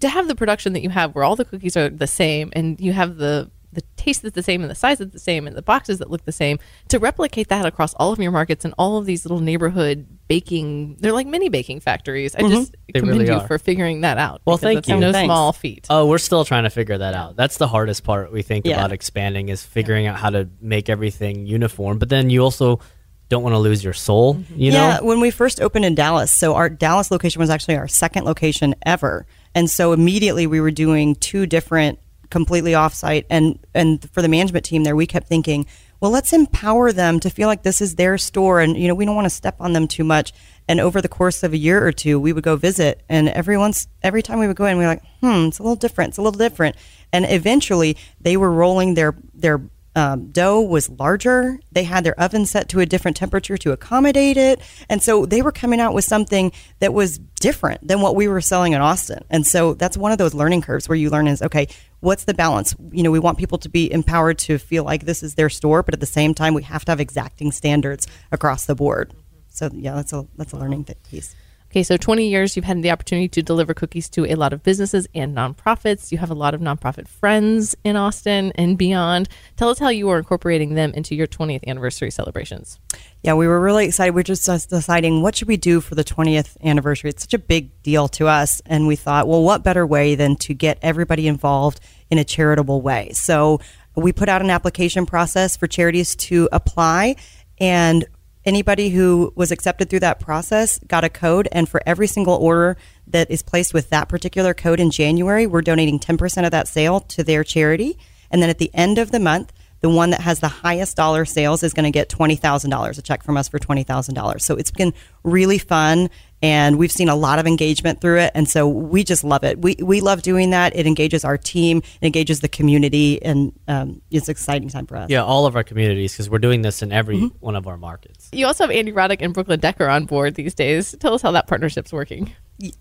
to 0.00 0.08
have 0.08 0.28
the 0.28 0.34
production 0.34 0.74
that 0.74 0.82
you 0.82 0.90
have 0.90 1.14
where 1.14 1.24
all 1.24 1.36
the 1.36 1.44
cookies 1.46 1.74
are 1.76 1.88
the 1.88 2.06
same 2.06 2.50
and 2.52 2.78
you 2.80 2.92
have 2.92 3.16
the, 3.16 3.50
the 3.76 3.82
taste 3.96 4.24
is 4.24 4.32
the 4.32 4.42
same 4.42 4.62
and 4.62 4.70
the 4.70 4.74
size 4.74 5.00
is 5.00 5.10
the 5.10 5.18
same 5.20 5.46
and 5.46 5.56
the 5.56 5.62
boxes 5.62 5.98
that 6.00 6.10
look 6.10 6.24
the 6.24 6.32
same, 6.32 6.58
to 6.88 6.98
replicate 6.98 7.48
that 7.48 7.64
across 7.64 7.94
all 7.94 8.12
of 8.12 8.18
your 8.18 8.32
markets 8.32 8.64
and 8.64 8.74
all 8.76 8.96
of 8.96 9.06
these 9.06 9.24
little 9.24 9.38
neighborhood 9.40 10.06
baking, 10.26 10.96
they're 10.98 11.12
like 11.12 11.28
mini 11.28 11.48
baking 11.48 11.78
factories. 11.78 12.34
I 12.34 12.40
mm-hmm. 12.40 12.50
just 12.50 12.76
They 12.92 12.98
commend 12.98 13.20
really 13.20 13.30
you 13.32 13.38
are. 13.38 13.46
for 13.46 13.58
figuring 13.58 14.00
that 14.00 14.18
out. 14.18 14.42
Well, 14.44 14.56
because 14.56 14.66
thank 14.66 14.76
that's 14.78 14.88
you. 14.88 14.96
no 14.96 15.12
Thanks. 15.12 15.26
small 15.26 15.52
feat. 15.52 15.86
Oh, 15.88 16.06
we're 16.06 16.18
still 16.18 16.44
trying 16.44 16.64
to 16.64 16.70
figure 16.70 16.98
that 16.98 17.14
out. 17.14 17.36
That's 17.36 17.58
the 17.58 17.68
hardest 17.68 18.02
part 18.02 18.32
we 18.32 18.42
think 18.42 18.66
Yeah. 18.66 18.78
about 18.78 18.90
expanding 18.90 19.48
is 19.48 19.62
figuring 19.62 20.08
out 20.08 20.16
how 20.16 20.30
to 20.30 20.48
make 20.60 20.88
everything 20.88 21.46
uniform. 21.46 21.98
But 21.98 22.08
then 22.08 22.28
you 22.30 22.42
also 22.42 22.80
don't 23.28 23.42
want 23.42 23.54
to 23.54 23.58
lose 23.58 23.82
your 23.82 23.92
soul. 23.92 24.34
Mm-hmm. 24.34 24.60
You 24.60 24.72
know. 24.72 24.78
yeah, 24.78 25.00
when 25.00 25.20
we 25.20 25.30
first 25.30 25.60
opened 25.60 25.84
in 25.84 25.94
Dallas, 25.94 26.32
so 26.32 26.54
our 26.54 26.68
Dallas 26.68 27.10
location 27.10 27.40
was 27.40 27.50
actually 27.50 27.76
our 27.76 27.88
second 27.88 28.24
location 28.24 28.74
ever, 28.84 29.26
and 29.54 29.68
so 29.68 29.92
immediately 29.92 30.46
we 30.46 30.60
were 30.60 30.70
doing 30.70 31.16
two 31.16 31.46
different, 31.46 31.98
completely 32.30 32.72
offsite, 32.72 33.24
and 33.30 33.58
and 33.74 34.08
for 34.10 34.22
the 34.22 34.28
management 34.28 34.64
team 34.64 34.84
there, 34.84 34.96
we 34.96 35.06
kept 35.06 35.28
thinking, 35.28 35.66
well, 36.00 36.10
let's 36.10 36.32
empower 36.32 36.92
them 36.92 37.20
to 37.20 37.30
feel 37.30 37.48
like 37.48 37.62
this 37.62 37.80
is 37.80 37.94
their 37.94 38.18
store, 38.18 38.60
and 38.60 38.76
you 38.76 38.88
know 38.88 38.94
we 38.94 39.04
don't 39.04 39.16
want 39.16 39.26
to 39.26 39.30
step 39.30 39.56
on 39.60 39.72
them 39.72 39.88
too 39.88 40.04
much. 40.04 40.32
And 40.68 40.80
over 40.80 41.00
the 41.00 41.08
course 41.08 41.42
of 41.42 41.52
a 41.52 41.56
year 41.56 41.86
or 41.86 41.92
two, 41.92 42.18
we 42.18 42.32
would 42.32 42.44
go 42.44 42.56
visit, 42.56 43.02
and 43.08 43.28
every 43.28 43.56
once 43.56 43.88
every 44.02 44.22
time 44.22 44.38
we 44.38 44.46
would 44.46 44.56
go 44.56 44.66
in, 44.66 44.78
we 44.78 44.84
were 44.84 44.90
like, 44.90 45.04
hmm, 45.20 45.46
it's 45.48 45.58
a 45.58 45.62
little 45.62 45.76
different, 45.76 46.10
it's 46.10 46.18
a 46.18 46.22
little 46.22 46.38
different, 46.38 46.76
and 47.12 47.24
eventually 47.28 47.96
they 48.20 48.36
were 48.36 48.50
rolling 48.50 48.94
their 48.94 49.16
their 49.32 49.62
um, 49.96 50.30
dough 50.30 50.60
was 50.60 50.90
larger. 50.90 51.58
They 51.72 51.84
had 51.84 52.04
their 52.04 52.18
oven 52.20 52.44
set 52.44 52.68
to 52.68 52.80
a 52.80 52.86
different 52.86 53.16
temperature 53.16 53.56
to 53.56 53.72
accommodate 53.72 54.36
it. 54.36 54.60
And 54.90 55.02
so 55.02 55.24
they 55.24 55.40
were 55.40 55.50
coming 55.50 55.80
out 55.80 55.94
with 55.94 56.04
something 56.04 56.52
that 56.80 56.92
was 56.92 57.18
different 57.40 57.88
than 57.88 58.02
what 58.02 58.14
we 58.14 58.28
were 58.28 58.42
selling 58.42 58.74
in 58.74 58.82
Austin. 58.82 59.24
And 59.30 59.46
so 59.46 59.72
that's 59.72 59.96
one 59.96 60.12
of 60.12 60.18
those 60.18 60.34
learning 60.34 60.60
curves 60.60 60.86
where 60.86 60.96
you 60.96 61.08
learn 61.08 61.26
is, 61.26 61.40
okay, 61.40 61.66
what's 62.00 62.24
the 62.24 62.34
balance? 62.34 62.76
You 62.92 63.02
know, 63.02 63.10
we 63.10 63.18
want 63.18 63.38
people 63.38 63.56
to 63.58 63.70
be 63.70 63.90
empowered 63.90 64.38
to 64.40 64.58
feel 64.58 64.84
like 64.84 65.06
this 65.06 65.22
is 65.22 65.34
their 65.34 65.48
store, 65.48 65.82
but 65.82 65.94
at 65.94 66.00
the 66.00 66.06
same 66.06 66.34
time, 66.34 66.52
we 66.52 66.62
have 66.64 66.84
to 66.84 66.92
have 66.92 67.00
exacting 67.00 67.50
standards 67.50 68.06
across 68.30 68.66
the 68.66 68.74
board. 68.74 69.14
So 69.48 69.70
yeah, 69.72 69.94
that's 69.94 70.12
a, 70.12 70.26
that's 70.36 70.52
a 70.52 70.58
learning 70.58 70.86
piece. 71.08 71.34
Okay, 71.76 71.82
so 71.82 71.98
20 71.98 72.26
years 72.26 72.56
you've 72.56 72.64
had 72.64 72.82
the 72.82 72.90
opportunity 72.90 73.28
to 73.28 73.42
deliver 73.42 73.74
cookies 73.74 74.08
to 74.08 74.24
a 74.24 74.34
lot 74.34 74.54
of 74.54 74.62
businesses 74.62 75.06
and 75.14 75.36
nonprofits. 75.36 76.10
You 76.10 76.16
have 76.16 76.30
a 76.30 76.34
lot 76.34 76.54
of 76.54 76.62
nonprofit 76.62 77.06
friends 77.06 77.76
in 77.84 77.96
Austin 77.96 78.50
and 78.54 78.78
beyond. 78.78 79.28
Tell 79.58 79.68
us 79.68 79.78
how 79.78 79.90
you 79.90 80.08
are 80.08 80.16
incorporating 80.16 80.72
them 80.72 80.94
into 80.94 81.14
your 81.14 81.26
20th 81.26 81.66
anniversary 81.66 82.10
celebrations. 82.10 82.80
Yeah, 83.22 83.34
we 83.34 83.46
were 83.46 83.60
really 83.60 83.84
excited. 83.84 84.14
We're 84.14 84.22
just 84.22 84.46
deciding 84.70 85.20
what 85.20 85.36
should 85.36 85.48
we 85.48 85.58
do 85.58 85.82
for 85.82 85.94
the 85.94 86.02
20th 86.02 86.56
anniversary. 86.64 87.10
It's 87.10 87.24
such 87.24 87.34
a 87.34 87.38
big 87.38 87.82
deal 87.82 88.08
to 88.08 88.26
us, 88.26 88.62
and 88.64 88.86
we 88.86 88.96
thought, 88.96 89.28
well, 89.28 89.42
what 89.42 89.62
better 89.62 89.86
way 89.86 90.14
than 90.14 90.36
to 90.36 90.54
get 90.54 90.78
everybody 90.80 91.28
involved 91.28 91.80
in 92.08 92.16
a 92.16 92.24
charitable 92.24 92.80
way? 92.80 93.10
So 93.12 93.60
we 93.94 94.14
put 94.14 94.30
out 94.30 94.40
an 94.40 94.48
application 94.48 95.04
process 95.04 95.58
for 95.58 95.66
charities 95.66 96.16
to 96.16 96.48
apply, 96.52 97.16
and 97.58 98.06
anybody 98.46 98.88
who 98.90 99.32
was 99.34 99.50
accepted 99.50 99.90
through 99.90 100.00
that 100.00 100.20
process 100.20 100.78
got 100.86 101.04
a 101.04 101.10
code. 101.10 101.48
And 101.52 101.68
for 101.68 101.82
every 101.84 102.06
single 102.06 102.36
order 102.36 102.76
that 103.08 103.30
is 103.30 103.42
placed 103.42 103.74
with 103.74 103.90
that 103.90 104.08
particular 104.08 104.54
code 104.54 104.80
in 104.80 104.90
January, 104.90 105.46
we're 105.46 105.62
donating 105.62 105.98
10% 105.98 106.44
of 106.44 106.52
that 106.52 106.68
sale 106.68 107.00
to 107.00 107.24
their 107.24 107.44
charity. 107.44 107.98
And 108.30 108.40
then 108.40 108.48
at 108.48 108.58
the 108.58 108.70
end 108.72 108.98
of 108.98 109.10
the 109.10 109.20
month, 109.20 109.52
the 109.80 109.90
one 109.90 110.10
that 110.10 110.20
has 110.20 110.40
the 110.40 110.48
highest 110.48 110.96
dollar 110.96 111.24
sales 111.24 111.62
is 111.62 111.74
going 111.74 111.84
to 111.84 111.90
get 111.90 112.08
$20,000, 112.08 112.98
a 112.98 113.02
check 113.02 113.22
from 113.22 113.36
us 113.36 113.48
for 113.48 113.58
$20,000. 113.58 114.40
So 114.40 114.56
it's 114.56 114.70
been 114.70 114.94
really 115.22 115.58
fun 115.58 116.08
and 116.42 116.78
we've 116.78 116.92
seen 116.92 117.08
a 117.08 117.16
lot 117.16 117.38
of 117.38 117.46
engagement 117.46 118.00
through 118.00 118.18
it. 118.20 118.30
And 118.34 118.48
so 118.48 118.68
we 118.68 119.04
just 119.04 119.24
love 119.24 119.42
it. 119.44 119.58
We, 119.60 119.76
we 119.80 120.00
love 120.00 120.22
doing 120.22 120.50
that. 120.50 120.76
It 120.76 120.86
engages 120.86 121.24
our 121.24 121.38
team, 121.38 121.78
it 122.00 122.06
engages 122.06 122.40
the 122.40 122.48
community, 122.48 123.22
and 123.22 123.52
um, 123.68 124.02
it's 124.10 124.28
an 124.28 124.32
exciting 124.32 124.68
time 124.68 124.86
for 124.86 124.96
us. 124.96 125.08
Yeah, 125.10 125.22
all 125.24 125.46
of 125.46 125.56
our 125.56 125.64
communities 125.64 126.12
because 126.12 126.28
we're 126.28 126.38
doing 126.38 126.62
this 126.62 126.82
in 126.82 126.92
every 126.92 127.16
Mm-hmm. 127.16 127.36
one 127.40 127.56
of 127.56 127.66
our 127.66 127.76
markets. 127.78 128.28
You 128.32 128.46
also 128.46 128.64
have 128.64 128.70
Andy 128.70 128.92
Roddick 128.92 129.18
and 129.20 129.32
Brooklyn 129.32 129.58
Decker 129.60 129.88
on 129.88 130.04
board 130.04 130.34
these 130.34 130.54
days. 130.54 130.94
Tell 131.00 131.14
us 131.14 131.22
how 131.22 131.30
that 131.30 131.46
partnership's 131.46 131.92
working. 131.92 132.32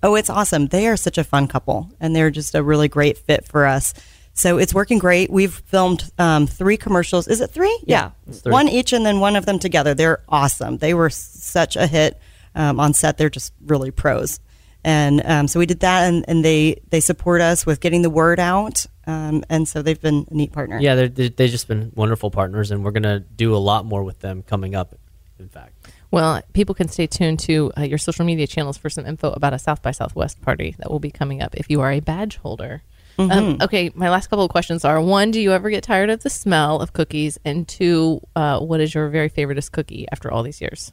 Oh, 0.04 0.16
it's 0.16 0.30
awesome. 0.30 0.68
They 0.68 0.88
are 0.88 0.98
such 0.98 1.18
a 1.18 1.24
fun 1.24 1.48
couple, 1.48 1.90
and 2.00 2.16
they're 2.16 2.32
just 2.32 2.56
a 2.56 2.62
really 2.64 2.88
great 2.88 3.18
fit 3.18 3.46
for 3.46 3.66
us. 3.66 3.94
So 4.34 4.58
it's 4.58 4.74
working 4.74 5.00
great. 5.00 5.30
We've 5.32 5.54
filmed 5.54 6.12
um, 6.18 6.46
three 6.48 6.76
commercials. 6.76 7.30
Is 7.30 7.40
it 7.40 7.52
three? 7.52 7.78
Yeah, 7.86 8.12
three. 8.30 8.52
one 8.52 8.68
each, 8.68 8.92
and 8.92 9.06
then 9.06 9.22
one 9.22 9.38
of 9.38 9.46
them 9.46 9.60
together. 9.60 9.94
They're 9.94 10.22
awesome. 10.28 10.78
They 10.80 10.94
were 10.94 11.10
such 11.10 11.78
a 11.78 11.88
hit 11.88 12.20
um, 12.56 12.80
on 12.80 12.94
set. 12.94 13.18
They're 13.18 13.30
just 13.30 13.54
really 13.66 13.92
pros. 13.92 14.40
And 14.84 15.24
um, 15.26 15.48
so 15.48 15.60
we 15.60 15.66
did 15.66 15.80
that, 15.80 16.08
and, 16.08 16.24
and 16.28 16.46
they 16.46 16.80
they 16.92 17.00
support 17.00 17.42
us 17.42 17.66
with 17.66 17.80
getting 17.80 18.04
the 18.04 18.10
word 18.10 18.40
out. 18.40 18.86
Um, 19.08 19.44
and 19.50 19.68
so 19.68 19.82
they've 19.82 20.00
been 20.00 20.28
a 20.30 20.34
neat 20.34 20.52
partner. 20.52 20.80
Yeah, 20.80 20.94
they're, 20.94 21.10
they're, 21.10 21.30
they've 21.30 21.50
just 21.50 21.68
been 21.68 21.92
wonderful 21.96 22.30
partners, 22.30 22.70
and 22.70 22.84
we're 22.84 22.92
going 22.92 23.04
to 23.04 23.20
do 23.20 23.56
a 23.56 23.58
lot 23.58 23.86
more 23.86 24.04
with 24.04 24.20
them 24.20 24.44
coming 24.44 24.76
up, 24.76 24.96
in 25.40 25.50
fact. 25.50 25.74
Well, 26.12 26.42
people 26.54 26.76
can 26.76 26.88
stay 26.88 27.08
tuned 27.08 27.40
to 27.42 27.72
uh, 27.78 27.82
your 27.82 27.98
social 27.98 28.26
media 28.26 28.46
channels 28.46 28.78
for 28.78 28.92
some 28.92 29.08
info 29.08 29.32
about 29.32 29.54
a 29.54 29.60
South 29.60 29.82
by 29.82 29.92
Southwest 29.92 30.42
party 30.42 30.76
that 30.78 30.92
will 30.92 31.00
be 31.00 31.12
coming 31.12 31.42
up 31.42 31.56
if 31.56 31.70
you 31.70 31.82
are 31.82 31.92
a 31.92 32.00
badge 32.00 32.38
holder. 32.38 32.84
Um, 33.18 33.58
okay, 33.62 33.92
my 33.96 34.10
last 34.10 34.28
couple 34.28 34.46
of 34.46 34.52
questions 34.52 34.86
are: 34.86 35.02
one, 35.02 35.32
do 35.32 35.40
you 35.40 35.52
ever 35.52 35.70
get 35.70 35.84
tired 35.84 36.10
of 36.10 36.22
the 36.22 36.30
smell 36.30 36.80
of 36.80 36.94
cookies? 36.94 37.40
And 37.44 37.68
two, 37.68 38.22
uh, 38.36 38.60
what 38.60 38.82
is 38.82 38.94
your 38.94 39.10
very 39.10 39.30
favoriteest 39.30 39.72
cookie 39.72 40.06
after 40.12 40.32
all 40.32 40.44
these 40.44 40.62
years? 40.62 40.92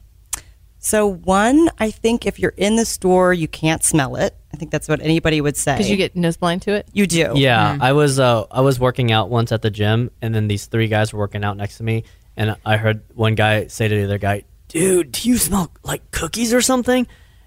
So 0.84 1.06
one, 1.06 1.70
I 1.78 1.92
think 1.92 2.26
if 2.26 2.40
you're 2.40 2.54
in 2.56 2.74
the 2.74 2.84
store, 2.84 3.32
you 3.32 3.46
can't 3.46 3.84
smell 3.84 4.16
it. 4.16 4.36
I 4.52 4.56
think 4.56 4.72
that's 4.72 4.88
what 4.88 5.00
anybody 5.00 5.40
would 5.40 5.56
say. 5.56 5.74
Because 5.76 5.88
you 5.88 5.96
get 5.96 6.16
nose 6.16 6.36
blind 6.36 6.62
to 6.62 6.72
it. 6.72 6.88
you 6.92 7.06
do. 7.06 7.32
Yeah, 7.36 7.78
I 7.80 7.92
was 7.92 8.18
uh, 8.18 8.44
I 8.50 8.62
was 8.62 8.80
working 8.80 9.12
out 9.12 9.30
once 9.30 9.52
at 9.52 9.62
the 9.62 9.70
gym, 9.70 10.10
and 10.20 10.34
then 10.34 10.48
these 10.48 10.66
three 10.66 10.88
guys 10.88 11.12
were 11.12 11.20
working 11.20 11.44
out 11.44 11.56
next 11.56 11.76
to 11.78 11.84
me, 11.84 12.02
and 12.36 12.56
I 12.66 12.76
heard 12.78 13.02
one 13.14 13.36
guy 13.36 13.68
say 13.68 13.86
to 13.86 13.94
the 13.94 14.04
other 14.04 14.18
guy, 14.18 14.42
"Dude, 14.68 15.12
do 15.12 15.28
you 15.28 15.38
smell 15.38 15.70
like 15.84 16.10
cookies 16.10 16.52
or 16.52 16.60
something?" 16.60 17.06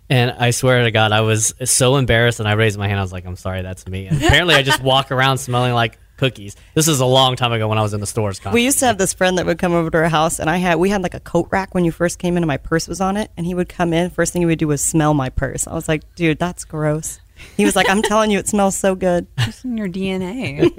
And 0.09 0.31
I 0.31 0.51
swear 0.51 0.83
to 0.83 0.91
God, 0.91 1.11
I 1.11 1.21
was 1.21 1.53
so 1.65 1.97
embarrassed, 1.97 2.39
and 2.39 2.47
I 2.47 2.53
raised 2.53 2.77
my 2.79 2.87
hand. 2.87 2.99
I 2.99 3.03
was 3.03 3.11
like, 3.11 3.25
"I'm 3.25 3.35
sorry, 3.35 3.63
that's 3.63 3.85
me." 3.85 4.07
And 4.07 4.17
apparently, 4.23 4.55
I 4.55 4.61
just 4.61 4.81
walk 4.81 5.11
around 5.11 5.39
smelling 5.39 5.73
like 5.73 5.99
cookies. 6.17 6.55
This 6.73 6.87
is 6.87 6.99
a 6.99 7.05
long 7.05 7.35
time 7.35 7.51
ago 7.51 7.67
when 7.67 7.77
I 7.77 7.81
was 7.81 7.93
in 7.93 7.99
the 7.99 8.07
stores. 8.07 8.39
We 8.51 8.63
used 8.63 8.79
to 8.79 8.85
have 8.87 8.97
this 8.97 9.13
friend 9.13 9.37
that 9.37 9.45
would 9.45 9.59
come 9.59 9.73
over 9.73 9.89
to 9.89 9.97
our 9.97 10.09
house, 10.09 10.39
and 10.39 10.49
I 10.49 10.57
had 10.57 10.75
we 10.75 10.89
had 10.89 11.01
like 11.03 11.13
a 11.13 11.19
coat 11.19 11.47
rack 11.51 11.73
when 11.75 11.85
you 11.85 11.91
first 11.91 12.19
came 12.19 12.37
in, 12.37 12.43
and 12.43 12.47
my 12.47 12.57
purse 12.57 12.87
was 12.87 13.01
on 13.01 13.17
it. 13.17 13.31
And 13.37 13.45
he 13.45 13.53
would 13.53 13.69
come 13.69 13.93
in. 13.93 14.09
First 14.09 14.33
thing 14.33 14.41
he 14.41 14.45
would 14.45 14.59
do 14.59 14.67
was 14.67 14.83
smell 14.83 15.13
my 15.13 15.29
purse. 15.29 15.67
I 15.67 15.73
was 15.73 15.87
like, 15.87 16.03
dude, 16.15 16.39
that's 16.39 16.65
gross. 16.65 17.19
He 17.57 17.65
was 17.65 17.75
like, 17.75 17.89
I'm 17.89 18.01
telling 18.01 18.31
you, 18.31 18.39
it 18.39 18.47
smells 18.47 18.77
so 18.77 18.95
good. 18.95 19.27
It's 19.39 19.63
in 19.63 19.77
your 19.77 19.89
DNA. 19.89 20.71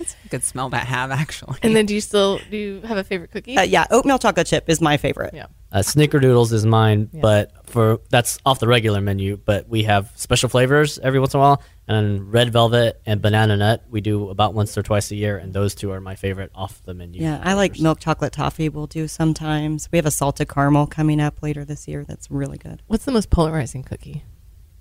It's 0.00 0.16
a 0.24 0.28
good 0.28 0.42
smell 0.42 0.70
to 0.70 0.76
have, 0.78 1.10
actually. 1.10 1.58
And 1.62 1.76
then, 1.76 1.86
do 1.86 1.94
you 1.94 2.00
still 2.00 2.40
do 2.50 2.56
you 2.56 2.80
have 2.82 2.96
a 2.96 3.04
favorite 3.04 3.30
cookie? 3.30 3.56
Uh, 3.56 3.62
yeah, 3.62 3.86
oatmeal 3.90 4.18
chocolate 4.18 4.46
chip 4.46 4.68
is 4.68 4.80
my 4.80 4.96
favorite. 4.96 5.34
Yeah. 5.34 5.46
Uh, 5.74 5.78
Snickerdoodles 5.80 6.52
is 6.52 6.64
mine, 6.64 7.10
but 7.12 7.66
for 7.66 7.98
that's 8.08 8.38
off 8.46 8.60
the 8.60 8.68
regular 8.68 9.00
menu. 9.00 9.36
But 9.36 9.68
we 9.68 9.82
have 9.82 10.12
special 10.14 10.48
flavors 10.48 11.00
every 11.00 11.18
once 11.18 11.34
in 11.34 11.40
a 11.40 11.42
while, 11.42 11.62
and 11.88 12.32
red 12.32 12.52
velvet 12.52 13.02
and 13.04 13.20
banana 13.20 13.56
nut 13.56 13.82
we 13.90 14.00
do 14.00 14.30
about 14.30 14.54
once 14.54 14.78
or 14.78 14.84
twice 14.84 15.10
a 15.10 15.16
year, 15.16 15.36
and 15.36 15.52
those 15.52 15.74
two 15.74 15.90
are 15.90 16.00
my 16.00 16.14
favorite 16.14 16.52
off 16.54 16.80
the 16.84 16.94
menu. 16.94 17.20
Yeah, 17.20 17.40
I 17.42 17.54
like 17.54 17.80
milk 17.80 17.98
chocolate 17.98 18.32
toffee. 18.32 18.68
We'll 18.68 18.86
do 18.86 19.08
sometimes. 19.08 19.88
We 19.90 19.98
have 19.98 20.06
a 20.06 20.12
salted 20.12 20.48
caramel 20.48 20.86
coming 20.86 21.20
up 21.20 21.42
later 21.42 21.64
this 21.64 21.88
year. 21.88 22.04
That's 22.04 22.30
really 22.30 22.56
good. 22.56 22.82
What's 22.86 23.04
the 23.04 23.12
most 23.12 23.30
polarizing 23.30 23.82
cookie? 23.82 24.22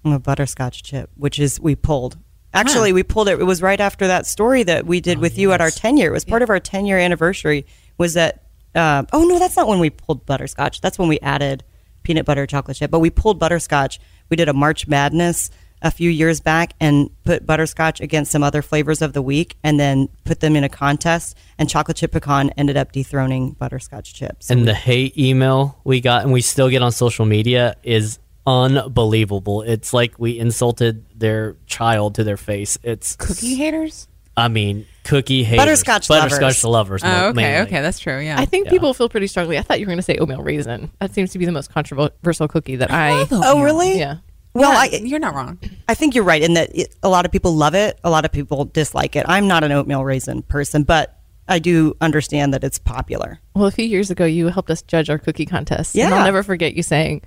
a 0.06 0.20
butterscotch 0.20 0.84
chip, 0.84 1.10
which 1.16 1.40
is 1.40 1.60
we 1.60 1.76
pulled. 1.76 2.20
Actually, 2.54 2.94
we 2.94 3.02
pulled 3.02 3.30
it. 3.30 3.40
It 3.40 3.46
was 3.46 3.64
right 3.64 3.80
after 3.80 4.06
that 4.08 4.28
story 4.28 4.62
that 4.62 4.86
we 4.86 5.02
did 5.02 5.18
with 5.18 5.40
you 5.40 5.54
at 5.54 5.62
our 5.62 5.72
ten 5.72 5.98
year. 5.98 6.10
It 6.10 6.14
was 6.14 6.26
part 6.26 6.44
of 6.44 6.52
our 6.52 6.60
ten 6.60 6.86
year 6.86 7.00
anniversary. 7.00 7.66
Was 7.98 8.14
that? 8.14 8.43
Uh, 8.76 9.04
oh 9.14 9.24
no, 9.26 9.40
that's 9.40 9.56
not 9.56 9.68
when 9.68 9.80
we 9.80 9.90
pulled 9.90 10.26
butterscotch. 10.26 10.82
That's 10.82 10.98
when 10.98 11.08
we 11.10 11.20
added 11.20 11.64
peanut 12.04 12.26
butter 12.26 12.46
chocolate 12.46 12.78
chip. 12.78 12.92
But 12.92 13.00
we 13.00 13.10
pulled 13.10 13.40
butterscotch. 13.40 14.00
We 14.30 14.38
did 14.38 14.50
a 14.50 14.54
March 14.54 14.88
Madness 14.88 15.50
a 15.82 15.92
few 15.92 16.10
years 16.10 16.40
back 16.40 16.74
and 16.80 17.10
put 17.26 17.46
butterscotch 17.46 18.00
against 18.00 18.32
some 18.32 18.42
other 18.42 18.62
flavors 18.62 19.02
of 19.02 19.12
the 19.12 19.22
week, 19.22 19.58
and 19.64 19.80
then 19.80 20.08
put 20.24 20.40
them 20.40 20.56
in 20.56 20.64
a 20.64 20.70
contest. 20.70 21.38
And 21.58 21.70
chocolate 21.70 21.98
chip 21.98 22.14
pecan 22.14 22.52
ended 22.52 22.78
up 22.78 22.94
dethroning 22.94 23.52
butterscotch 23.52 24.14
chips. 24.14 24.50
And 24.50 24.66
the 24.68 24.74
hate 24.74 25.18
email 25.18 25.78
we 25.84 26.00
got, 26.00 26.24
and 26.24 26.32
we 26.32 26.42
still 26.42 26.70
get 26.70 26.82
on 26.82 26.94
social 26.94 27.26
media, 27.26 27.76
is 27.84 28.18
unbelievable. 28.48 29.62
It's 29.62 29.94
like 29.94 30.18
we 30.18 30.40
insulted 30.40 31.06
their 31.20 31.58
child 31.66 32.16
to 32.16 32.24
their 32.24 32.38
face. 32.38 32.78
It's 32.82 33.18
Cookie 33.18 33.56
haters? 33.56 34.08
I 34.36 34.48
mean, 34.48 34.86
cookie 35.04 35.44
haters, 35.44 35.66
Butterscotch 35.84 36.08
butterscotch 36.08 36.64
lovers. 36.64 37.02
lovers. 37.02 37.04
Oh, 37.04 37.28
okay, 37.30 37.34
mainly. 37.36 37.68
okay, 37.68 37.82
that's 37.82 38.00
true. 38.00 38.20
Yeah. 38.20 38.40
I 38.40 38.46
think 38.46 38.66
Yeah. 38.66 38.72
people 38.72 38.94
feel 38.94 39.10
pretty 39.10 39.28
strongly. 39.28 39.58
I 39.58 39.62
thought 39.62 39.80
you 39.80 39.86
were 39.86 39.90
going 39.92 39.98
to 40.00 40.04
say 40.04 40.18
oatmeal 40.18 40.42
raisin. 40.42 40.92
That 41.00 41.14
seems 41.14 41.32
to 41.34 41.40
be 41.40 41.46
the 41.46 41.52
most 41.52 41.72
controversial 41.74 42.48
cookie 42.48 42.78
that 42.78 42.92
I. 42.92 43.26
oh 43.32 43.62
really? 43.62 43.98
Yeah. 44.00 44.18
Well, 44.54 44.72
Yeah, 44.72 44.98
I, 44.98 45.02
you're 45.04 45.20
not 45.20 45.34
wrong. 45.34 45.58
I 45.88 45.96
think 45.96 46.14
you're 46.16 46.24
right 46.24 46.42
in 46.42 46.54
that 46.54 46.70
it, 46.76 46.96
a 47.04 47.10
lot 47.10 47.26
of 47.26 47.32
people 47.32 47.56
love 47.56 47.74
it, 47.76 48.00
a 48.04 48.10
lot 48.10 48.24
of 48.24 48.32
people 48.32 48.66
dislike 48.66 49.16
it. 49.16 49.26
I'm 49.28 49.48
not 49.48 49.64
an 49.64 49.72
oatmeal 49.72 50.04
raisin 50.06 50.44
person, 50.44 50.84
but 50.84 51.20
I 51.48 51.60
do 51.60 51.96
understand 52.02 52.54
that 52.54 52.64
it's 52.64 52.78
popular. 52.80 53.40
Well, 53.56 53.66
a 53.66 53.72
few 53.72 53.86
years 53.86 54.10
ago, 54.12 54.26
you 54.26 54.48
helped 54.50 54.70
us 54.70 54.82
judge 54.84 55.10
our 55.10 55.18
cookie 55.18 55.46
contest. 55.46 55.96
And 55.96 56.10
Yeah. 56.10 56.16
I'll 56.18 56.24
never 56.24 56.44
forget 56.44 56.76
you 56.76 56.84
saying, 56.84 57.24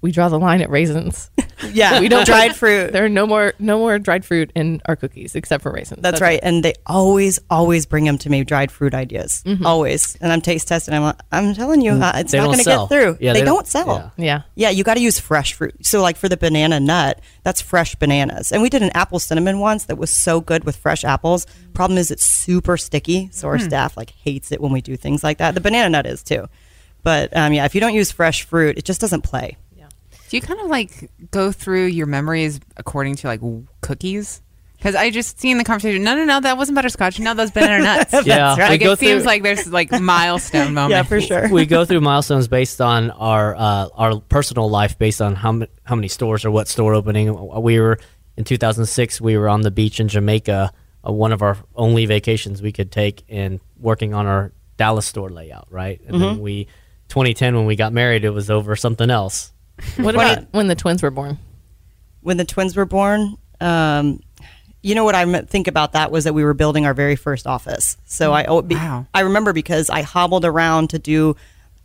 "We 0.00 0.12
draw 0.12 0.28
the 0.28 0.38
line 0.38 0.62
at 0.62 0.70
raisins. 0.70 1.30
Yeah, 1.72 2.00
we 2.00 2.08
don't 2.08 2.24
dried 2.26 2.54
fruit. 2.56 2.92
There 2.92 3.04
are 3.04 3.08
no 3.08 3.26
more 3.26 3.54
no 3.58 3.78
more 3.78 3.98
dried 3.98 4.24
fruit 4.24 4.52
in 4.54 4.80
our 4.86 4.96
cookies 4.96 5.34
except 5.34 5.62
for 5.62 5.72
raisins." 5.72 6.02
That's, 6.02 6.20
right. 6.20 6.40
And 6.42 6.64
they 6.64 6.74
always, 6.86 7.38
always 7.50 7.86
bring 7.86 8.04
them 8.04 8.18
to 8.18 8.30
me, 8.30 8.44
dried 8.44 8.70
fruit 8.70 8.94
ideas. 8.94 9.42
Mm-hmm. 9.46 9.66
Always. 9.66 10.16
And 10.20 10.32
I'm 10.32 10.40
taste 10.40 10.68
testing. 10.68 10.94
I'm 10.94 11.02
like, 11.02 11.20
I'm 11.32 11.54
telling 11.54 11.80
you, 11.80 11.92
uh, 11.92 12.12
it's 12.16 12.32
They 12.32 12.38
not 12.38 12.46
going 12.46 12.58
to 12.58 12.64
get 12.64 12.88
through. 12.88 13.18
Yeah, 13.20 13.32
they, 13.32 13.40
they 13.40 13.44
don't, 13.44 13.56
don't- 13.56 13.66
sell. 13.66 14.12
yeah. 14.16 14.24
Yeah. 14.24 14.42
Yeah, 14.54 14.70
you 14.70 14.84
got 14.84 14.94
to 14.94 15.00
use 15.00 15.18
fresh 15.18 15.52
fruit. 15.54 15.84
So, 15.86 16.00
like 16.02 16.16
for 16.16 16.28
the 16.28 16.36
banana 16.36 16.80
nut, 16.80 17.20
that's 17.42 17.60
fresh 17.60 17.94
bananas. 17.94 18.52
And 18.52 18.62
we 18.62 18.68
did 18.68 18.82
an 18.82 18.90
apple 18.94 19.18
cinnamon 19.18 19.58
once 19.58 19.84
that 19.86 19.98
was 19.98 20.10
so 20.10 20.40
good 20.40 20.64
with 20.64 20.76
fresh 20.76 21.04
apples. 21.04 21.46
Problem 21.74 21.98
is, 21.98 22.10
it's 22.10 22.24
super 22.24 22.76
sticky. 22.76 23.28
So, 23.32 23.48
our 23.48 23.58
staff 23.58 23.96
like 23.96 24.10
hates 24.10 24.52
it 24.52 24.60
when 24.60 24.72
we 24.72 24.80
do 24.80 24.96
things 24.96 25.22
like 25.24 25.38
that. 25.38 25.54
The 25.54 25.60
banana 25.60 25.88
nut 25.90 26.06
is 26.06 26.22
too. 26.22 26.46
But 27.02 27.34
um, 27.36 27.52
yeah, 27.52 27.64
if 27.64 27.74
you 27.74 27.80
don't 27.80 27.94
use 27.94 28.10
fresh 28.10 28.42
fruit, 28.42 28.76
it 28.76 28.84
just 28.84 29.00
doesn't 29.00 29.22
play. 29.22 29.56
Do 30.28 30.36
you 30.36 30.40
kind 30.42 30.60
of 30.60 30.66
like 30.68 31.10
go 31.30 31.52
through 31.52 31.86
your 31.86 32.06
memories 32.06 32.60
according 32.76 33.16
to 33.16 33.26
like 33.28 33.40
cookies? 33.80 34.42
Because 34.76 34.94
I 34.94 35.10
just 35.10 35.40
see 35.40 35.50
in 35.50 35.58
the 35.58 35.64
conversation, 35.64 36.04
no, 36.04 36.14
no, 36.14 36.24
no, 36.24 36.38
that 36.40 36.56
wasn't 36.56 36.76
butterscotch. 36.76 37.18
No, 37.18 37.34
those 37.34 37.50
banana 37.50 37.82
nuts. 37.82 38.12
Yeah, 38.26 38.50
right. 38.56 38.58
we 38.58 38.64
Like 38.74 38.80
go 38.80 38.92
it 38.92 38.98
seems 39.00 39.24
like 39.24 39.42
there's 39.42 39.66
like 39.72 39.90
milestone 39.90 40.72
moments. 40.74 40.92
Yeah, 40.92 41.02
for 41.02 41.20
sure. 41.20 41.48
we 41.52 41.66
go 41.66 41.84
through 41.84 42.00
milestones 42.00 42.46
based 42.46 42.80
on 42.80 43.10
our 43.10 43.56
uh, 43.56 43.88
our 43.94 44.20
personal 44.20 44.70
life, 44.70 44.96
based 44.96 45.20
on 45.20 45.34
how 45.34 45.48
m- 45.48 45.66
how 45.82 45.96
many 45.96 46.06
stores 46.06 46.44
or 46.44 46.52
what 46.52 46.68
store 46.68 46.94
opening. 46.94 47.26
We 47.60 47.80
were 47.80 47.98
in 48.36 48.44
2006. 48.44 49.20
We 49.20 49.36
were 49.36 49.48
on 49.48 49.62
the 49.62 49.72
beach 49.72 49.98
in 49.98 50.06
Jamaica, 50.06 50.72
uh, 51.04 51.12
one 51.12 51.32
of 51.32 51.42
our 51.42 51.56
only 51.74 52.06
vacations 52.06 52.62
we 52.62 52.70
could 52.70 52.92
take, 52.92 53.24
and 53.28 53.58
working 53.80 54.14
on 54.14 54.26
our 54.26 54.52
Dallas 54.76 55.06
store 55.06 55.28
layout. 55.28 55.66
Right, 55.70 56.00
and 56.06 56.20
then 56.22 56.38
we 56.38 56.68
2010 57.08 57.56
when 57.56 57.66
we 57.66 57.74
got 57.74 57.92
married, 57.92 58.24
it 58.24 58.30
was 58.30 58.48
over 58.48 58.76
something 58.76 59.10
else. 59.10 59.52
What 59.96 60.14
about 60.14 60.46
when 60.52 60.68
the 60.68 60.74
twins 60.74 61.02
were 61.02 61.10
born? 61.10 61.38
when 62.28 62.36
the 62.36 62.44
twins 62.44 62.76
were 62.76 62.84
born, 62.84 63.36
um, 63.60 64.20
you 64.82 64.94
know 64.94 65.04
what 65.04 65.14
I 65.14 65.40
think 65.42 65.66
about 65.66 65.92
that 65.92 66.10
was 66.10 66.24
that 66.24 66.34
we 66.34 66.44
were 66.44 66.54
building 66.54 66.86
our 66.86 66.94
very 66.94 67.16
first 67.16 67.46
office. 67.46 67.96
So 68.04 68.32
I 68.32 68.44
oh, 68.44 68.62
be, 68.62 68.74
Wow. 68.74 69.06
I 69.14 69.20
remember 69.20 69.52
because 69.52 69.90
I 69.90 70.02
hobbled 70.02 70.44
around 70.44 70.90
to 70.90 70.98
do 70.98 71.36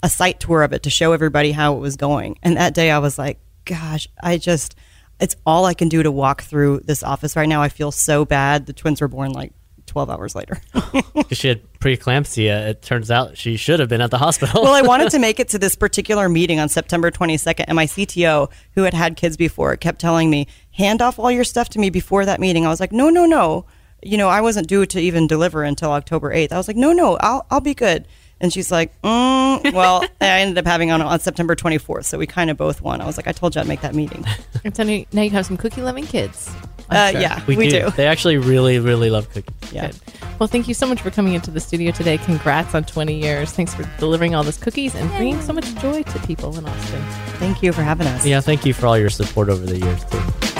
a 0.03 0.09
site 0.09 0.39
tour 0.39 0.63
of 0.63 0.73
it 0.73 0.83
to 0.83 0.89
show 0.89 1.13
everybody 1.13 1.53
how 1.53 1.75
it 1.75 1.79
was 1.79 1.95
going. 1.95 2.37
And 2.43 2.57
that 2.57 2.73
day 2.73 2.91
I 2.91 2.99
was 2.99 3.17
like, 3.17 3.39
gosh, 3.65 4.07
I 4.21 4.37
just 4.37 4.75
it's 5.19 5.35
all 5.45 5.65
I 5.65 5.73
can 5.73 5.89
do 5.89 6.03
to 6.03 6.11
walk 6.11 6.43
through 6.43 6.81
this 6.81 7.03
office 7.03 7.35
right 7.35 7.47
now. 7.47 7.61
I 7.61 7.69
feel 7.69 7.91
so 7.91 8.25
bad. 8.25 8.65
The 8.65 8.73
twins 8.73 8.99
were 8.99 9.07
born 9.07 9.31
like 9.31 9.53
12 9.93 10.09
hours 10.09 10.35
later. 10.35 10.59
Because 11.13 11.37
she 11.37 11.47
had 11.47 11.61
preeclampsia. 11.73 12.69
It 12.69 12.81
turns 12.81 13.11
out 13.11 13.37
she 13.37 13.55
should 13.55 13.79
have 13.79 13.87
been 13.87 14.01
at 14.01 14.09
the 14.09 14.17
hospital. 14.17 14.63
well, 14.63 14.73
I 14.73 14.81
wanted 14.81 15.11
to 15.11 15.19
make 15.27 15.39
it 15.39 15.49
to 15.49 15.59
this 15.59 15.75
particular 15.75 16.27
meeting 16.27 16.59
on 16.59 16.67
September 16.69 17.11
22nd, 17.11 17.65
and 17.67 17.75
my 17.75 17.85
CTO, 17.85 18.49
who 18.73 18.83
had 18.83 18.95
had 18.95 19.15
kids 19.15 19.37
before, 19.37 19.77
kept 19.77 20.01
telling 20.01 20.31
me, 20.31 20.47
hand 20.71 21.01
off 21.01 21.19
all 21.19 21.31
your 21.31 21.43
stuff 21.43 21.69
to 21.69 21.79
me 21.79 21.91
before 21.91 22.25
that 22.25 22.39
meeting. 22.39 22.65
I 22.65 22.69
was 22.69 22.79
like, 22.79 22.91
no, 22.91 23.09
no, 23.09 23.25
no. 23.25 23.65
You 24.01 24.17
know, 24.17 24.27
I 24.27 24.41
wasn't 24.41 24.67
due 24.67 24.85
to 24.87 24.99
even 24.99 25.27
deliver 25.27 25.63
until 25.63 25.91
October 25.91 26.33
8th. 26.33 26.51
I 26.51 26.57
was 26.57 26.67
like, 26.67 26.77
no, 26.77 26.91
no, 26.91 27.17
I'll, 27.17 27.45
I'll 27.51 27.61
be 27.61 27.75
good. 27.75 28.07
And 28.43 28.51
she's 28.51 28.71
like, 28.71 28.91
mm, 29.01 29.73
well, 29.73 30.03
I 30.21 30.41
ended 30.41 30.57
up 30.57 30.65
having 30.65 30.91
on 30.91 31.01
on 31.01 31.19
September 31.21 31.55
24th, 31.55 32.03
so 32.03 32.17
we 32.19 32.27
kind 32.27 32.49
of 32.49 32.57
both 32.57 32.81
won. 32.81 32.99
I 32.99 33.05
was 33.05 33.15
like, 33.15 33.25
I 33.25 33.31
told 33.31 33.55
you 33.55 33.61
I'd 33.61 33.67
make 33.67 33.81
that 33.81 33.95
meeting. 33.95 34.25
And 34.65 34.75
so 34.75 34.83
now 34.83 35.21
you 35.21 35.29
have 35.31 35.45
some 35.45 35.57
cookie 35.57 35.81
loving 35.81 36.05
kids. 36.05 36.49
Uh, 36.89 37.11
sure. 37.11 37.21
yeah, 37.21 37.43
we, 37.47 37.57
we, 37.57 37.69
do. 37.69 37.81
do. 37.81 37.89
They 37.91 38.07
actually 38.07 38.37
really, 38.37 38.79
really 38.79 39.09
love 39.09 39.29
cookies. 39.31 39.73
Yeah. 39.73 39.87
Good. 39.87 39.99
Well, 40.39 40.47
thank 40.47 40.67
you 40.67 40.73
so 40.73 40.85
much 40.85 41.01
for 41.01 41.09
coming 41.09 41.33
into 41.33 41.51
the 41.51 41.59
studio 41.59 41.91
today. 41.91 42.17
Congrats 42.17 42.75
on 42.75 42.83
20 42.83 43.13
years. 43.17 43.51
Thanks 43.51 43.73
for 43.73 43.89
delivering 43.97 44.35
all 44.35 44.43
those 44.43 44.57
cookies 44.57 44.95
and 44.95 45.09
bringing 45.11 45.41
so 45.41 45.53
much 45.53 45.73
joy 45.75 46.03
to 46.03 46.19
people 46.19 46.57
in 46.57 46.65
Austin. 46.65 47.01
Thank 47.39 47.63
you 47.63 47.73
for 47.73 47.81
having 47.81 48.07
us. 48.07 48.25
Yeah, 48.25 48.41
thank 48.41 48.65
you 48.65 48.73
for 48.73 48.87
all 48.87 48.97
your 48.97 49.09
support 49.09 49.49
over 49.49 49.65
the 49.65 49.79
years 49.79 50.03
too. 50.05 50.52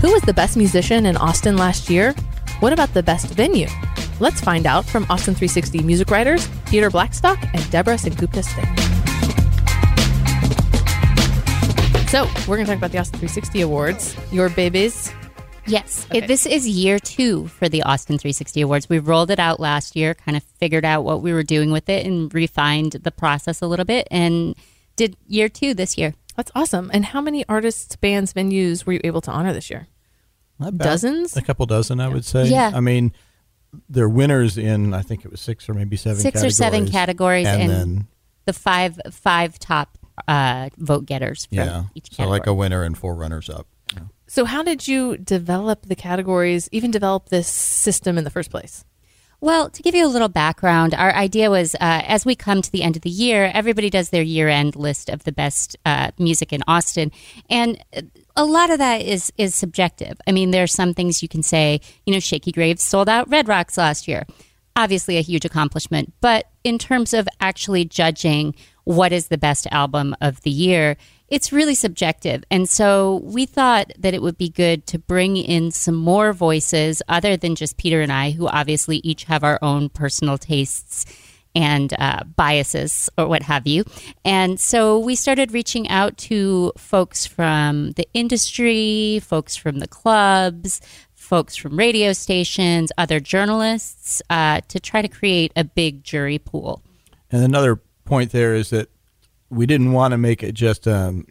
Who 0.00 0.12
was 0.12 0.22
the 0.22 0.32
best 0.32 0.56
musician 0.56 1.06
in 1.06 1.16
Austin 1.16 1.56
last 1.56 1.90
year? 1.90 2.14
What 2.60 2.72
about 2.72 2.94
the 2.94 3.02
best 3.02 3.26
venue? 3.34 3.66
Let's 4.20 4.40
find 4.40 4.64
out 4.64 4.84
from 4.84 5.02
Austin 5.10 5.34
360 5.34 5.82
music 5.82 6.08
writers 6.10 6.48
Peter 6.66 6.88
Blackstock 6.88 7.36
and 7.52 7.68
Deborah 7.72 7.96
Sengupta 7.96 8.44
Stith. 8.44 8.68
So, 12.08 12.28
we're 12.46 12.56
going 12.56 12.66
to 12.66 12.72
talk 12.72 12.78
about 12.78 12.92
the 12.92 12.98
Austin 12.98 13.18
360 13.18 13.60
Awards. 13.62 14.16
Your 14.30 14.48
babies. 14.50 15.12
Yes, 15.66 16.06
it, 16.14 16.28
this 16.28 16.46
is 16.46 16.68
year 16.68 17.00
two 17.00 17.48
for 17.48 17.68
the 17.68 17.82
Austin 17.82 18.18
360 18.18 18.60
Awards. 18.60 18.88
We 18.88 19.00
rolled 19.00 19.32
it 19.32 19.40
out 19.40 19.58
last 19.58 19.96
year, 19.96 20.14
kind 20.14 20.36
of 20.36 20.44
figured 20.44 20.84
out 20.84 21.02
what 21.02 21.22
we 21.22 21.32
were 21.32 21.42
doing 21.42 21.72
with 21.72 21.88
it, 21.88 22.06
and 22.06 22.32
refined 22.32 22.92
the 22.92 23.10
process 23.10 23.62
a 23.62 23.66
little 23.66 23.84
bit, 23.84 24.06
and 24.12 24.54
did 24.94 25.16
year 25.26 25.48
two 25.48 25.74
this 25.74 25.98
year. 25.98 26.14
That's 26.38 26.52
awesome. 26.54 26.88
And 26.94 27.04
how 27.04 27.20
many 27.20 27.44
artists, 27.48 27.96
bands, 27.96 28.32
venues 28.32 28.86
were 28.86 28.92
you 28.92 29.00
able 29.02 29.20
to 29.22 29.30
honor 29.32 29.52
this 29.52 29.70
year? 29.70 29.88
About 30.60 30.78
Dozens? 30.78 31.36
A 31.36 31.42
couple 31.42 31.66
dozen, 31.66 31.98
I 31.98 32.06
would 32.06 32.24
say. 32.24 32.46
Yeah. 32.46 32.70
I 32.72 32.78
mean, 32.78 33.12
they're 33.88 34.08
winners 34.08 34.56
in 34.56 34.94
I 34.94 35.02
think 35.02 35.24
it 35.24 35.32
was 35.32 35.40
six 35.40 35.68
or 35.68 35.74
maybe 35.74 35.96
seven. 35.96 36.20
Six 36.20 36.44
or 36.44 36.50
seven 36.50 36.88
categories, 36.88 37.48
and, 37.48 37.62
and 37.62 37.70
then 37.70 38.06
The 38.44 38.52
five 38.52 39.00
five 39.10 39.58
top 39.58 39.98
uh, 40.28 40.70
vote 40.76 41.06
getters 41.06 41.46
from 41.46 41.58
yeah, 41.58 41.84
each 41.96 42.10
so 42.12 42.18
category. 42.18 42.38
like 42.38 42.46
a 42.46 42.54
winner 42.54 42.84
and 42.84 42.96
four 42.96 43.16
runners 43.16 43.50
up. 43.50 43.66
you 43.92 44.00
know. 44.00 44.08
So, 44.28 44.44
how 44.44 44.62
did 44.62 44.86
you 44.86 45.16
develop 45.16 45.86
the 45.86 45.96
categories, 45.96 46.68
even 46.70 46.92
develop 46.92 47.30
this 47.30 47.48
system 47.48 48.16
in 48.16 48.22
the 48.22 48.30
first 48.30 48.50
place? 48.50 48.84
Well, 49.40 49.70
to 49.70 49.82
give 49.82 49.94
you 49.94 50.04
a 50.04 50.08
little 50.08 50.28
background, 50.28 50.94
our 50.94 51.14
idea 51.14 51.48
was 51.48 51.76
uh, 51.76 51.78
as 51.80 52.26
we 52.26 52.34
come 52.34 52.60
to 52.60 52.72
the 52.72 52.82
end 52.82 52.96
of 52.96 53.02
the 53.02 53.10
year, 53.10 53.52
everybody 53.54 53.88
does 53.88 54.10
their 54.10 54.22
year 54.22 54.48
end 54.48 54.74
list 54.74 55.08
of 55.08 55.22
the 55.22 55.30
best 55.30 55.76
uh, 55.86 56.10
music 56.18 56.52
in 56.52 56.64
Austin. 56.66 57.12
And 57.48 57.82
uh, 57.96 58.02
a 58.34 58.44
lot 58.44 58.70
of 58.70 58.78
that 58.78 59.02
is, 59.02 59.32
is 59.38 59.54
subjective. 59.54 60.20
I 60.26 60.32
mean, 60.32 60.50
there 60.50 60.64
are 60.64 60.68
some 60.68 60.92
things 60.92 61.22
you 61.22 61.28
can 61.28 61.44
say, 61.44 61.80
you 62.04 62.12
know, 62.12 62.18
Shakey 62.18 62.50
Graves 62.50 62.82
sold 62.82 63.08
out 63.08 63.30
Red 63.30 63.46
Rocks 63.46 63.78
last 63.78 64.08
year. 64.08 64.26
Obviously, 64.74 65.18
a 65.18 65.22
huge 65.22 65.44
accomplishment. 65.44 66.12
But 66.20 66.50
in 66.64 66.76
terms 66.76 67.14
of 67.14 67.28
actually 67.40 67.84
judging 67.84 68.56
what 68.84 69.12
is 69.12 69.28
the 69.28 69.38
best 69.38 69.68
album 69.70 70.16
of 70.20 70.40
the 70.42 70.50
year, 70.50 70.96
it's 71.28 71.52
really 71.52 71.74
subjective. 71.74 72.42
And 72.50 72.68
so 72.68 73.20
we 73.24 73.46
thought 73.46 73.92
that 73.98 74.14
it 74.14 74.22
would 74.22 74.38
be 74.38 74.48
good 74.48 74.86
to 74.88 74.98
bring 74.98 75.36
in 75.36 75.70
some 75.70 75.94
more 75.94 76.32
voices 76.32 77.02
other 77.08 77.36
than 77.36 77.54
just 77.54 77.76
Peter 77.76 78.00
and 78.00 78.12
I, 78.12 78.30
who 78.30 78.46
obviously 78.48 78.98
each 78.98 79.24
have 79.24 79.44
our 79.44 79.58
own 79.60 79.88
personal 79.90 80.38
tastes 80.38 81.04
and 81.54 81.94
uh, 81.98 82.24
biases 82.36 83.10
or 83.18 83.26
what 83.26 83.42
have 83.42 83.66
you. 83.66 83.84
And 84.24 84.60
so 84.60 84.98
we 84.98 85.14
started 85.14 85.52
reaching 85.52 85.88
out 85.88 86.16
to 86.18 86.72
folks 86.76 87.26
from 87.26 87.92
the 87.92 88.08
industry, 88.14 89.20
folks 89.22 89.56
from 89.56 89.80
the 89.80 89.88
clubs, 89.88 90.80
folks 91.14 91.56
from 91.56 91.76
radio 91.76 92.12
stations, 92.12 92.90
other 92.96 93.20
journalists, 93.20 94.22
uh, 94.30 94.60
to 94.68 94.80
try 94.80 95.02
to 95.02 95.08
create 95.08 95.52
a 95.56 95.64
big 95.64 96.02
jury 96.02 96.38
pool. 96.38 96.82
And 97.30 97.42
another 97.44 97.80
point 98.04 98.30
there 98.32 98.54
is 98.54 98.70
that 98.70 98.88
we 99.50 99.66
didn't 99.66 99.92
want 99.92 100.12
to 100.12 100.18
make 100.18 100.42
it 100.42 100.52
just 100.52 100.86
an 100.86 101.26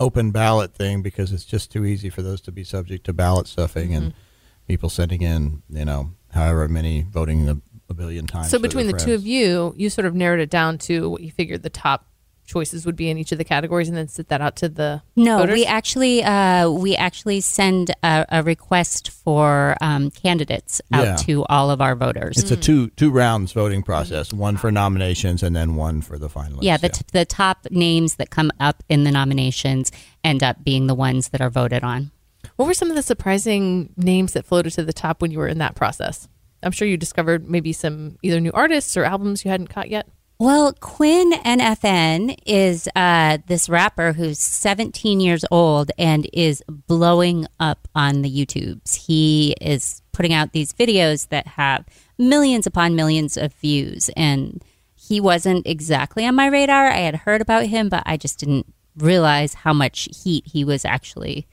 open 0.00 0.30
ballot 0.30 0.74
thing 0.74 1.02
because 1.02 1.32
it's 1.32 1.44
just 1.44 1.70
too 1.70 1.84
easy 1.84 2.10
for 2.10 2.22
those 2.22 2.40
to 2.42 2.52
be 2.52 2.64
subject 2.64 3.04
to 3.04 3.12
ballot 3.12 3.46
stuffing 3.46 3.94
and 3.94 4.06
mm-hmm. 4.06 4.18
people 4.66 4.88
sending 4.88 5.22
in, 5.22 5.62
you 5.68 5.84
know, 5.84 6.10
however 6.32 6.68
many 6.68 7.02
voting 7.02 7.48
a, 7.48 7.56
a 7.88 7.94
billion 7.94 8.26
times. 8.26 8.50
So 8.50 8.58
between 8.58 8.86
the 8.86 8.92
their 8.92 9.06
two 9.06 9.14
of 9.14 9.26
you, 9.26 9.74
you 9.76 9.90
sort 9.90 10.06
of 10.06 10.14
narrowed 10.14 10.40
it 10.40 10.50
down 10.50 10.78
to 10.78 11.08
what 11.10 11.22
you 11.22 11.30
figured 11.30 11.62
the 11.62 11.70
top 11.70 12.06
choices 12.52 12.84
would 12.86 12.96
be 12.96 13.08
in 13.10 13.16
each 13.18 13.32
of 13.32 13.38
the 13.38 13.44
categories, 13.44 13.88
and 13.88 13.96
then 13.96 14.08
sit 14.08 14.28
that 14.28 14.40
out 14.40 14.56
to 14.56 14.68
the 14.68 15.02
No, 15.16 15.38
voters? 15.38 15.54
we 15.54 15.64
actually 15.64 16.22
uh, 16.22 16.68
we 16.70 16.94
actually 16.96 17.40
send 17.40 17.90
a, 18.02 18.26
a 18.28 18.42
request 18.42 19.10
for 19.10 19.76
um, 19.80 20.10
candidates 20.10 20.80
out 20.92 21.04
Yeah. 21.04 21.16
to 21.26 21.44
all 21.46 21.70
of 21.70 21.80
our 21.80 21.94
voters. 21.96 22.36
It's 22.38 22.50
a 22.50 22.56
two 22.56 22.88
two 22.90 23.10
rounds 23.10 23.52
voting 23.52 23.82
process, 23.82 24.32
one 24.32 24.56
for 24.56 24.70
nominations 24.70 25.42
and 25.42 25.54
then 25.56 25.74
one 25.76 26.02
for 26.02 26.18
the 26.18 26.28
finalists. 26.28 26.62
yeah, 26.62 26.76
the, 26.76 26.88
t- 26.90 27.04
the 27.12 27.24
top 27.24 27.66
names 27.70 28.16
that 28.16 28.30
come 28.30 28.50
up 28.60 28.82
in 28.88 29.04
the 29.04 29.10
nominations 29.10 29.90
end 30.24 30.42
up 30.42 30.62
being 30.64 30.86
the 30.86 30.94
ones 30.94 31.30
that 31.30 31.40
are 31.40 31.50
voted 31.50 31.82
on. 31.82 32.10
What 32.56 32.66
were 32.66 32.74
some 32.74 32.90
of 32.90 32.96
the 32.96 33.02
surprising 33.02 33.92
names 33.96 34.32
that 34.34 34.44
floated 34.44 34.72
to 34.74 34.84
the 34.84 34.92
top 34.92 35.22
when 35.22 35.30
you 35.30 35.38
were 35.38 35.48
in 35.48 35.58
that 35.58 35.74
process? 35.74 36.28
I'm 36.62 36.70
sure 36.72 36.86
you 36.86 36.96
discovered 36.96 37.48
maybe 37.48 37.72
some 37.72 38.18
either 38.22 38.38
new 38.40 38.52
artists 38.52 38.96
or 38.96 39.04
albums 39.04 39.44
you 39.44 39.50
hadn't 39.50 39.68
caught 39.68 39.88
yet. 39.90 40.06
Well, 40.42 40.72
Quin 40.72 41.30
NFN 41.34 42.36
is 42.44 42.88
uh, 42.96 43.38
this 43.46 43.68
rapper 43.68 44.12
who's 44.12 44.40
17 44.40 45.20
years 45.20 45.44
old 45.52 45.92
and 45.96 46.28
is 46.32 46.64
blowing 46.68 47.46
up 47.60 47.86
on 47.94 48.22
the 48.22 48.28
YouTubes. 48.28 49.06
He 49.06 49.54
is 49.60 50.02
putting 50.10 50.32
out 50.32 50.50
these 50.50 50.72
videos 50.72 51.28
that 51.28 51.46
have 51.46 51.84
millions 52.18 52.66
upon 52.66 52.96
millions 52.96 53.36
of 53.36 53.52
views, 53.54 54.10
and 54.16 54.60
he 54.96 55.20
wasn't 55.20 55.64
exactly 55.64 56.26
on 56.26 56.34
my 56.34 56.48
radar. 56.48 56.88
I 56.88 56.96
had 57.02 57.14
heard 57.14 57.40
about 57.40 57.66
him, 57.66 57.88
but 57.88 58.02
I 58.04 58.16
just 58.16 58.40
didn't 58.40 58.66
realize 58.96 59.54
how 59.54 59.72
much 59.72 60.08
heat 60.24 60.44
he 60.48 60.64
was 60.64 60.84
actually 60.84 61.46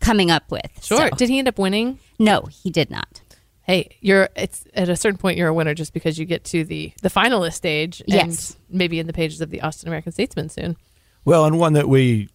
coming 0.00 0.30
up 0.30 0.50
with. 0.50 0.84
Sure. 0.84 1.08
So- 1.08 1.16
Did 1.16 1.30
he 1.30 1.38
end 1.38 1.48
up 1.48 1.58
winning? 1.58 1.98
no, 2.18 2.42
he 2.42 2.68
did 2.68 2.90
not. 2.90 3.13
Hey, 3.64 3.96
you're 4.00 4.28
it's 4.36 4.66
at 4.74 4.90
a 4.90 4.96
certain 4.96 5.18
point 5.18 5.38
you're 5.38 5.48
a 5.48 5.54
winner 5.54 5.74
just 5.74 5.94
because 5.94 6.18
you 6.18 6.26
get 6.26 6.44
to 6.44 6.64
the 6.64 6.92
the 7.00 7.08
finalist 7.08 7.54
stage 7.54 8.02
and 8.08 8.56
maybe 8.68 8.98
in 8.98 9.06
the 9.06 9.12
pages 9.12 9.40
of 9.40 9.50
the 9.50 9.62
Austin 9.62 9.88
American 9.88 10.12
Statesman 10.12 10.50
soon. 10.50 10.76
Well, 11.24 11.46
and 11.46 11.58
one 11.58 11.72
that 11.72 11.88
we, 11.88 12.28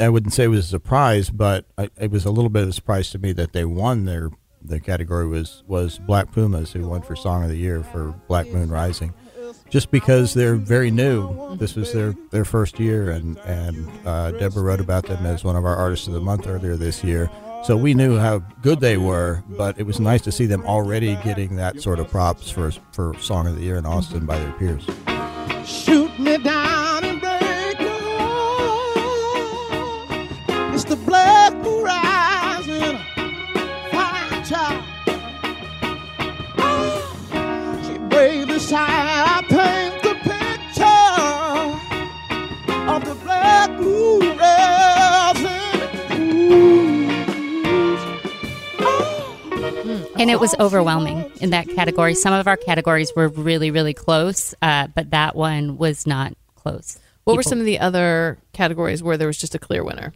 I 0.00 0.08
wouldn't 0.08 0.34
say 0.34 0.48
was 0.48 0.66
a 0.66 0.68
surprise, 0.68 1.30
but 1.30 1.66
I, 1.78 1.88
it 1.96 2.10
was 2.10 2.24
a 2.24 2.32
little 2.32 2.50
bit 2.50 2.64
of 2.64 2.70
a 2.70 2.72
surprise 2.72 3.10
to 3.10 3.18
me 3.18 3.32
that 3.34 3.52
they 3.52 3.64
won 3.64 4.04
their 4.04 4.30
their 4.60 4.80
category 4.80 5.26
was 5.26 5.62
was 5.68 5.98
Black 6.00 6.32
Pumas 6.32 6.72
who 6.72 6.88
won 6.88 7.02
for 7.02 7.14
Song 7.14 7.44
of 7.44 7.48
the 7.48 7.56
Year 7.56 7.84
for 7.84 8.14
Black 8.26 8.48
Moon 8.48 8.68
Rising, 8.68 9.14
just 9.70 9.92
because 9.92 10.34
they're 10.34 10.56
very 10.56 10.90
new. 10.90 11.56
This 11.56 11.76
was 11.76 11.92
their 11.92 12.14
their 12.30 12.44
first 12.44 12.80
year, 12.80 13.10
and 13.10 13.38
and 13.38 13.88
uh, 14.04 14.32
Deborah 14.32 14.62
wrote 14.62 14.80
about 14.80 15.06
them 15.06 15.24
as 15.26 15.44
one 15.44 15.54
of 15.54 15.64
our 15.64 15.76
artists 15.76 16.08
of 16.08 16.14
the 16.14 16.20
month 16.20 16.48
earlier 16.48 16.76
this 16.76 17.04
year. 17.04 17.30
So 17.64 17.76
we 17.76 17.94
knew 17.94 18.18
how 18.18 18.40
good 18.60 18.80
they 18.80 18.96
were, 18.96 19.44
but 19.48 19.78
it 19.78 19.84
was 19.84 20.00
nice 20.00 20.20
to 20.22 20.32
see 20.32 20.46
them 20.46 20.64
already 20.66 21.14
getting 21.22 21.56
that 21.56 21.80
sort 21.80 22.00
of 22.00 22.10
props 22.10 22.50
for 22.50 22.72
for 22.90 23.14
Song 23.20 23.46
of 23.46 23.54
the 23.54 23.62
Year 23.62 23.76
in 23.76 23.86
Austin 23.86 24.26
by 24.26 24.36
their 24.38 24.52
peers. 24.52 24.84
Shoot 25.64 26.18
me 26.18 26.38
down 26.38 26.61
was 50.42 50.56
overwhelming 50.58 51.30
in 51.40 51.50
that 51.50 51.68
category. 51.68 52.16
Some 52.16 52.34
of 52.34 52.48
our 52.48 52.56
categories 52.56 53.12
were 53.14 53.28
really, 53.28 53.70
really 53.70 53.94
close, 53.94 54.56
uh, 54.60 54.88
but 54.88 55.10
that 55.10 55.36
one 55.36 55.78
was 55.78 56.04
not 56.04 56.34
close. 56.56 56.98
What 57.22 57.36
were 57.36 57.44
some 57.44 57.60
of 57.60 57.64
the 57.64 57.78
other 57.78 58.38
categories 58.52 59.04
where 59.04 59.16
there 59.16 59.28
was 59.28 59.38
just 59.38 59.54
a 59.54 59.60
clear 59.60 59.84
winner? 59.84 60.12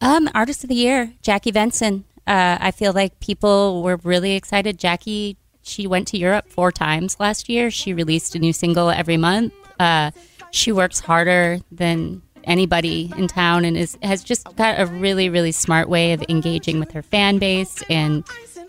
Um, 0.00 0.30
Artist 0.32 0.62
of 0.62 0.68
the 0.68 0.76
Year, 0.76 1.12
Jackie 1.22 1.50
Venson. 1.50 2.04
Uh, 2.24 2.56
I 2.60 2.70
feel 2.70 2.92
like 2.92 3.18
people 3.18 3.82
were 3.82 3.96
really 4.04 4.36
excited. 4.36 4.78
Jackie, 4.78 5.38
she 5.62 5.88
went 5.88 6.06
to 6.08 6.18
Europe 6.18 6.48
four 6.48 6.70
times 6.70 7.18
last 7.18 7.48
year. 7.48 7.68
She 7.68 7.92
released 7.92 8.36
a 8.36 8.38
new 8.38 8.52
single 8.52 8.90
every 8.90 9.16
month. 9.16 9.52
Uh, 9.80 10.12
she 10.52 10.70
works 10.70 11.00
harder 11.00 11.58
than 11.72 12.22
anybody 12.44 13.12
in 13.16 13.26
town 13.26 13.64
and 13.64 13.76
is 13.76 13.98
has 14.02 14.22
just 14.22 14.44
got 14.54 14.78
a 14.78 14.86
really, 14.86 15.28
really 15.28 15.50
smart 15.50 15.88
way 15.88 16.12
of 16.12 16.22
engaging 16.28 16.78
with 16.78 16.92
her 16.92 17.02
fan 17.02 17.38
base 17.38 17.82
and 17.90 18.24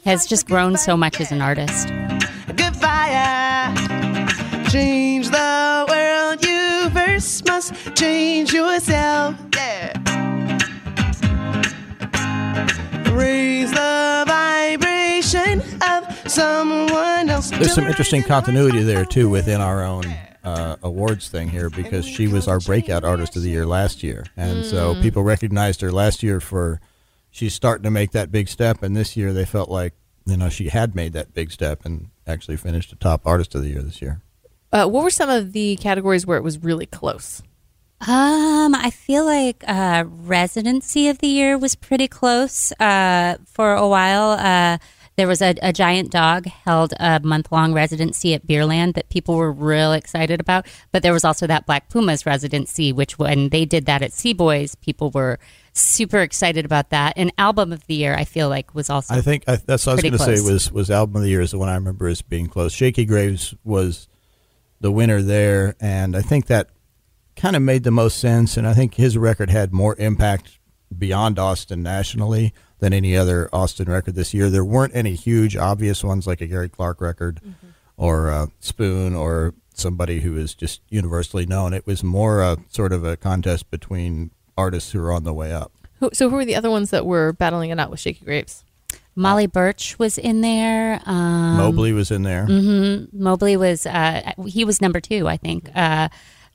has 0.06 0.28
just 0.28 0.46
grown 0.46 0.78
so 0.78 0.96
much 0.96 1.20
as 1.20 1.32
an 1.32 1.41
artist. 1.41 1.88
Good 2.56 2.76
fire. 2.76 3.74
Change 4.70 5.30
the 5.30 5.86
world. 5.89 6.46
You 6.46 6.89
first 6.91 7.46
must 7.48 7.74
change 7.96 8.54
yourself. 8.54 9.36
Yeah. 9.56 9.94
Raise 13.12 13.72
the 13.72 14.24
vibration 14.28 15.62
of 15.82 16.32
someone 16.32 17.30
else. 17.30 17.50
There's 17.50 17.74
some 17.74 17.86
interesting 17.86 18.22
continuity 18.22 18.84
there 18.84 19.06
too 19.06 19.28
within 19.28 19.60
our 19.60 19.84
own 19.84 20.06
uh, 20.44 20.76
awards 20.84 21.30
thing 21.30 21.50
here 21.50 21.72
because 21.72 22.06
she 22.06 22.28
was 22.28 22.48
our 22.48 22.60
breakout 22.60 23.04
artist 23.04 23.36
of 23.36 23.41
the 23.41 23.50
year 23.50 23.65
last 23.65 24.04
year, 24.04 24.26
and 24.38 24.63
so 24.63 24.94
people 25.02 25.24
recognized 25.24 25.82
her 25.82 25.91
last 25.91 26.22
year 26.22 26.39
for 26.39 26.80
she's 27.36 27.54
starting 27.54 27.84
to 27.84 27.91
make 27.91 28.12
that 28.12 28.32
big 28.32 28.48
step, 28.48 28.82
and 28.82 28.95
this 28.95 29.17
year 29.17 29.34
they 29.34 29.45
felt 29.45 29.69
like 29.69 29.93
you 30.26 30.38
know 30.38 30.50
she 30.50 30.69
had 30.69 30.95
made 30.95 31.13
that 31.13 31.34
big 31.34 31.52
step 31.52 31.86
and 31.86 32.10
actually 32.26 32.58
finished 32.58 32.89
the 32.89 32.95
top 32.95 33.21
artist 33.26 33.54
of 33.54 33.62
the 33.62 33.69
year 33.69 33.82
this 33.82 34.02
year. 34.02 34.21
Uh, 34.71 34.88
what 34.88 35.04
were 35.04 35.10
some 35.10 35.30
of 35.30 35.52
the 35.54 35.76
categories 35.76 36.26
where 36.26 36.38
it 36.38 36.43
was 36.43 36.63
really 36.63 36.86
close? 36.86 37.43
Um, 38.02 38.76
I 38.76 38.89
feel 38.89 39.26
like 39.26 39.63
uh, 39.67 40.06
residency 40.08 41.08
of 41.08 41.19
the 41.19 41.28
year 41.28 41.58
was 41.58 41.76
pretty 41.76 42.08
close 42.08 42.71
uh, 42.74 43.38
for 43.45 43.74
a 43.74 43.88
while. 43.88 44.32
Uh, 44.32 44.78
there 45.15 45.28
was 45.28 45.41
a, 45.41 45.56
a 45.62 45.71
giant 45.71 46.12
dog 46.12 46.45
held 46.45 46.93
a 47.00 47.21
month 47.21 47.52
long 47.52 47.74
residency 47.74 48.34
at 48.34 48.45
Beerland 48.45 48.95
that 48.95 49.08
people 49.08 49.36
were 49.36 49.52
real 49.52 49.93
excited 49.93 50.41
about. 50.41 50.67
But 50.91 51.04
there 51.04 51.13
was 51.13 51.24
also 51.24 51.48
that 51.48 51.65
Black 51.65 51.89
Pumas 51.89 52.26
residency, 52.26 52.91
which 52.91 53.17
when 53.17 53.48
they 53.48 53.63
did 53.63 53.86
that 53.86 54.02
at 54.02 54.12
C-Boy's, 54.12 54.76
people 54.76 55.12
were 55.12 55.39
super 55.76 56.20
excited 56.20 56.66
about 56.66 56.90
that. 56.90 57.14
And 57.16 57.32
album 57.38 57.72
of 57.72 57.86
the 57.88 57.96
year, 57.96 58.16
I 58.16 58.24
feel 58.24 58.50
like 58.50 58.74
was 58.74 58.90
also 58.90 59.14
I 59.14 59.22
think 59.22 59.44
I, 59.48 59.58
that's 59.58 59.86
what 59.86 59.94
I 59.94 59.96
was 59.96 60.02
going 60.04 60.14
to 60.14 60.20
say 60.20 60.52
was 60.52 60.72
was 60.72 60.90
album 60.90 61.18
of 61.18 61.22
the 61.24 61.30
year 61.30 61.42
is 61.42 61.52
the 61.52 61.60
one 61.60 61.70
I 61.70 61.76
remember 61.76 62.08
as 62.08 62.22
being 62.22 62.48
close. 62.48 62.74
Shakey 62.74 63.06
Graves 63.06 63.54
was 63.64 64.08
the 64.82 64.92
winner 64.92 65.22
there, 65.22 65.76
and 65.80 66.16
I 66.16 66.22
think 66.22 66.48
that 66.48 66.70
kind 67.36 67.56
of 67.56 67.62
made 67.62 67.84
the 67.84 67.92
most 67.92 68.20
sense. 68.20 68.58
And 68.58 68.68
I 68.68 68.74
think 68.74 68.96
his 68.96 69.18
record 69.18 69.50
had 69.50 69.74
more 69.74 69.96
impact 69.98 70.60
beyond 70.98 71.38
Austin 71.38 71.84
nationally 71.84 72.54
than 72.80 72.94
any 72.94 73.16
other 73.16 73.50
Austin 73.52 73.90
record 73.90 74.16
this 74.16 74.34
year. 74.34 74.50
There 74.50 74.66
weren't 74.66 74.96
any 74.96 75.16
huge 75.16 75.56
obvious 75.56 76.04
ones 76.04 76.28
like 76.28 76.42
a 76.42 76.48
Gary 76.48 76.70
Clark 76.70 77.02
record 77.02 77.42
or 77.98 78.30
uh, 78.30 78.48
Spoon 78.60 79.16
or 79.16 79.54
somebody 79.74 80.22
who 80.22 80.38
is 80.38 80.54
just 80.54 80.82
universally 80.90 81.46
known. 81.46 81.74
It 81.74 81.86
was 81.86 82.04
more 82.04 82.42
a 82.42 82.58
sort 82.70 82.94
of 82.94 83.04
a 83.04 83.18
contest 83.18 83.70
between 83.72 84.32
artists 84.58 84.91
who 84.91 85.02
are 85.02 85.12
on 85.12 85.24
the 85.24 85.34
way 85.34 85.52
up. 85.54 85.72
Who, 86.00 86.10
so 86.13 86.30
who 86.30 86.36
were 86.36 86.46
the 86.46 86.56
other 86.56 86.70
ones 86.70 86.89
that 86.91 87.06
were 87.06 87.34
battling 87.34 87.70
it 87.70 87.80
out 87.80 87.89
with 87.89 88.00
Shakey 88.00 88.26
Graves? 88.26 88.63
Molly 89.15 89.48
Burch 89.48 89.98
was 89.98 90.18
in 90.18 90.41
there. 90.41 91.02
Um, 91.06 91.58
Mobley 91.58 91.94
was 91.94 92.12
in 92.12 92.24
there. 92.24 92.48
Mobley 93.13 93.56
was 93.56 93.86
uh, 93.86 94.34
he 94.46 94.65
was 94.65 94.82
number 94.82 95.00
two, 95.00 95.28
I 95.28 95.38
think. 95.38 95.70
Uh, 95.74 96.10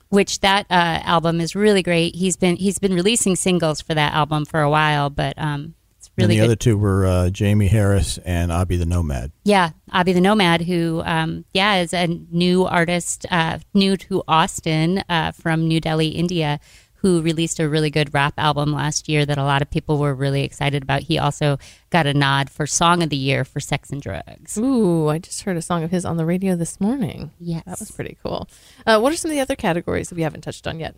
which 0.09 0.41
that 0.41 0.65
uh, 0.69 0.99
album 1.03 1.39
is 1.41 1.55
really 1.55 1.81
great. 1.81 2.15
He's 2.15 2.35
been 2.35 2.57
he's 2.57 2.77
been 2.77 2.93
releasing 2.93 3.35
singles 3.35 3.81
for 3.81 3.93
that 3.95 4.13
album 4.13 4.45
for 4.45 4.61
a 4.61 4.69
while, 4.69 5.09
but 5.09 5.33
um, 5.37 5.73
it's 5.97 6.11
really 6.17 6.25
and 6.25 6.31
the 6.31 6.35
good. 6.35 6.45
other 6.45 6.55
two 6.57 6.77
were 6.77 7.05
uh, 7.05 7.29
Jamie 7.29 7.67
Harris 7.67 8.19
and 8.25 8.51
Abhi 8.51 8.77
the 8.77 8.85
Nomad. 8.85 9.31
yeah, 9.43 9.71
Abhi 9.91 10.13
the 10.13 10.21
Nomad, 10.21 10.61
who 10.63 11.01
um, 11.05 11.45
yeah 11.53 11.77
is 11.77 11.93
a 11.93 12.07
new 12.07 12.65
artist, 12.65 13.25
uh, 13.31 13.59
new 13.73 13.97
to 13.97 14.21
Austin 14.27 15.03
uh, 15.09 15.31
from 15.31 15.67
New 15.67 15.79
Delhi, 15.79 16.09
India. 16.09 16.59
Who 17.01 17.21
released 17.21 17.59
a 17.59 17.67
really 17.67 17.89
good 17.89 18.13
rap 18.13 18.35
album 18.37 18.73
last 18.73 19.09
year 19.09 19.25
that 19.25 19.37
a 19.37 19.43
lot 19.43 19.61
of 19.61 19.69
people 19.69 19.97
were 19.97 20.13
really 20.13 20.43
excited 20.43 20.83
about. 20.83 21.01
He 21.01 21.17
also 21.17 21.57
got 21.89 22.05
a 22.05 22.13
nod 22.13 22.49
for 22.49 22.67
Song 22.67 23.01
of 23.01 23.09
the 23.09 23.17
Year 23.17 23.43
for 23.43 23.59
Sex 23.59 23.89
and 23.89 24.01
Drugs. 24.01 24.57
Ooh, 24.57 25.09
I 25.09 25.17
just 25.17 25.41
heard 25.41 25.57
a 25.57 25.61
song 25.61 25.83
of 25.83 25.91
his 25.91 26.05
on 26.05 26.17
the 26.17 26.25
radio 26.25 26.55
this 26.55 26.79
morning. 26.79 27.31
Yes. 27.39 27.63
That 27.65 27.79
was 27.79 27.91
pretty 27.91 28.17
cool. 28.23 28.47
Uh, 28.85 28.99
what 28.99 29.11
are 29.11 29.15
some 29.15 29.31
of 29.31 29.35
the 29.35 29.41
other 29.41 29.55
categories 29.55 30.09
that 30.09 30.15
we 30.15 30.21
haven't 30.21 30.41
touched 30.41 30.67
on 30.67 30.79
yet? 30.79 30.95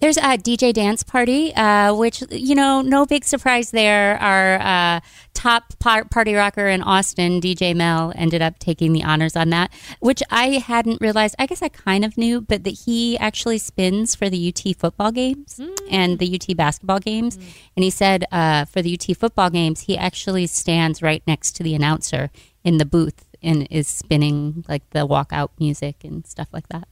There's 0.00 0.16
a 0.16 0.38
DJ 0.38 0.72
dance 0.72 1.02
party, 1.02 1.54
uh, 1.54 1.94
which 1.94 2.22
you 2.30 2.54
know, 2.54 2.80
no 2.80 3.04
big 3.04 3.22
surprise 3.22 3.70
there. 3.70 4.16
Our 4.16 4.58
uh, 4.58 5.00
top 5.34 5.78
par- 5.78 6.06
party 6.06 6.34
rocker 6.34 6.68
in 6.68 6.82
Austin, 6.82 7.38
DJ 7.38 7.76
Mel, 7.76 8.10
ended 8.16 8.40
up 8.40 8.58
taking 8.58 8.94
the 8.94 9.02
honors 9.02 9.36
on 9.36 9.50
that, 9.50 9.70
which 10.00 10.22
I 10.30 10.52
hadn't 10.52 11.02
realized. 11.02 11.34
I 11.38 11.44
guess 11.44 11.60
I 11.60 11.68
kind 11.68 12.02
of 12.02 12.16
knew, 12.16 12.40
but 12.40 12.64
that 12.64 12.80
he 12.86 13.18
actually 13.18 13.58
spins 13.58 14.14
for 14.14 14.30
the 14.30 14.48
UT 14.48 14.74
football 14.76 15.12
games 15.12 15.60
and 15.90 16.18
the 16.18 16.34
UT 16.34 16.56
basketball 16.56 17.00
games. 17.00 17.36
And 17.76 17.84
he 17.84 17.90
said 17.90 18.24
uh, 18.32 18.64
for 18.64 18.80
the 18.80 18.94
UT 18.94 19.14
football 19.18 19.50
games, 19.50 19.82
he 19.82 19.98
actually 19.98 20.46
stands 20.46 21.02
right 21.02 21.22
next 21.26 21.52
to 21.56 21.62
the 21.62 21.74
announcer 21.74 22.30
in 22.64 22.78
the 22.78 22.86
booth 22.86 23.26
and 23.42 23.68
is 23.70 23.86
spinning 23.86 24.64
like 24.66 24.88
the 24.90 25.06
walkout 25.06 25.50
music 25.58 26.04
and 26.04 26.26
stuff 26.26 26.48
like 26.52 26.68
that. 26.68 26.88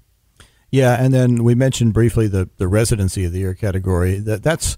Yeah, 0.71 1.03
and 1.03 1.15
then 1.15 1.45
we 1.45 1.55
mentioned 1.55 1.95
briefly 1.95 2.27
the 2.29 2.49
the 2.59 2.69
residency 2.69 3.25
of 3.25 3.33
the 3.33 3.39
year 3.41 3.55
category. 3.55 4.19
That 4.19 4.43
that's 4.43 4.77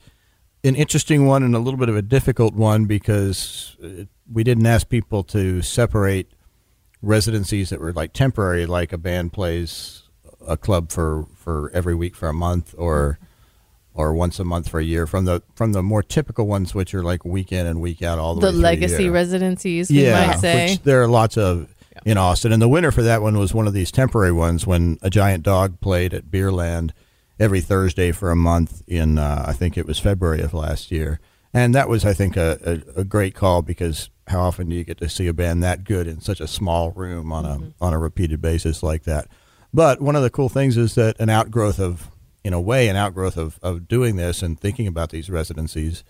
an 0.63 0.77
interesting 0.77 1.27
one 1.27 1.43
and 1.43 1.55
a 1.57 1.59
little 1.59 1.79
bit 1.81 1.89
of 1.89 1.97
a 1.97 2.03
difficult 2.03 2.55
one 2.55 2.85
because 2.85 3.77
uh, 3.83 4.05
we 4.31 4.45
didn't 4.45 4.67
ask 4.67 4.89
people 4.89 5.25
to 5.25 5.63
separate 5.63 6.31
residencies 7.03 7.71
that 7.71 7.81
were 7.81 7.93
like 7.93 8.13
temporary, 8.13 8.67
like 8.67 8.93
a 8.93 8.99
band 8.99 9.33
plays 9.33 10.03
a 10.47 10.57
club 10.57 10.91
for 10.91 11.27
for 11.35 11.71
every 11.75 11.95
week 11.95 12.15
for 12.15 12.29
a 12.29 12.35
month 12.35 12.75
or 12.79 13.19
or 13.93 14.15
once 14.15 14.39
a 14.39 14.45
month 14.45 14.69
for 14.69 14.79
a 14.79 14.85
year 14.85 15.07
from 15.07 15.25
the 15.25 15.43
from 15.55 15.73
the 15.73 15.83
more 15.83 16.03
typical 16.03 16.47
ones 16.47 16.75
which 16.75 16.95
are 16.95 17.03
like 17.03 17.25
week 17.25 17.51
in 17.53 17.67
and 17.67 17.81
week 17.81 18.03
out 18.03 18.19
all 18.19 18.35
the, 18.35 18.41
The 18.43 18.47
way 18.49 18.53
through 18.53 18.61
legacy 18.63 19.03
year. 19.05 19.13
residencies, 19.13 19.91
we 19.91 20.05
yeah, 20.05 20.27
might 20.29 20.39
say. 20.39 20.71
which 20.73 20.83
there 20.83 21.03
are 21.03 21.09
lots 21.09 21.37
of 21.37 21.75
in 22.05 22.19
Austin. 22.19 22.53
And 22.53 22.63
the 22.63 22.69
winner 22.69 22.91
for 22.91 23.03
that 23.03 23.23
one 23.23 23.39
was 23.39 23.55
one 23.55 23.67
of 23.67 23.73
these 23.73 23.91
temporary 23.91 24.33
ones 24.33 24.67
when 24.67 24.99
a 25.03 25.11
giant 25.11 25.43
dog 25.43 25.81
played 25.81 26.15
at 26.15 26.31
Beerland 26.31 26.91
every 27.39 27.61
Thursday 27.61 28.13
for 28.13 28.31
a 28.31 28.37
month 28.37 28.83
in 28.87 29.19
uh, 29.19 29.45
I 29.47 29.53
think 29.53 29.77
it 29.77 29.87
was 29.87 29.99
February 29.99 30.41
of 30.41 30.55
last 30.55 30.91
year. 30.91 31.21
And 31.53 31.75
that 31.75 31.89
was 31.89 32.05
I 32.05 32.13
think 32.13 32.37
a, 32.37 32.83
a, 32.97 33.01
a 33.01 33.05
great 33.05 33.35
call 33.35 33.63
because 33.63 34.11
how 34.29 34.41
often 34.41 34.69
do 34.69 34.77
you 34.77 34.85
get 34.85 34.99
to 34.99 35.09
see 35.09 35.27
a 35.27 35.33
band 35.33 35.63
that 35.63 35.85
good 35.85 36.07
in 36.07 36.21
such 36.21 36.41
a 36.41 36.47
small 36.47 36.93
room 36.93 37.33
on 37.33 37.45
a 37.45 37.73
on 37.85 37.93
a 37.93 37.99
repeated 37.99 38.41
basis 38.41 38.83
like 38.83 39.05
that? 39.05 39.27
But 39.73 40.01
one 40.01 40.17
of 40.17 40.23
the 40.23 40.31
cool 40.31 40.49
things 40.49 40.77
is 40.77 40.95
that 40.95 41.19
an 41.19 41.29
outgrowth 41.31 41.81
of 41.81 42.11
in 42.45 42.53
a 42.53 42.61
way 42.61 42.89
an 42.89 42.97
outgrowth 42.97 43.37
of, 43.37 43.59
of 43.63 43.89
doing 43.89 44.17
this 44.17 44.43
and 44.43 44.59
thinking 44.59 44.87
about 44.87 45.11
these 45.11 45.29
residencies 45.29 46.05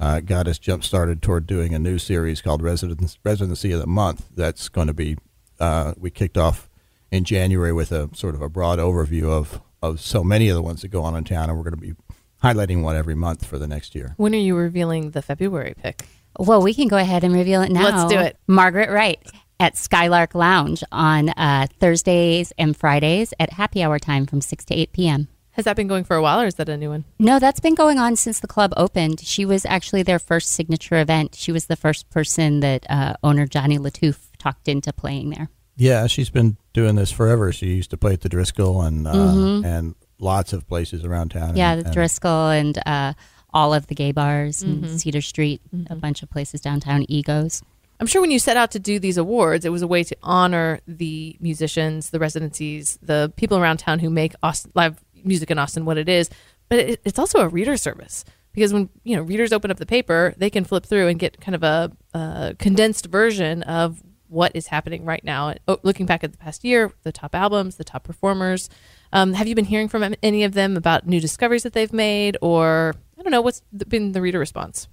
uh, 0.00 0.20
got 0.20 0.46
us 0.46 0.58
jump 0.58 0.84
started 0.84 1.22
toward 1.22 1.46
doing 1.46 1.74
a 1.74 1.78
new 1.78 1.98
series 1.98 2.40
called 2.40 2.62
Residence, 2.62 3.18
Residency 3.24 3.72
of 3.72 3.80
the 3.80 3.86
Month. 3.86 4.26
That's 4.34 4.68
going 4.68 4.86
to 4.86 4.94
be, 4.94 5.16
uh, 5.60 5.94
we 5.96 6.10
kicked 6.10 6.38
off 6.38 6.68
in 7.10 7.24
January 7.24 7.72
with 7.72 7.92
a 7.92 8.10
sort 8.14 8.34
of 8.34 8.42
a 8.42 8.48
broad 8.48 8.78
overview 8.78 9.24
of, 9.24 9.60
of 9.82 10.00
so 10.00 10.22
many 10.22 10.48
of 10.48 10.54
the 10.54 10.62
ones 10.62 10.82
that 10.82 10.88
go 10.88 11.02
on 11.02 11.16
in 11.16 11.24
town, 11.24 11.48
and 11.48 11.58
we're 11.58 11.64
going 11.64 11.74
to 11.74 11.80
be 11.80 11.94
highlighting 12.42 12.82
one 12.82 12.96
every 12.96 13.14
month 13.14 13.44
for 13.44 13.58
the 13.58 13.66
next 13.66 13.94
year. 13.94 14.14
When 14.16 14.34
are 14.34 14.38
you 14.38 14.56
revealing 14.56 15.10
the 15.10 15.22
February 15.22 15.74
pick? 15.80 16.06
Well, 16.38 16.62
we 16.62 16.74
can 16.74 16.88
go 16.88 16.96
ahead 16.96 17.24
and 17.24 17.34
reveal 17.34 17.62
it 17.62 17.72
now. 17.72 17.84
Let's 17.84 18.12
do 18.12 18.18
it. 18.20 18.36
Margaret 18.46 18.90
Wright 18.90 19.18
at 19.58 19.76
Skylark 19.76 20.34
Lounge 20.34 20.84
on 20.92 21.30
uh, 21.30 21.66
Thursdays 21.80 22.52
and 22.58 22.76
Fridays 22.76 23.34
at 23.40 23.54
happy 23.54 23.82
hour 23.82 23.98
time 23.98 24.26
from 24.26 24.40
6 24.40 24.64
to 24.66 24.74
8 24.74 24.92
p.m. 24.92 25.28
Has 25.52 25.64
that 25.64 25.74
been 25.74 25.88
going 25.88 26.04
for 26.04 26.14
a 26.14 26.22
while, 26.22 26.40
or 26.40 26.46
is 26.46 26.54
that 26.54 26.68
a 26.68 26.76
new 26.76 26.90
one? 26.90 27.04
No, 27.18 27.40
that's 27.40 27.58
been 27.58 27.74
going 27.74 27.98
on 27.98 28.14
since 28.14 28.38
the 28.38 28.46
club 28.46 28.72
opened. 28.76 29.18
She 29.18 29.44
was 29.44 29.66
actually 29.66 30.04
their 30.04 30.20
first 30.20 30.52
signature 30.52 30.94
event. 31.00 31.34
She 31.34 31.50
was 31.50 31.66
the 31.66 31.74
first 31.74 32.08
person 32.10 32.60
that 32.60 32.86
uh, 32.88 33.14
owner 33.24 33.44
Johnny 33.44 33.76
Latouf 33.76 34.27
talked 34.38 34.68
into 34.68 34.92
playing 34.92 35.30
there. 35.30 35.48
Yeah, 35.76 36.06
she's 36.08 36.30
been 36.30 36.56
doing 36.72 36.96
this 36.96 37.10
forever. 37.12 37.52
She 37.52 37.66
used 37.74 37.90
to 37.90 37.96
play 37.96 38.12
at 38.14 38.22
the 38.22 38.28
Driskill 38.28 38.84
and 38.86 39.06
uh, 39.06 39.12
Mhm. 39.12 39.64
and 39.64 39.94
lots 40.18 40.52
of 40.52 40.66
places 40.66 41.04
around 41.04 41.30
town. 41.30 41.56
Yeah, 41.56 41.72
and, 41.72 41.84
the 41.86 41.90
Driskill 41.90 42.58
and 42.58 42.78
uh, 42.86 43.12
all 43.52 43.72
of 43.72 43.86
the 43.86 43.94
gay 43.94 44.10
bars 44.12 44.62
Mhm. 44.64 44.84
and 44.84 45.00
Cedar 45.00 45.20
Street, 45.22 45.60
a 45.88 45.94
bunch 45.96 46.22
of 46.22 46.30
places 46.30 46.60
downtown, 46.60 47.04
Egos. 47.08 47.62
I'm 48.00 48.06
sure 48.06 48.20
when 48.20 48.30
you 48.30 48.38
set 48.38 48.56
out 48.56 48.70
to 48.72 48.78
do 48.78 48.98
these 49.00 49.16
awards, 49.16 49.64
it 49.64 49.70
was 49.70 49.82
a 49.82 49.86
way 49.88 50.04
to 50.04 50.16
honor 50.22 50.80
the 50.86 51.36
musicians, 51.40 52.10
the 52.10 52.18
residencies, 52.20 52.98
the 53.02 53.32
people 53.36 53.58
around 53.58 53.78
town 53.78 53.98
who 54.00 54.08
make 54.10 54.34
Austin, 54.42 54.70
live 54.74 55.02
music 55.24 55.50
in 55.50 55.58
Austin 55.58 55.84
what 55.84 55.98
it 55.98 56.08
is. 56.08 56.30
But 56.68 56.78
it, 56.80 57.00
it's 57.04 57.18
also 57.18 57.38
a 57.40 57.48
reader 57.48 57.76
service 57.76 58.24
because 58.52 58.72
when 58.72 58.88
you 59.04 59.16
know 59.16 59.22
readers 59.22 59.52
open 59.52 59.70
up 59.70 59.78
the 59.78 59.86
paper, 59.86 60.34
they 60.36 60.50
can 60.50 60.64
flip 60.64 60.86
through 60.86 61.08
and 61.08 61.18
get 61.18 61.40
kind 61.40 61.54
of 61.56 61.62
a, 61.62 61.90
a 62.14 62.54
condensed 62.58 63.06
version 63.06 63.62
of 63.64 64.00
what 64.28 64.52
is 64.54 64.66
happening 64.68 65.04
right 65.04 65.24
now. 65.24 65.54
Oh, 65.66 65.78
looking 65.82 66.06
back 66.06 66.22
at 66.24 66.32
the 66.32 66.38
past 66.38 66.64
year, 66.64 66.92
the 67.02 67.12
top 67.12 67.34
albums, 67.34 67.76
the 67.76 67.84
top 67.84 68.04
performers. 68.04 68.68
Um, 69.12 69.32
have 69.32 69.46
you 69.48 69.54
been 69.54 69.64
hearing 69.64 69.88
from 69.88 70.14
any 70.22 70.44
of 70.44 70.52
them 70.54 70.76
about 70.76 71.06
new 71.06 71.20
discoveries 71.20 71.62
that 71.62 71.72
they've 71.72 71.92
made, 71.92 72.36
or 72.42 72.94
I 73.18 73.22
don't 73.22 73.32
know 73.32 73.40
what's 73.40 73.62
been 73.88 74.12
the 74.12 74.20
reader 74.20 74.38
response? 74.38 74.86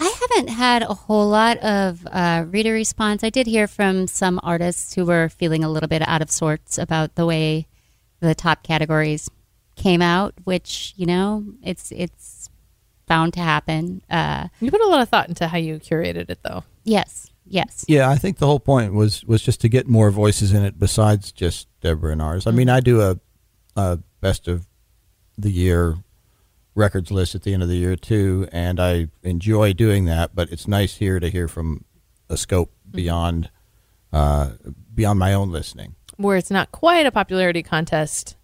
I 0.00 0.14
haven't 0.20 0.50
had 0.50 0.82
a 0.82 0.94
whole 0.94 1.28
lot 1.28 1.58
of 1.58 2.06
uh, 2.06 2.44
reader 2.48 2.72
response. 2.72 3.24
I 3.24 3.30
did 3.30 3.48
hear 3.48 3.66
from 3.66 4.06
some 4.06 4.38
artists 4.44 4.94
who 4.94 5.04
were 5.04 5.28
feeling 5.28 5.64
a 5.64 5.68
little 5.68 5.88
bit 5.88 6.06
out 6.06 6.22
of 6.22 6.30
sorts 6.30 6.78
about 6.78 7.16
the 7.16 7.26
way 7.26 7.66
the 8.20 8.34
top 8.36 8.62
categories 8.62 9.28
came 9.74 10.00
out, 10.02 10.34
which 10.44 10.94
you 10.96 11.04
know 11.06 11.44
it's 11.64 11.90
it's 11.90 12.48
bound 13.06 13.32
to 13.34 13.40
happen. 13.40 14.02
Uh, 14.08 14.48
You 14.60 14.70
put 14.70 14.80
a 14.82 14.86
lot 14.86 15.00
of 15.02 15.08
thought 15.08 15.28
into 15.28 15.48
how 15.48 15.56
you 15.58 15.78
curated 15.80 16.28
it, 16.30 16.40
though. 16.44 16.62
yes, 16.84 17.30
yes. 17.48 17.84
Yeah, 17.88 18.08
I 18.10 18.16
think 18.16 18.38
the 18.38 18.46
whole 18.46 18.60
point 18.60 18.92
was 18.94 19.24
was 19.24 19.42
just 19.42 19.60
to 19.62 19.68
get 19.68 19.86
more 19.88 20.10
voices 20.10 20.52
in 20.52 20.62
it 20.64 20.78
besides 20.78 21.32
just 21.32 21.68
Deborah 21.80 22.12
and 22.12 22.22
ours. 22.22 22.46
I 22.46 22.50
mean, 22.50 22.68
I 22.68 22.80
do 22.80 23.00
a, 23.00 23.18
a 23.76 23.98
best 24.20 24.48
of 24.48 24.66
the 25.36 25.50
year 25.50 25.96
records 26.74 27.10
list 27.10 27.34
at 27.34 27.42
the 27.42 27.52
end 27.54 27.62
of 27.62 27.68
the 27.68 27.76
year 27.76 27.96
too, 27.96 28.48
and 28.52 28.78
I 28.80 29.08
enjoy 29.22 29.72
doing 29.72 30.04
that. 30.06 30.34
But 30.34 30.50
it's 30.52 30.68
nice 30.68 30.96
here 30.96 31.18
to 31.20 31.28
hear 31.28 31.48
from 31.48 31.84
a 32.28 32.36
scope 32.36 32.72
beyond 32.90 33.50
uh, 34.12 34.50
beyond 34.94 35.18
my 35.18 35.32
own 35.34 35.50
listening. 35.52 35.94
where 36.16 36.36
it's 36.36 36.50
not 36.50 36.72
quite 36.72 37.06
a 37.06 37.12
popularity 37.12 37.62
contest 37.62 38.36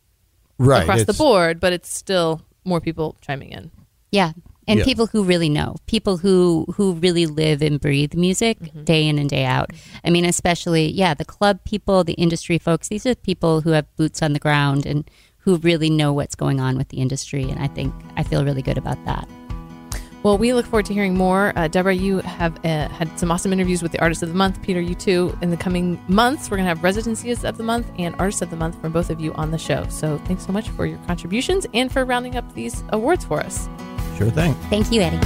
Right, 0.59 0.83
across 0.83 1.05
the 1.05 1.15
board, 1.15 1.59
but 1.59 1.73
it's 1.73 1.93
still 1.93 2.43
more 2.65 2.81
people 2.81 3.17
chiming 3.21 3.51
in. 3.51 3.71
Yeah. 4.13 4.33
And 4.67 4.79
Yeah. 4.79 4.85
people 4.85 5.07
who 5.07 5.25
really 5.25 5.49
know, 5.49 5.77
people 5.87 6.17
who 6.17 6.67
who 6.77 6.95
really 6.95 7.27
live 7.27 7.61
and 7.63 7.81
breathe 7.81 8.15
music 8.15 8.59
day 8.85 9.07
in 9.07 9.19
and 9.19 9.29
day 9.29 9.45
out. 9.45 9.71
I 10.05 10.11
mean, 10.11 10.25
especially 10.25 10.91
yeah, 10.91 11.15
the 11.15 11.25
club 11.25 11.61
people, 11.65 12.03
the 12.05 12.15
industry 12.15 12.59
folks. 12.59 12.89
These 12.89 13.05
are 13.07 13.15
people 13.15 13.61
who 13.61 13.71
have 13.71 13.87
boots 13.97 14.23
on 14.23 14.33
the 14.33 14.39
ground 14.39 14.87
and 14.87 15.09
who 15.39 15.57
really 15.59 15.91
know 15.91 16.13
what's 16.13 16.35
going 16.35 16.61
on 16.61 16.77
with 16.79 16.89
the 16.89 16.99
industry. 16.99 17.45
And 17.51 17.61
I 17.61 17.67
think 17.67 17.93
I 18.17 18.23
feel 18.23 18.45
really 18.45 18.63
good 18.63 18.79
about 18.79 19.05
that. 19.05 19.29
Well, 20.23 20.39
we 20.39 20.55
look 20.55 20.65
forward 20.65 20.87
to 20.87 20.95
hearing 20.95 21.15
more. 21.19 21.53
Uh, 21.55 21.69
Deborah, 21.69 21.93
you 21.95 22.21
have 22.21 22.57
uh, 22.65 22.89
had 22.89 23.19
some 23.19 23.31
awesome 23.31 23.53
interviews 23.53 23.83
with 23.83 23.93
the 23.93 24.01
Artist 24.01 24.23
of 24.23 24.31
the 24.31 24.35
Month. 24.35 24.63
Peter, 24.63 24.81
you 24.81 24.95
too. 24.95 25.37
In 25.43 25.51
the 25.51 25.57
coming 25.59 26.03
months, 26.09 26.51
we're 26.51 26.57
going 26.57 26.65
to 26.65 26.69
have 26.71 26.83
Residencies 26.83 27.45
of 27.45 27.59
the 27.59 27.63
Month 27.63 27.91
and 27.99 28.15
Artist 28.19 28.41
of 28.41 28.49
the 28.49 28.57
Month 28.57 28.81
from 28.81 28.91
both 28.91 29.11
of 29.11 29.21
you 29.21 29.35
on 29.35 29.51
the 29.51 29.59
show. 29.59 29.87
So 29.91 30.17
thanks 30.25 30.47
so 30.47 30.53
much 30.53 30.71
for 30.71 30.87
your 30.87 30.97
contributions 31.07 31.67
and 31.75 31.93
for 31.93 32.07
rounding 32.07 32.37
up 32.37 32.55
these 32.55 32.83
awards 32.89 33.27
for 33.27 33.41
us. 33.41 33.69
Sure 34.17 34.31
thing. 34.31 34.55
Thank 34.71 34.93
you, 34.93 35.01
Addie. 35.01 35.21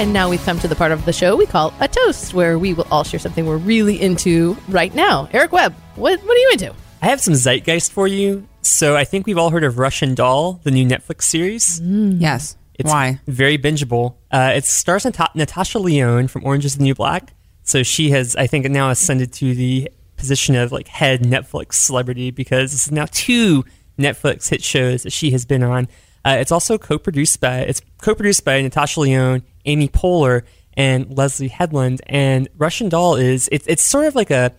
And 0.00 0.12
now 0.12 0.28
we've 0.28 0.42
come 0.44 0.60
to 0.60 0.68
the 0.68 0.76
part 0.76 0.92
of 0.92 1.04
the 1.06 1.12
show 1.12 1.34
we 1.34 1.44
call 1.44 1.74
a 1.80 1.88
toast, 1.88 2.32
where 2.32 2.56
we 2.56 2.72
will 2.72 2.86
all 2.88 3.02
share 3.02 3.18
something 3.18 3.46
we're 3.46 3.56
really 3.56 4.00
into 4.00 4.56
right 4.68 4.94
now. 4.94 5.28
Eric 5.32 5.50
Webb, 5.50 5.74
what, 5.96 6.20
what 6.20 6.36
are 6.36 6.40
you 6.40 6.50
into? 6.52 6.72
I 7.02 7.06
have 7.06 7.20
some 7.20 7.34
zeitgeist 7.34 7.90
for 7.90 8.06
you. 8.06 8.46
So 8.62 8.96
I 8.96 9.04
think 9.04 9.26
we've 9.26 9.38
all 9.38 9.50
heard 9.50 9.64
of 9.64 9.78
Russian 9.78 10.14
Doll, 10.14 10.60
the 10.62 10.70
new 10.70 10.86
Netflix 10.86 11.22
series. 11.22 11.80
Mm. 11.80 12.20
Yes. 12.20 12.57
It's 12.78 12.88
Why? 12.88 13.20
very 13.26 13.58
bingeable. 13.58 14.14
Uh, 14.30 14.52
it 14.54 14.64
stars 14.64 15.04
Nata- 15.04 15.30
Natasha 15.34 15.78
Lyonne 15.78 16.28
from 16.28 16.44
Orange 16.44 16.64
is 16.64 16.76
the 16.76 16.82
New 16.84 16.94
Black. 16.94 17.34
So 17.64 17.82
she 17.82 18.10
has, 18.10 18.36
I 18.36 18.46
think, 18.46 18.64
now 18.70 18.88
ascended 18.90 19.32
to 19.34 19.54
the 19.54 19.90
position 20.16 20.54
of 20.56 20.72
like 20.72 20.88
head 20.88 21.22
Netflix 21.22 21.74
celebrity 21.74 22.30
because 22.30 22.72
this 22.72 22.86
is 22.86 22.92
now 22.92 23.06
two 23.10 23.64
Netflix 23.98 24.48
hit 24.48 24.62
shows 24.62 25.02
that 25.02 25.12
she 25.12 25.30
has 25.32 25.44
been 25.44 25.62
on. 25.62 25.88
Uh, 26.24 26.36
it's 26.40 26.52
also 26.52 26.78
co-produced 26.78 27.40
by 27.40 27.58
it's 27.60 27.80
co-produced 28.00 28.44
by 28.44 28.60
Natasha 28.60 29.00
Lyonne, 29.00 29.42
Amy 29.64 29.88
Poehler, 29.88 30.42
and 30.74 31.06
Leslye 31.08 31.50
Headland. 31.50 32.00
And 32.06 32.48
Russian 32.56 32.88
Doll 32.88 33.16
is 33.16 33.48
it's 33.50 33.66
it's 33.66 33.82
sort 33.82 34.06
of 34.06 34.14
like 34.14 34.30
a 34.30 34.52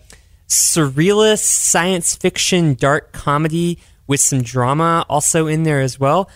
surrealist 0.48 1.44
science 1.44 2.16
fiction 2.16 2.74
dark 2.74 3.12
comedy 3.12 3.78
with 4.06 4.20
some 4.20 4.42
drama 4.42 5.06
also 5.08 5.46
in 5.46 5.62
there 5.62 5.80
as 5.80 5.98
well. 6.00 6.28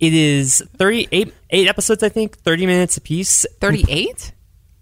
It 0.00 0.14
is 0.14 0.62
38 0.78 1.32
eight 1.50 1.68
episodes, 1.68 2.02
I 2.02 2.08
think, 2.08 2.38
30 2.38 2.66
minutes 2.66 2.96
a 2.96 3.00
piece. 3.00 3.44
38? 3.60 4.32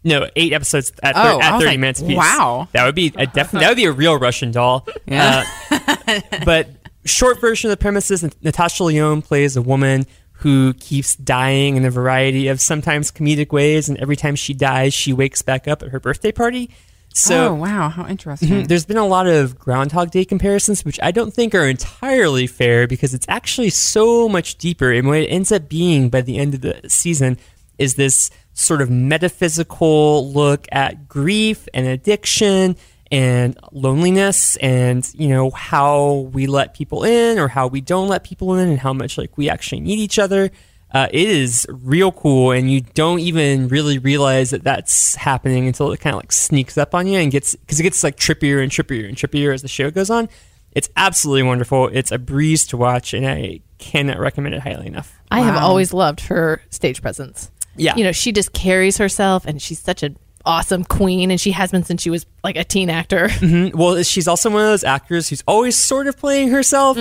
No, 0.05 0.29
eight 0.37 0.53
episodes 0.53 0.93
at, 1.03 1.17
Oh, 1.17 1.23
thir- 1.39 1.43
I 1.43 1.47
at 1.49 1.53
30 1.59 1.67
like, 1.67 1.79
minutes 1.81 2.01
apiece. 2.01 2.17
wow. 2.17 2.69
That 2.73 2.87
would 2.87 2.95
be 2.95 3.13
a 3.17 3.27
def- 3.27 3.51
that 3.51 3.69
would 3.69 3.77
be 3.77 3.85
a 3.87 3.93
real 3.93 4.17
Russian 4.19 4.53
doll. 4.53 4.87
Yeah. 5.07 5.45
Uh, 5.71 6.21
but 6.45 6.69
short 7.05 7.41
version 7.41 7.69
of 7.71 7.77
the 7.77 7.81
premise 7.83 8.11
is 8.11 8.23
Natasha 8.43 8.85
Lyonne 8.85 9.23
plays 9.23 9.57
a 9.57 9.63
woman 9.63 10.07
who 10.33 10.73
keeps 10.75 11.17
dying 11.17 11.77
in 11.77 11.85
a 11.85 11.91
variety 11.91 12.47
of 12.47 12.61
sometimes 12.61 13.11
comedic 13.11 13.51
ways, 13.51 13.89
and 13.89 13.99
every 13.99 14.15
time 14.15 14.37
she 14.37 14.55
dies, 14.55 14.95
she 14.95 15.13
wakes 15.13 15.43
back 15.43 15.67
up 15.67 15.83
at 15.83 15.89
her 15.89 15.99
birthday 15.99 16.31
party. 16.31 16.71
So 17.19 17.49
oh 17.49 17.55
wow, 17.55 17.89
how 17.89 18.07
interesting. 18.07 18.49
Mhm. 18.49 18.69
There's 18.69 18.85
been 18.85 18.97
a 18.97 19.07
lot 19.07 19.27
of 19.27 19.59
Groundhog 19.59 20.11
Day 20.11 20.25
comparisons, 20.25 20.85
which 20.85 21.01
I 21.03 21.11
don't 21.11 21.35
think 21.35 21.55
are 21.55 21.67
entirely 21.69 22.47
fair 22.47 22.87
because 22.87 23.13
it's 23.15 23.27
actually 23.29 23.71
so 23.71 24.29
much 24.29 24.57
deeper. 24.57 24.93
And 24.93 25.09
what 25.09 25.19
it 25.19 25.27
ends 25.27 25.51
up 25.51 25.69
being 25.69 26.11
by 26.11 26.21
the 26.21 26.39
end 26.39 26.55
of 26.55 26.61
the 26.61 26.81
season 26.89 27.37
is 27.77 27.95
this 27.97 28.31
sort 28.55 28.83
of 28.83 28.91
metaphysical 28.91 30.33
look 30.33 30.67
at 30.73 31.09
grief 31.09 31.69
and 31.75 31.87
addiction 31.87 32.77
and 33.11 33.57
loneliness 33.73 34.57
and 34.57 35.09
you 35.15 35.29
know 35.29 35.51
how 35.51 36.29
we 36.33 36.47
let 36.47 36.75
people 36.75 37.05
in 37.05 37.39
or 37.39 37.49
how 37.49 37.67
we 37.67 37.81
don't 37.81 38.09
let 38.09 38.23
people 38.23 38.55
in 38.55 38.69
and 38.69 38.79
how 38.79 38.93
much 38.93 39.17
like 39.17 39.39
we 39.39 39.49
actually 39.49 39.81
need 39.81 39.99
each 39.99 40.19
other 40.19 40.51
uh, 40.93 41.07
it 41.11 41.29
is 41.29 41.67
real 41.69 42.11
cool 42.13 42.53
and 42.53 42.71
you 42.71 42.81
don't 42.81 43.21
even 43.21 43.69
really 43.69 43.99
realize 43.99 44.51
that 44.51 44.65
that's 44.65 45.15
happening 45.17 45.67
until 45.67 45.93
it 45.93 46.01
kind 46.01 46.15
of 46.15 46.21
like 46.23 46.33
sneaks 46.33 46.79
up 46.79 46.95
on 46.95 47.07
you 47.07 47.19
and 47.19 47.31
gets 47.31 47.55
because 47.57 47.79
it 47.79 47.83
gets 47.83 48.03
like 48.03 48.17
trippier 48.17 48.63
and 48.63 48.73
trippier 48.73 49.07
and 49.09 49.17
trippier 49.17 49.53
as 49.53 49.63
the 49.63 49.69
show 49.69 49.91
goes 49.91 50.09
on 50.11 50.29
it's 50.73 50.89
absolutely 50.97 51.43
wonderful 51.43 51.89
it's 51.93 52.11
a 52.13 52.19
breeze 52.19 52.67
to 52.67 52.77
watch 52.77 53.13
and 53.15 53.27
i 53.29 53.61
cannot 53.79 54.19
recommend 54.19 54.55
it 54.55 54.61
highly 54.63 54.87
enough 54.87 55.15
I 55.31 55.41
have 55.41 55.63
always 55.63 55.93
loved 55.93 56.21
her 56.23 56.63
stage 56.71 57.03
presence. 57.03 57.51
Yeah. 57.77 57.95
You 57.97 58.05
know, 58.05 58.13
she 58.13 58.33
just 58.33 58.55
carries 58.55 58.97
herself 58.97 59.45
and 59.45 59.61
she's 59.61 59.79
such 59.79 60.03
an 60.03 60.17
awesome 60.47 60.85
queen 60.85 61.31
and 61.31 61.39
she 61.39 61.51
has 61.51 61.71
been 61.71 61.85
since 61.85 62.01
she 62.01 62.09
was 62.09 62.25
like 62.43 62.57
a 62.57 62.65
teen 62.65 62.89
actor. 62.89 63.29
Mhm. 63.39 63.75
Well, 63.75 64.03
she's 64.05 64.27
also 64.27 64.49
one 64.49 64.63
of 64.63 64.69
those 64.69 64.85
actors 64.85 65.29
who's 65.29 65.45
always 65.47 65.77
sort 65.77 66.07
of 66.07 66.17
playing 66.17 66.49
herself, 66.49 66.97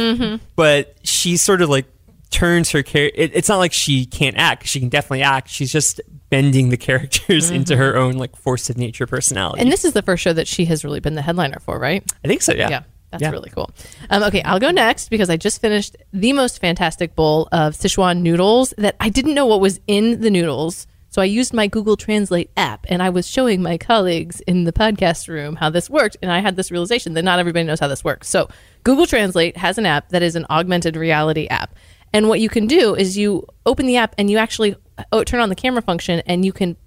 but 0.57 0.97
she's 1.03 1.41
sort 1.41 1.61
of 1.61 1.69
like 1.69 1.85
turns 2.31 2.71
her 2.71 2.83
character. 2.83 3.19
It, 3.21 3.31
it's 3.33 3.49
not 3.49 3.57
like 3.57 3.73
she 3.73 4.05
can't 4.05 4.37
act; 4.37 4.67
she 4.67 4.79
can 4.79 4.89
definitely 4.89 5.23
act. 5.23 5.49
She's 5.49 5.71
just 5.71 6.01
bending 6.29 6.69
the 6.69 6.77
characters 6.87 7.49
into 7.51 7.75
her 7.77 7.95
own 7.95 8.13
like 8.13 8.35
force 8.35 8.69
of 8.69 8.77
nature 8.77 9.07
personality. 9.07 9.61
And 9.61 9.71
this 9.71 9.85
is 9.85 9.93
the 9.93 10.01
first 10.01 10.23
show 10.23 10.33
that 10.33 10.47
she 10.47 10.65
has 10.65 10.83
really 10.83 10.99
been 10.99 11.15
the 11.15 11.21
headliner 11.21 11.59
for, 11.59 11.79
right? 11.79 12.03
I 12.23 12.27
think 12.27 12.41
so. 12.41 12.53
Yeah. 12.53 12.69
Yeah. 12.69 12.83
That's 13.11 13.21
Yeah. 13.23 13.31
really 13.31 13.49
cool. 13.49 13.71
Um, 14.09 14.23
okay, 14.23 14.41
I'll 14.43 14.59
go 14.59 14.69
next 14.69 15.07
because 15.09 15.29
I 15.29 15.37
just 15.37 15.61
finished 15.61 15.95
the 16.11 16.33
most 16.33 16.59
fantastic 16.59 17.15
bowl 17.15 17.47
of 17.53 17.73
Sichuan 17.73 18.19
noodles 18.19 18.73
that 18.77 18.97
I 18.99 19.07
didn't 19.07 19.33
know 19.33 19.45
what 19.45 19.61
was 19.61 19.79
in 19.87 20.19
the 20.19 20.29
noodles. 20.29 20.87
So 21.09 21.21
I 21.21 21.25
used 21.25 21.53
my 21.53 21.67
Google 21.67 21.95
Translate 21.95 22.51
app 22.57 22.85
and 22.89 23.01
I 23.01 23.09
was 23.09 23.25
showing 23.25 23.61
my 23.61 23.77
colleagues 23.77 24.41
in 24.41 24.65
the 24.65 24.73
podcast 24.73 25.29
room 25.29 25.55
how 25.55 25.69
this 25.69 25.89
worked. 25.89 26.17
And 26.21 26.29
I 26.29 26.39
had 26.41 26.57
this 26.57 26.69
realization 26.69 27.13
that 27.13 27.23
not 27.23 27.39
everybody 27.39 27.63
knows 27.63 27.79
how 27.79 27.87
this 27.87 28.03
works. 28.03 28.27
So 28.27 28.49
Google 28.83 29.05
Translate 29.07 29.55
has 29.55 29.77
an 29.77 29.85
app 29.85 30.09
that 30.09 30.21
is 30.21 30.35
an 30.35 30.45
augmented 30.49 30.97
reality 30.97 31.47
app. 31.47 31.73
And 32.13 32.29
what 32.29 32.39
you 32.39 32.49
can 32.49 32.67
do 32.67 32.95
is 32.95 33.17
you 33.17 33.45
open 33.65 33.85
the 33.85 33.97
app 33.97 34.15
and 34.17 34.29
you 34.29 34.37
actually 34.37 34.75
oh, 35.11 35.23
turn 35.23 35.39
on 35.39 35.49
the 35.49 35.55
camera 35.55 35.81
function 35.81 36.21
and 36.25 36.45
you 36.45 36.53
can 36.53 36.77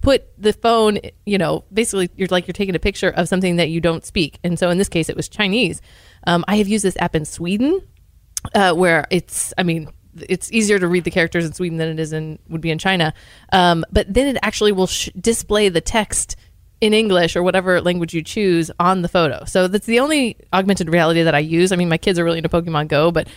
put 0.00 0.24
the 0.40 0.52
phone, 0.52 1.00
you 1.24 1.36
know, 1.38 1.64
basically 1.72 2.10
you're 2.16 2.28
like 2.30 2.46
you're 2.46 2.52
taking 2.52 2.76
a 2.76 2.78
picture 2.78 3.10
of 3.10 3.28
something 3.28 3.56
that 3.56 3.70
you 3.70 3.80
don't 3.80 4.04
speak. 4.04 4.38
And 4.44 4.58
so 4.58 4.70
in 4.70 4.78
this 4.78 4.88
case, 4.88 5.08
it 5.08 5.16
was 5.16 5.28
Chinese. 5.28 5.82
Um, 6.26 6.44
I 6.46 6.56
have 6.56 6.68
used 6.68 6.84
this 6.84 6.96
app 6.98 7.14
in 7.14 7.24
Sweden, 7.24 7.80
uh, 8.54 8.72
where 8.74 9.06
it's, 9.10 9.52
I 9.58 9.62
mean, 9.62 9.88
it's 10.28 10.50
easier 10.52 10.78
to 10.78 10.86
read 10.86 11.04
the 11.04 11.10
characters 11.10 11.44
in 11.44 11.52
Sweden 11.52 11.78
than 11.78 11.88
it 11.88 12.00
is 12.00 12.12
in 12.12 12.38
would 12.48 12.60
be 12.60 12.70
in 12.70 12.78
China. 12.78 13.12
Um, 13.52 13.84
but 13.90 14.12
then 14.12 14.28
it 14.28 14.38
actually 14.42 14.72
will 14.72 14.86
sh- 14.86 15.10
display 15.20 15.68
the 15.68 15.80
text 15.80 16.36
in 16.80 16.92
English 16.92 17.36
or 17.36 17.42
whatever 17.42 17.80
language 17.80 18.14
you 18.14 18.22
choose 18.22 18.70
on 18.78 19.02
the 19.02 19.08
photo. 19.08 19.44
So 19.44 19.66
that's 19.66 19.86
the 19.86 20.00
only 20.00 20.36
augmented 20.52 20.88
reality 20.88 21.22
that 21.22 21.34
I 21.34 21.38
use. 21.38 21.72
I 21.72 21.76
mean, 21.76 21.88
my 21.88 21.98
kids 21.98 22.18
are 22.18 22.24
really 22.24 22.38
into 22.38 22.48
Pokemon 22.48 22.88
Go, 22.88 23.10
but 23.10 23.28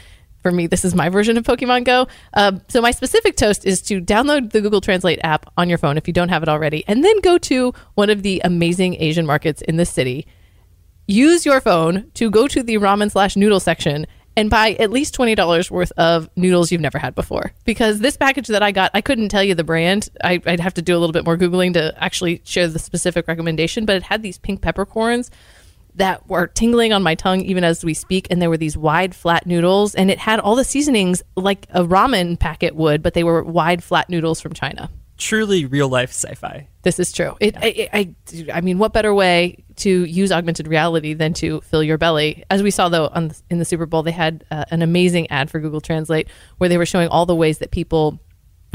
for 0.41 0.51
me, 0.51 0.67
this 0.67 0.85
is 0.85 0.95
my 0.95 1.09
version 1.09 1.37
of 1.37 1.43
Pokemon 1.43 1.85
Go. 1.85 2.07
Um, 2.33 2.61
so 2.67 2.81
my 2.81 2.91
specific 2.91 3.35
toast 3.35 3.65
is 3.65 3.81
to 3.83 4.01
download 4.01 4.51
the 4.51 4.61
Google 4.61 4.81
Translate 4.81 5.19
app 5.23 5.51
on 5.57 5.69
your 5.69 5.77
phone 5.77 5.97
if 5.97 6.07
you 6.07 6.13
don't 6.13 6.29
have 6.29 6.43
it 6.43 6.49
already, 6.49 6.83
and 6.87 7.03
then 7.03 7.19
go 7.21 7.37
to 7.37 7.73
one 7.95 8.09
of 8.09 8.23
the 8.23 8.41
amazing 8.43 8.95
Asian 9.01 9.25
markets 9.25 9.61
in 9.61 9.77
the 9.77 9.85
city. 9.85 10.27
Use 11.07 11.45
your 11.45 11.59
phone 11.59 12.11
to 12.13 12.29
go 12.29 12.47
to 12.47 12.61
the 12.61 12.75
ramen 12.75 13.11
slash 13.11 13.35
noodle 13.35 13.59
section 13.59 14.05
and 14.37 14.49
buy 14.49 14.73
at 14.73 14.91
least 14.91 15.13
twenty 15.13 15.35
dollars 15.35 15.69
worth 15.71 15.91
of 15.97 16.29
noodles 16.35 16.71
you've 16.71 16.79
never 16.79 16.99
had 16.99 17.15
before. 17.15 17.51
Because 17.65 17.99
this 17.99 18.15
package 18.15 18.47
that 18.47 18.61
I 18.61 18.71
got, 18.71 18.91
I 18.93 19.01
couldn't 19.01 19.29
tell 19.29 19.43
you 19.43 19.55
the 19.55 19.63
brand. 19.63 20.07
I, 20.23 20.39
I'd 20.45 20.59
have 20.59 20.75
to 20.75 20.81
do 20.81 20.95
a 20.95 20.99
little 20.99 21.11
bit 21.11 21.25
more 21.25 21.35
googling 21.35 21.73
to 21.73 21.93
actually 22.01 22.41
share 22.45 22.67
the 22.67 22.79
specific 22.79 23.27
recommendation. 23.27 23.85
But 23.85 23.97
it 23.97 24.03
had 24.03 24.21
these 24.21 24.37
pink 24.37 24.61
peppercorns 24.61 25.31
that 25.99 26.27
were 26.29 26.47
tingling 26.47 26.93
on 26.93 27.03
my 27.03 27.13
tongue 27.13 27.41
even 27.41 27.63
as 27.63 27.83
we 27.83 27.93
speak 27.93 28.25
and 28.31 28.41
there 28.41 28.49
were 28.49 28.57
these 28.57 28.77
wide 28.77 29.13
flat 29.13 29.45
noodles 29.45 29.93
and 29.93 30.09
it 30.09 30.17
had 30.17 30.39
all 30.39 30.55
the 30.55 30.63
seasonings 30.63 31.21
like 31.35 31.67
a 31.71 31.83
ramen 31.83 32.39
packet 32.39 32.73
would 32.73 33.03
but 33.03 33.13
they 33.13 33.23
were 33.23 33.43
wide 33.43 33.83
flat 33.83 34.09
noodles 34.09 34.41
from 34.41 34.53
china. 34.53 34.89
Truly 35.17 35.65
real 35.65 35.89
life 35.89 36.11
sci-fi. 36.11 36.69
this 36.83 36.97
is 36.97 37.11
true. 37.11 37.35
It, 37.41 37.57
I, 37.57 37.89
I, 37.91 38.15
I 38.53 38.61
mean 38.61 38.79
what 38.79 38.93
better 38.93 39.13
way 39.13 39.65
to 39.77 40.05
use 40.05 40.31
augmented 40.31 40.69
reality 40.69 41.13
than 41.13 41.33
to 41.35 41.59
fill 41.61 41.83
your 41.83 41.97
belly? 41.97 42.45
As 42.49 42.63
we 42.63 42.71
saw 42.71 42.87
though 42.87 43.07
on 43.07 43.27
the, 43.27 43.41
in 43.49 43.59
the 43.59 43.65
super 43.65 43.85
bowl 43.85 44.01
they 44.01 44.11
had 44.11 44.45
uh, 44.49 44.63
an 44.71 44.81
amazing 44.81 45.29
ad 45.29 45.51
for 45.51 45.59
google 45.59 45.81
translate 45.81 46.29
where 46.57 46.69
they 46.69 46.77
were 46.77 46.85
showing 46.85 47.09
all 47.09 47.25
the 47.25 47.35
ways 47.35 47.57
that 47.57 47.71
people 47.71 48.19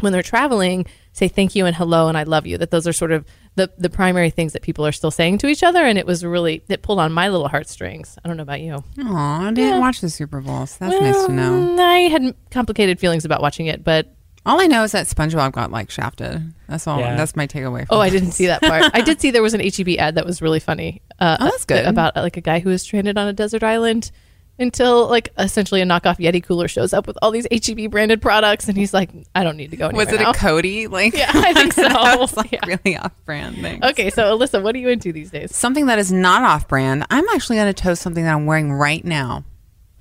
when 0.01 0.13
they're 0.13 0.23
traveling 0.23 0.85
say 1.13 1.29
thank 1.29 1.55
you 1.55 1.67
and 1.67 1.77
hello 1.77 2.09
and 2.09 2.19
i 2.19 2.25
love 2.25 2.47
you 2.47 2.59
that 2.59 2.71
those 2.71 2.87
are 2.87 2.93
sort 2.93 3.13
of 3.13 3.25
the, 3.57 3.71
the 3.79 3.89
primary 3.91 4.31
things 4.31 4.53
that 4.53 4.63
people 4.63 4.85
are 4.87 4.93
still 4.93 5.11
saying 5.13 5.39
to 5.39 5.47
each 5.47 5.63
other 5.63 5.85
and 5.85 5.97
it 5.99 6.07
was 6.07 6.25
really 6.25 6.63
it 6.69 6.83
pulled 6.83 6.99
on 6.99 7.13
my 7.13 7.29
little 7.29 7.49
heartstrings 7.49 8.19
i 8.25 8.29
don't 8.29 8.37
know 8.37 8.43
about 8.43 8.61
you 8.61 8.83
Aw, 9.03 9.47
I 9.49 9.53
didn't 9.53 9.81
watch 9.81 10.01
the 10.01 10.11
Super 10.11 10.41
Bowl, 10.41 10.67
so 10.67 10.85
that's 10.89 11.01
nice 11.01 11.27
to 11.27 11.33
know. 11.33 11.77
I 11.81 12.09
had 12.09 12.35
complicated 12.51 12.99
feelings 12.99 13.25
about 13.25 13.41
watching 13.43 13.67
it 13.67 13.85
but 13.85 14.13
All 14.47 14.61
I 14.61 14.67
know 14.67 14.83
is 14.83 14.93
that 14.93 15.07
SpongeBob 15.07 15.53
got 15.53 15.71
like 15.71 15.91
shafted. 15.91 16.53
That's 16.69 16.87
all. 16.87 16.99
Yeah. 16.99 17.17
That's 17.17 17.35
my 17.37 17.47
takeaway. 17.47 17.87
From 17.87 17.97
oh 17.97 18.01
i 18.01 18.11
didn't 18.11 18.33
see 18.33 18.47
that 18.47 18.61
part 18.61 18.91
i 18.95 19.01
did 19.01 19.21
see 19.21 19.31
there 19.31 19.43
was 19.43 19.55
an 19.55 19.61
heb 19.61 19.89
ad 19.99 20.17
that 20.17 20.27
was 20.27 20.43
really 20.43 20.61
funny 20.61 21.01
uh, 21.21 21.37
Oh, 21.41 21.45
that's 21.45 21.65
good. 21.65 21.87
about 21.87 22.17
uh, 22.17 22.23
like 22.23 22.37
a 22.37 22.41
guy 22.43 22.59
who 22.59 22.71
was 22.71 22.83
stranded 22.83 23.17
on 23.17 23.29
a 23.29 23.33
desert 23.33 23.63
island 23.63 24.11
until 24.59 25.09
like 25.09 25.31
essentially 25.39 25.81
a 25.81 25.85
knockoff 25.85 26.19
yeti 26.19 26.43
cooler 26.43 26.69
shows 26.69 26.93
up 26.93 27.07
with 27.07 27.19
all 27.23 27.31
these 27.31 27.47
heb 27.51 27.91
branded 27.91 28.23
products 28.23 28.69
and 28.69 28.77
he's 28.79 28.95
like 28.95 29.11
i 29.35 29.43
don't 29.43 29.57
need 29.57 29.71
to 29.71 29.77
go 29.77 29.89
anywhere 29.89 30.07
Was 30.07 30.15
it 30.15 30.21
now. 30.21 30.31
a 30.31 30.35
Cody? 30.35 30.87
Like, 30.87 31.13
Yeah, 31.17 31.31
I 31.35 31.53
think 31.53 31.73
so. 31.75 31.83
that 31.83 32.19
was 32.21 32.37
like 32.37 32.53
Yeah. 32.53 32.61
really 32.67 32.97
off-brand 32.97 33.57
thing. 33.57 33.85
okay 33.85 34.11
so 34.11 34.37
alyssa 34.39 34.63
what 34.63 34.75
are 34.75 34.79
you 34.79 34.89
into 34.89 35.13
these 35.13 35.31
days 35.31 35.55
Something 35.55 35.87
that 35.87 35.99
is 35.99 36.13
not 36.13 36.43
off-brand. 36.43 37.05
I'm 37.11 37.29
actually 37.31 37.57
going 37.57 37.73
to 37.75 37.83
toast 37.83 38.01
something 38.03 38.23
that 38.25 38.33
I'm 38.35 38.47
wearing 38.47 38.73
right 38.73 39.05
now. 39.05 39.45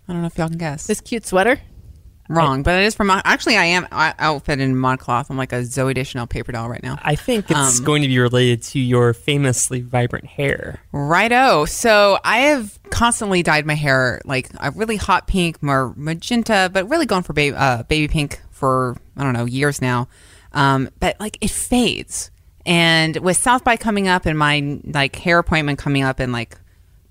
I 0.07 0.13
don't 0.13 0.21
know 0.21 0.27
if 0.27 0.37
y'all 0.37 0.49
can 0.49 0.57
guess. 0.57 0.85
this 0.87 1.01
cute 1.01 1.25
sweater 1.25 1.59
Wrong, 2.35 2.63
but 2.63 2.81
it 2.81 2.85
is 2.85 2.95
from. 2.95 3.09
Actually, 3.09 3.57
I 3.57 3.65
am 3.65 3.87
outfitted 3.91 4.61
in 4.61 4.75
modcloth. 4.75 5.29
I'm 5.29 5.37
like 5.37 5.53
a 5.53 5.61
Zooey 5.61 5.93
Deschanel 5.93 6.27
paper 6.27 6.51
doll 6.51 6.69
right 6.69 6.83
now. 6.83 6.97
I 7.01 7.15
think 7.15 7.49
it's 7.49 7.79
Um, 7.79 7.85
going 7.85 8.01
to 8.01 8.07
be 8.07 8.19
related 8.19 8.61
to 8.63 8.79
your 8.79 9.13
famously 9.13 9.81
vibrant 9.81 10.25
hair. 10.25 10.81
Righto. 10.91 11.65
So 11.65 12.19
I 12.23 12.39
have 12.39 12.77
constantly 12.89 13.43
dyed 13.43 13.65
my 13.65 13.75
hair 13.75 14.21
like 14.25 14.49
a 14.59 14.71
really 14.71 14.97
hot 14.97 15.27
pink, 15.27 15.61
more 15.63 15.93
magenta, 15.95 16.69
but 16.71 16.89
really 16.89 17.05
going 17.05 17.23
for 17.23 17.33
baby, 17.33 17.55
uh, 17.55 17.83
baby 17.83 18.07
pink 18.07 18.41
for, 18.51 18.95
I 19.17 19.23
don't 19.23 19.33
know, 19.33 19.45
years 19.45 19.81
now. 19.81 20.07
Um, 20.53 20.89
but 20.99 21.19
like 21.19 21.37
it 21.41 21.49
fades. 21.49 22.29
And 22.65 23.17
with 23.17 23.37
South 23.37 23.63
by 23.63 23.75
coming 23.75 24.07
up 24.07 24.25
and 24.25 24.37
my 24.39 24.79
like 24.85 25.15
hair 25.17 25.39
appointment 25.39 25.79
coming 25.79 26.03
up 26.03 26.19
and 26.19 26.31
like 26.31 26.57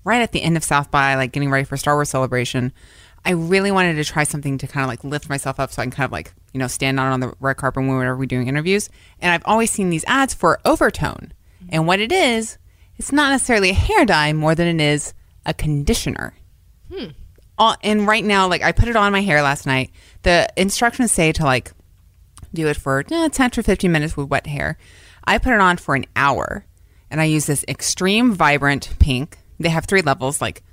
right 0.03 0.21
at 0.21 0.31
the 0.31 0.41
end 0.41 0.57
of 0.57 0.63
South 0.63 0.89
by, 0.89 1.15
like 1.15 1.31
getting 1.31 1.51
ready 1.51 1.63
for 1.63 1.77
Star 1.77 1.95
Wars 1.95 2.09
celebration, 2.09 2.73
I 3.25 3.31
really 3.31 3.71
wanted 3.71 3.95
to 3.95 4.03
try 4.03 4.23
something 4.25 4.57
to 4.57 4.67
kind 4.67 4.83
of 4.83 4.89
like 4.89 5.03
lift 5.03 5.29
myself 5.29 5.59
up 5.59 5.71
so 5.71 5.81
I 5.81 5.85
can 5.85 5.91
kind 5.91 6.05
of 6.05 6.11
like, 6.11 6.33
you 6.51 6.59
know, 6.59 6.67
stand 6.67 6.99
out 6.99 7.11
on 7.11 7.21
the 7.21 7.33
red 7.39 7.55
carpet 7.57 7.83
whenever 7.83 8.17
we're 8.17 8.25
doing 8.25 8.47
interviews. 8.47 8.89
And 9.21 9.31
I've 9.31 9.43
always 9.45 9.71
seen 9.71 9.89
these 9.89 10.03
ads 10.07 10.33
for 10.33 10.59
overtone. 10.65 11.31
And 11.69 11.87
what 11.87 11.99
it 11.99 12.11
is, 12.11 12.57
it's 12.97 13.11
not 13.11 13.31
necessarily 13.31 13.69
a 13.69 13.73
hair 13.73 14.05
dye 14.05 14.33
more 14.33 14.55
than 14.55 14.67
it 14.67 14.83
is 14.83 15.13
a 15.45 15.53
conditioner. 15.53 16.33
All, 17.57 17.75
and 17.81 18.07
right 18.07 18.23
now, 18.25 18.47
like 18.47 18.61
I 18.61 18.71
put 18.71 18.89
it 18.89 18.95
on 18.95 19.11
my 19.11 19.21
hair 19.21 19.41
last 19.41 19.65
night. 19.65 19.91
The 20.23 20.47
instructions 20.57 21.11
say 21.11 21.31
to 21.33 21.43
like 21.43 21.71
do 22.53 22.67
it 22.67 22.77
for 22.77 23.03
eh, 23.09 23.29
10 23.29 23.51
to 23.51 23.63
15 23.63 23.91
minutes 23.91 24.17
with 24.17 24.29
wet 24.29 24.47
hair. 24.47 24.77
I 25.23 25.37
put 25.37 25.53
it 25.53 25.59
on 25.61 25.77
for 25.77 25.95
an 25.95 26.05
hour 26.15 26.65
and 27.09 27.21
I 27.21 27.25
use 27.25 27.45
this 27.45 27.63
extreme 27.67 28.33
vibrant 28.33 28.89
pink. 28.99 29.37
They 29.59 29.69
have 29.69 29.85
three 29.85 30.01
levels 30.01 30.41
like 30.41 30.63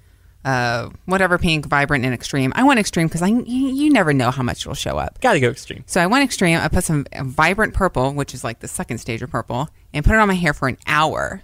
uh, 0.45 0.89
whatever 1.05 1.39
pink, 1.39 1.67
vibrant, 1.67 2.05
and 2.05 2.15
extreme. 2.15 2.53
I 2.57 2.63
went 2.65 2.81
extreme 2.81 3.09
because 3.09 3.23
I 3.23 3.29
you, 3.29 3.69
you 3.69 3.91
never 3.91 4.13
know 4.13 4.31
how 4.31 4.43
much 4.43 4.63
it'll 4.63 4.75
show 4.75 4.99
up. 4.99 5.21
Got 5.21 5.35
to 5.35 5.41
go 5.41 5.49
extreme. 5.51 5.85
So 5.87 6.01
I 6.01 6.07
went 6.07 6.25
extreme. 6.25 6.59
I 6.59 6.69
put 6.69 6.85
some 6.85 7.07
vibrant 7.23 7.75
purple, 7.75 8.13
which 8.15 8.35
is 8.35 8.43
like 8.45 8.61
the 8.61 8.69
second 8.69 8.99
stage 8.99 9.23
of 9.23 9.31
purple, 9.31 9.69
and 9.93 10.05
put 10.05 10.15
it 10.15 10.19
on 10.19 10.29
my 10.29 10.35
hair 10.35 10.55
for 10.55 10.69
an 10.69 10.79
hour. 10.87 11.43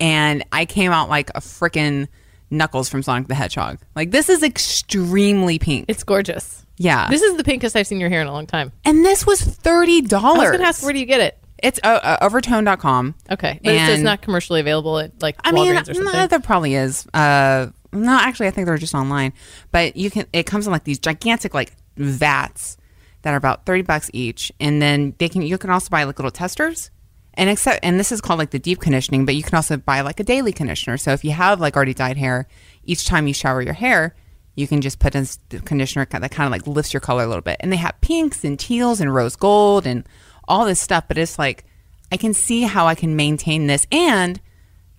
And 0.00 0.44
I 0.52 0.64
came 0.64 0.92
out 0.92 1.08
like 1.08 1.30
a 1.30 1.40
freaking 1.40 2.08
Knuckles 2.50 2.88
from 2.88 3.02
Sonic 3.02 3.28
the 3.28 3.34
Hedgehog. 3.34 3.78
Like 3.96 4.10
this 4.10 4.28
is 4.28 4.42
extremely 4.42 5.58
pink. 5.58 5.86
it's 5.88 6.04
gorgeous 6.04 6.64
yeah. 6.76 7.08
this 7.08 7.22
is 7.22 7.36
the 7.36 7.44
pinkest 7.44 7.76
i've 7.76 7.86
seen 7.86 8.00
your 8.00 8.08
hair 8.08 8.20
in 8.22 8.26
a 8.26 8.32
long 8.32 8.46
time 8.46 8.72
and 8.84 9.04
this 9.04 9.24
was 9.26 9.40
thirty 9.40 9.98
i 9.98 10.00
dollars. 10.00 10.38
was 10.40 10.50
gonna 10.50 10.64
ask 10.64 10.82
where 10.82 10.92
do 10.92 10.98
you 10.98 11.06
get 11.06 11.20
it 11.20 11.38
It's 11.62 11.78
uh, 11.84 11.86
uh, 11.86 12.18
overtone.com. 12.28 13.14
okay 13.30 13.60
but 13.62 13.74
it's, 13.74 13.88
it's 13.90 14.02
not 14.02 14.20
commercially 14.22 14.60
available 14.60 14.98
at 14.98 15.22
like 15.22 15.36
I 15.44 15.52
mean, 15.52 15.72
or 15.76 15.84
something 15.84 16.04
no, 16.04 16.26
there 16.26 16.40
probably 16.40 16.74
is. 16.74 17.06
Uh, 17.14 17.68
no, 17.92 18.12
actually, 18.12 18.46
I 18.48 18.50
think 18.50 18.66
they're 18.66 18.78
just 18.78 18.94
online. 18.94 19.32
But 19.70 19.96
you 19.96 20.10
can. 20.10 20.26
It 20.32 20.44
comes 20.44 20.66
in 20.66 20.72
like 20.72 20.84
these 20.84 20.98
gigantic 20.98 21.54
like 21.54 21.72
vats 21.96 22.76
that 23.22 23.34
are 23.34 23.36
about 23.36 23.66
30 23.66 23.82
bucks 23.82 24.10
each. 24.12 24.52
And 24.60 24.82
then 24.82 25.14
they 25.18 25.28
can, 25.28 25.42
you 25.42 25.58
can 25.58 25.70
also 25.70 25.88
buy 25.90 26.04
like 26.04 26.18
little 26.18 26.30
testers. 26.30 26.90
And 27.34 27.48
except, 27.48 27.80
and 27.82 27.98
this 27.98 28.12
is 28.12 28.20
called 28.20 28.38
like 28.38 28.50
the 28.50 28.58
deep 28.58 28.80
conditioning, 28.80 29.24
but 29.24 29.34
you 29.34 29.42
can 29.42 29.54
also 29.54 29.76
buy 29.76 30.02
like 30.02 30.20
a 30.20 30.24
daily 30.24 30.52
conditioner. 30.52 30.98
So 30.98 31.12
if 31.12 31.24
you 31.24 31.30
have 31.30 31.60
like 31.60 31.76
already 31.76 31.94
dyed 31.94 32.18
hair, 32.18 32.46
each 32.84 33.06
time 33.06 33.26
you 33.26 33.32
shower 33.32 33.62
your 33.62 33.72
hair, 33.72 34.14
you 34.54 34.68
can 34.68 34.82
just 34.82 34.98
put 34.98 35.14
in 35.14 35.26
the 35.48 35.60
conditioner 35.60 36.04
that 36.04 36.30
kind 36.30 36.46
of 36.46 36.52
like 36.52 36.66
lifts 36.66 36.92
your 36.92 37.00
color 37.00 37.24
a 37.24 37.26
little 37.26 37.42
bit. 37.42 37.56
And 37.60 37.72
they 37.72 37.76
have 37.76 37.98
pinks 38.02 38.44
and 38.44 38.58
teals 38.58 39.00
and 39.00 39.14
rose 39.14 39.36
gold 39.36 39.86
and 39.86 40.06
all 40.46 40.66
this 40.66 40.80
stuff. 40.80 41.04
But 41.08 41.16
it's 41.16 41.38
like, 41.38 41.64
I 42.10 42.18
can 42.18 42.34
see 42.34 42.62
how 42.62 42.86
I 42.86 42.94
can 42.94 43.16
maintain 43.16 43.66
this 43.66 43.86
and 43.90 44.38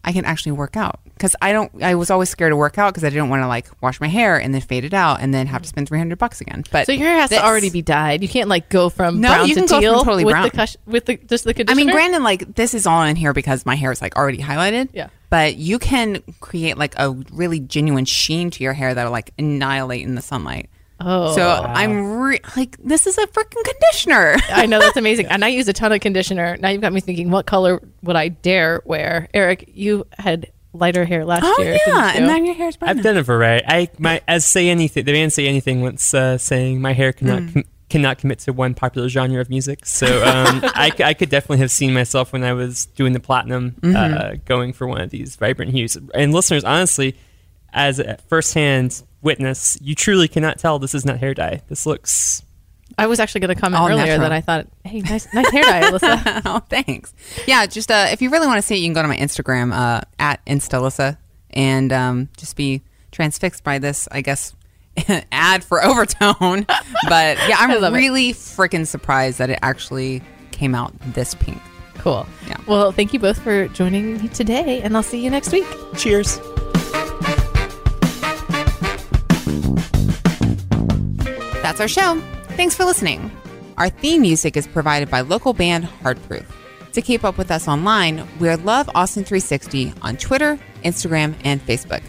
I 0.04 0.12
can 0.12 0.26
actually 0.26 0.54
work 0.54 0.76
out 0.76 1.02
because 1.16 1.36
I 1.42 1.52
don't. 1.54 1.84
I 1.84 1.96
was 1.96 2.10
always 2.10 2.30
scared 2.30 2.52
to 2.52 2.56
work 2.56 2.78
out 2.78 2.94
because 2.94 3.04
I 3.04 3.10
didn't 3.10 3.30
want 3.30 3.42
to 3.44 3.48
like 3.48 3.68
wash 3.82 4.02
my 4.02 4.08
hair 4.08 4.38
and 4.40 4.54
then 4.54 4.62
fade 4.62 4.84
it 4.86 4.94
out 4.94 5.22
and 5.22 5.34
then 5.34 5.48
have 5.48 5.62
to 5.62 5.68
spend 5.68 5.88
three 5.88 5.98
hundred 5.98 6.18
bucks 6.20 6.42
again. 6.42 6.64
But 6.72 6.86
So 6.88 6.92
your 6.92 7.08
hair 7.08 7.18
has 7.20 7.30
to 7.30 7.44
already 7.44 7.70
be 7.70 7.82
dyed. 7.82 8.22
You 8.22 8.28
can't 8.30 8.50
like 8.50 8.70
go 8.70 8.90
from 8.90 9.22
No, 9.22 9.30
brown 9.30 9.48
you 9.48 9.56
to 9.56 9.62
can 9.62 9.68
go 9.68 9.76
from 9.76 9.82
teal 9.82 9.98
totally 10.04 10.26
with 10.26 10.34
brown. 10.34 10.44
the 10.44 10.52
cush- 10.52 10.78
with 10.86 11.06
the 11.06 11.18
just 11.18 11.44
the 11.44 11.54
conditioner. 11.54 11.82
I 11.82 11.86
mean, 11.86 11.94
granted, 11.94 12.22
like 12.24 12.56
this 12.56 12.74
is 12.74 12.86
all 12.88 13.04
in 13.04 13.16
here 13.16 13.34
because 13.34 13.66
my 13.66 13.76
hair 13.76 13.92
is 13.92 14.02
like 14.02 14.16
already 14.16 14.40
highlighted. 14.40 14.90
Yeah. 14.94 15.10
But 15.30 15.56
you 15.56 15.80
can 15.80 16.22
create 16.42 16.78
like 16.78 16.94
a 16.98 17.12
really 17.32 17.60
genuine 17.60 18.06
sheen 18.06 18.52
to 18.52 18.64
your 18.64 18.74
hair 18.74 18.94
that'll 18.94 19.12
like 19.12 19.32
annihilate 19.40 20.04
in 20.04 20.16
the 20.16 20.22
sunlight. 20.22 20.70
Oh, 21.06 21.36
So 21.36 21.50
I'm 21.50 22.18
re- 22.22 22.40
like, 22.56 22.78
this 22.82 23.08
is 23.08 23.18
a 23.18 23.28
freaking 23.28 23.64
conditioner. 23.66 24.36
I 24.50 24.68
know 24.68 24.80
that's 24.80 24.96
amazing, 24.96 25.26
and 25.30 25.44
I 25.44 25.50
use 25.50 25.68
a 25.68 25.74
ton 25.74 25.92
of 25.92 26.00
conditioner. 26.00 26.56
Now 26.62 26.70
you've 26.70 26.82
got 26.82 26.94
me 26.94 27.02
thinking, 27.02 27.30
what 27.30 27.46
color 27.46 27.82
would 28.04 28.16
I 28.16 28.30
dare 28.30 28.82
wear? 28.86 29.28
Eric, 29.34 29.70
you 29.74 30.06
had 30.18 30.50
lighter 30.74 31.06
hair 31.06 31.24
last 31.26 31.44
oh 31.46 31.62
year. 31.62 31.78
yeah, 31.88 32.14
and 32.16 32.26
now 32.28 32.36
your 32.38 32.56
hair's 32.56 32.76
brown. 32.78 32.90
I've 32.98 33.04
done 33.04 33.18
a 33.18 33.24
variety. 33.24 33.66
I 33.68 33.90
my 34.00 34.22
as 34.28 34.44
say 34.46 34.70
anything. 34.70 35.06
The 35.06 35.14
band 35.14 35.32
say 35.34 35.48
anything 35.48 35.82
once 35.82 36.14
uh, 36.14 36.38
saying 36.38 36.82
my 36.82 36.94
hair 36.94 37.14
cannot 37.14 37.42
Mm. 37.44 37.54
com- 37.54 37.64
cannot 37.90 38.18
commit 38.18 38.40
to 38.40 38.52
one 38.54 38.74
popular 38.74 39.08
genre 39.08 39.40
of 39.40 39.50
music. 39.52 39.86
So 39.86 40.08
um, 40.24 40.62
I, 40.76 40.92
c- 40.98 41.04
I 41.04 41.14
could 41.14 41.30
definitely 41.30 41.60
have 41.60 41.70
seen 41.70 41.94
myself 41.94 42.34
when 42.34 42.44
I 42.44 42.54
was 42.54 42.88
doing 42.88 43.14
the 43.14 43.20
platinum, 43.20 43.76
uh, 43.84 43.86
Mm-hmm. 43.88 44.36
going 44.46 44.74
for 44.74 44.88
one 44.88 45.00
of 45.02 45.12
these 45.12 45.36
vibrant 45.36 45.72
hues. 45.74 45.96
And 46.16 46.34
listeners, 46.34 46.64
honestly, 46.64 47.16
as 47.72 48.00
a 48.00 48.18
firsthand 48.30 49.04
witness, 49.22 49.78
you 49.80 49.94
truly 49.94 50.28
cannot 50.28 50.58
tell 50.58 50.80
this 50.80 50.96
is 50.96 51.06
not 51.06 51.20
hair 51.20 51.36
dye. 51.36 51.62
This 51.68 51.86
looks. 51.86 52.42
I 52.98 53.08
was 53.08 53.20
actually 53.20 53.42
going 53.42 53.56
to 53.56 53.60
comment 53.60 53.82
All 53.82 53.90
earlier 53.90 54.06
natural. 54.06 54.22
that 54.22 54.32
I 54.32 54.42
thought, 54.42 54.68
hey, 54.84 55.02
nice, 55.02 55.32
nice 55.34 55.50
hair 55.52 55.64
dye, 55.64 55.82
Alyssa. 55.82 56.42
oh, 56.46 56.60
thanks. 56.70 57.14
Yeah, 57.48 57.66
just 57.66 57.90
uh, 57.90 58.08
if 58.12 58.22
you 58.22 58.30
really 58.30 58.48
want 58.48 58.58
to 58.60 58.62
see 58.62 58.76
it, 58.76 58.80
you 58.80 58.86
can 58.88 58.94
go 58.94 59.02
to 59.02 59.08
my 59.08 59.18
Instagram 59.18 59.74
uh, 59.74 60.02
at 60.20 60.46
Instalissa 60.46 61.18
and 61.52 61.92
um, 61.92 62.30
just 62.38 62.56
be 62.56 62.82
transfixed 63.12 63.64
by 63.64 63.80
this, 63.80 64.08
I 64.12 64.22
guess, 64.22 64.54
ad 65.32 65.64
for 65.64 65.84
overtone. 65.84 66.66
But 67.10 67.38
yeah, 67.50 67.58
I 67.60 67.66
I'm 67.66 67.94
really 67.94 68.34
freaking 68.34 68.88
surprised 68.88 69.40
that 69.40 69.50
it 69.50 69.60
actually 69.62 70.22
came 70.52 70.74
out 70.74 70.94
this 71.14 71.36
pink. 71.36 71.62
Cool. 71.96 72.26
Yeah. 72.48 72.58
Well, 72.66 72.94
thank 72.94 73.14
you 73.14 73.20
both 73.20 73.42
for 73.42 73.68
joining 73.70 74.22
me 74.22 74.30
today, 74.30 74.82
and 74.82 74.96
I'll 74.96 75.04
see 75.04 75.22
you 75.22 75.30
next 75.30 75.52
week. 75.52 75.66
Cheers. 75.98 76.40
That's 81.62 81.82
our 81.82 81.88
show. 81.90 82.22
Thanks 82.56 82.76
for 82.76 82.86
listening. 82.86 83.32
Our 83.80 83.90
theme 83.90 84.22
music 84.22 84.56
is 84.56 84.68
provided 84.68 85.10
by 85.10 85.22
local 85.22 85.54
band 85.54 85.86
Hardproof. 85.86 86.46
To 86.92 87.02
keep 87.02 87.24
up 87.24 87.36
with 87.36 87.50
us 87.50 87.68
online, 87.68 88.28
we're 88.40 88.58
Love 88.58 88.88
Austin 88.94 89.24
360 89.24 89.92
on 90.04 90.18
Twitter, 90.18 90.60
Instagram, 90.86 91.34
and 91.44 91.66
Facebook. 91.66 92.04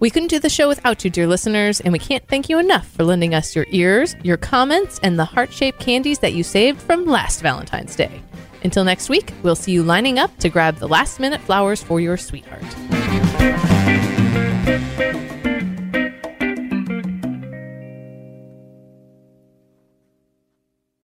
We 0.00 0.10
couldn't 0.10 0.28
do 0.28 0.38
the 0.38 0.50
show 0.50 0.68
without 0.68 1.04
you, 1.04 1.10
dear 1.10 1.26
listeners, 1.26 1.80
and 1.80 1.92
we 1.92 1.98
can't 1.98 2.26
thank 2.28 2.48
you 2.48 2.58
enough 2.58 2.86
for 2.86 3.04
lending 3.04 3.34
us 3.34 3.56
your 3.56 3.66
ears, 3.70 4.14
your 4.22 4.36
comments, 4.36 5.00
and 5.02 5.18
the 5.18 5.24
heart 5.24 5.52
shaped 5.52 5.80
candies 5.80 6.18
that 6.18 6.34
you 6.34 6.42
saved 6.42 6.80
from 6.80 7.06
last 7.06 7.40
Valentine's 7.40 7.96
Day. 7.96 8.22
Until 8.64 8.82
next 8.82 9.10
week, 9.10 9.32
we'll 9.42 9.56
see 9.56 9.72
you 9.72 9.82
lining 9.82 10.18
up 10.18 10.36
to 10.38 10.48
grab 10.48 10.76
the 10.78 10.88
last 10.88 11.20
minute 11.20 11.40
flowers 11.42 11.82
for 11.82 12.00
your 12.00 12.16
sweetheart. 12.16 12.64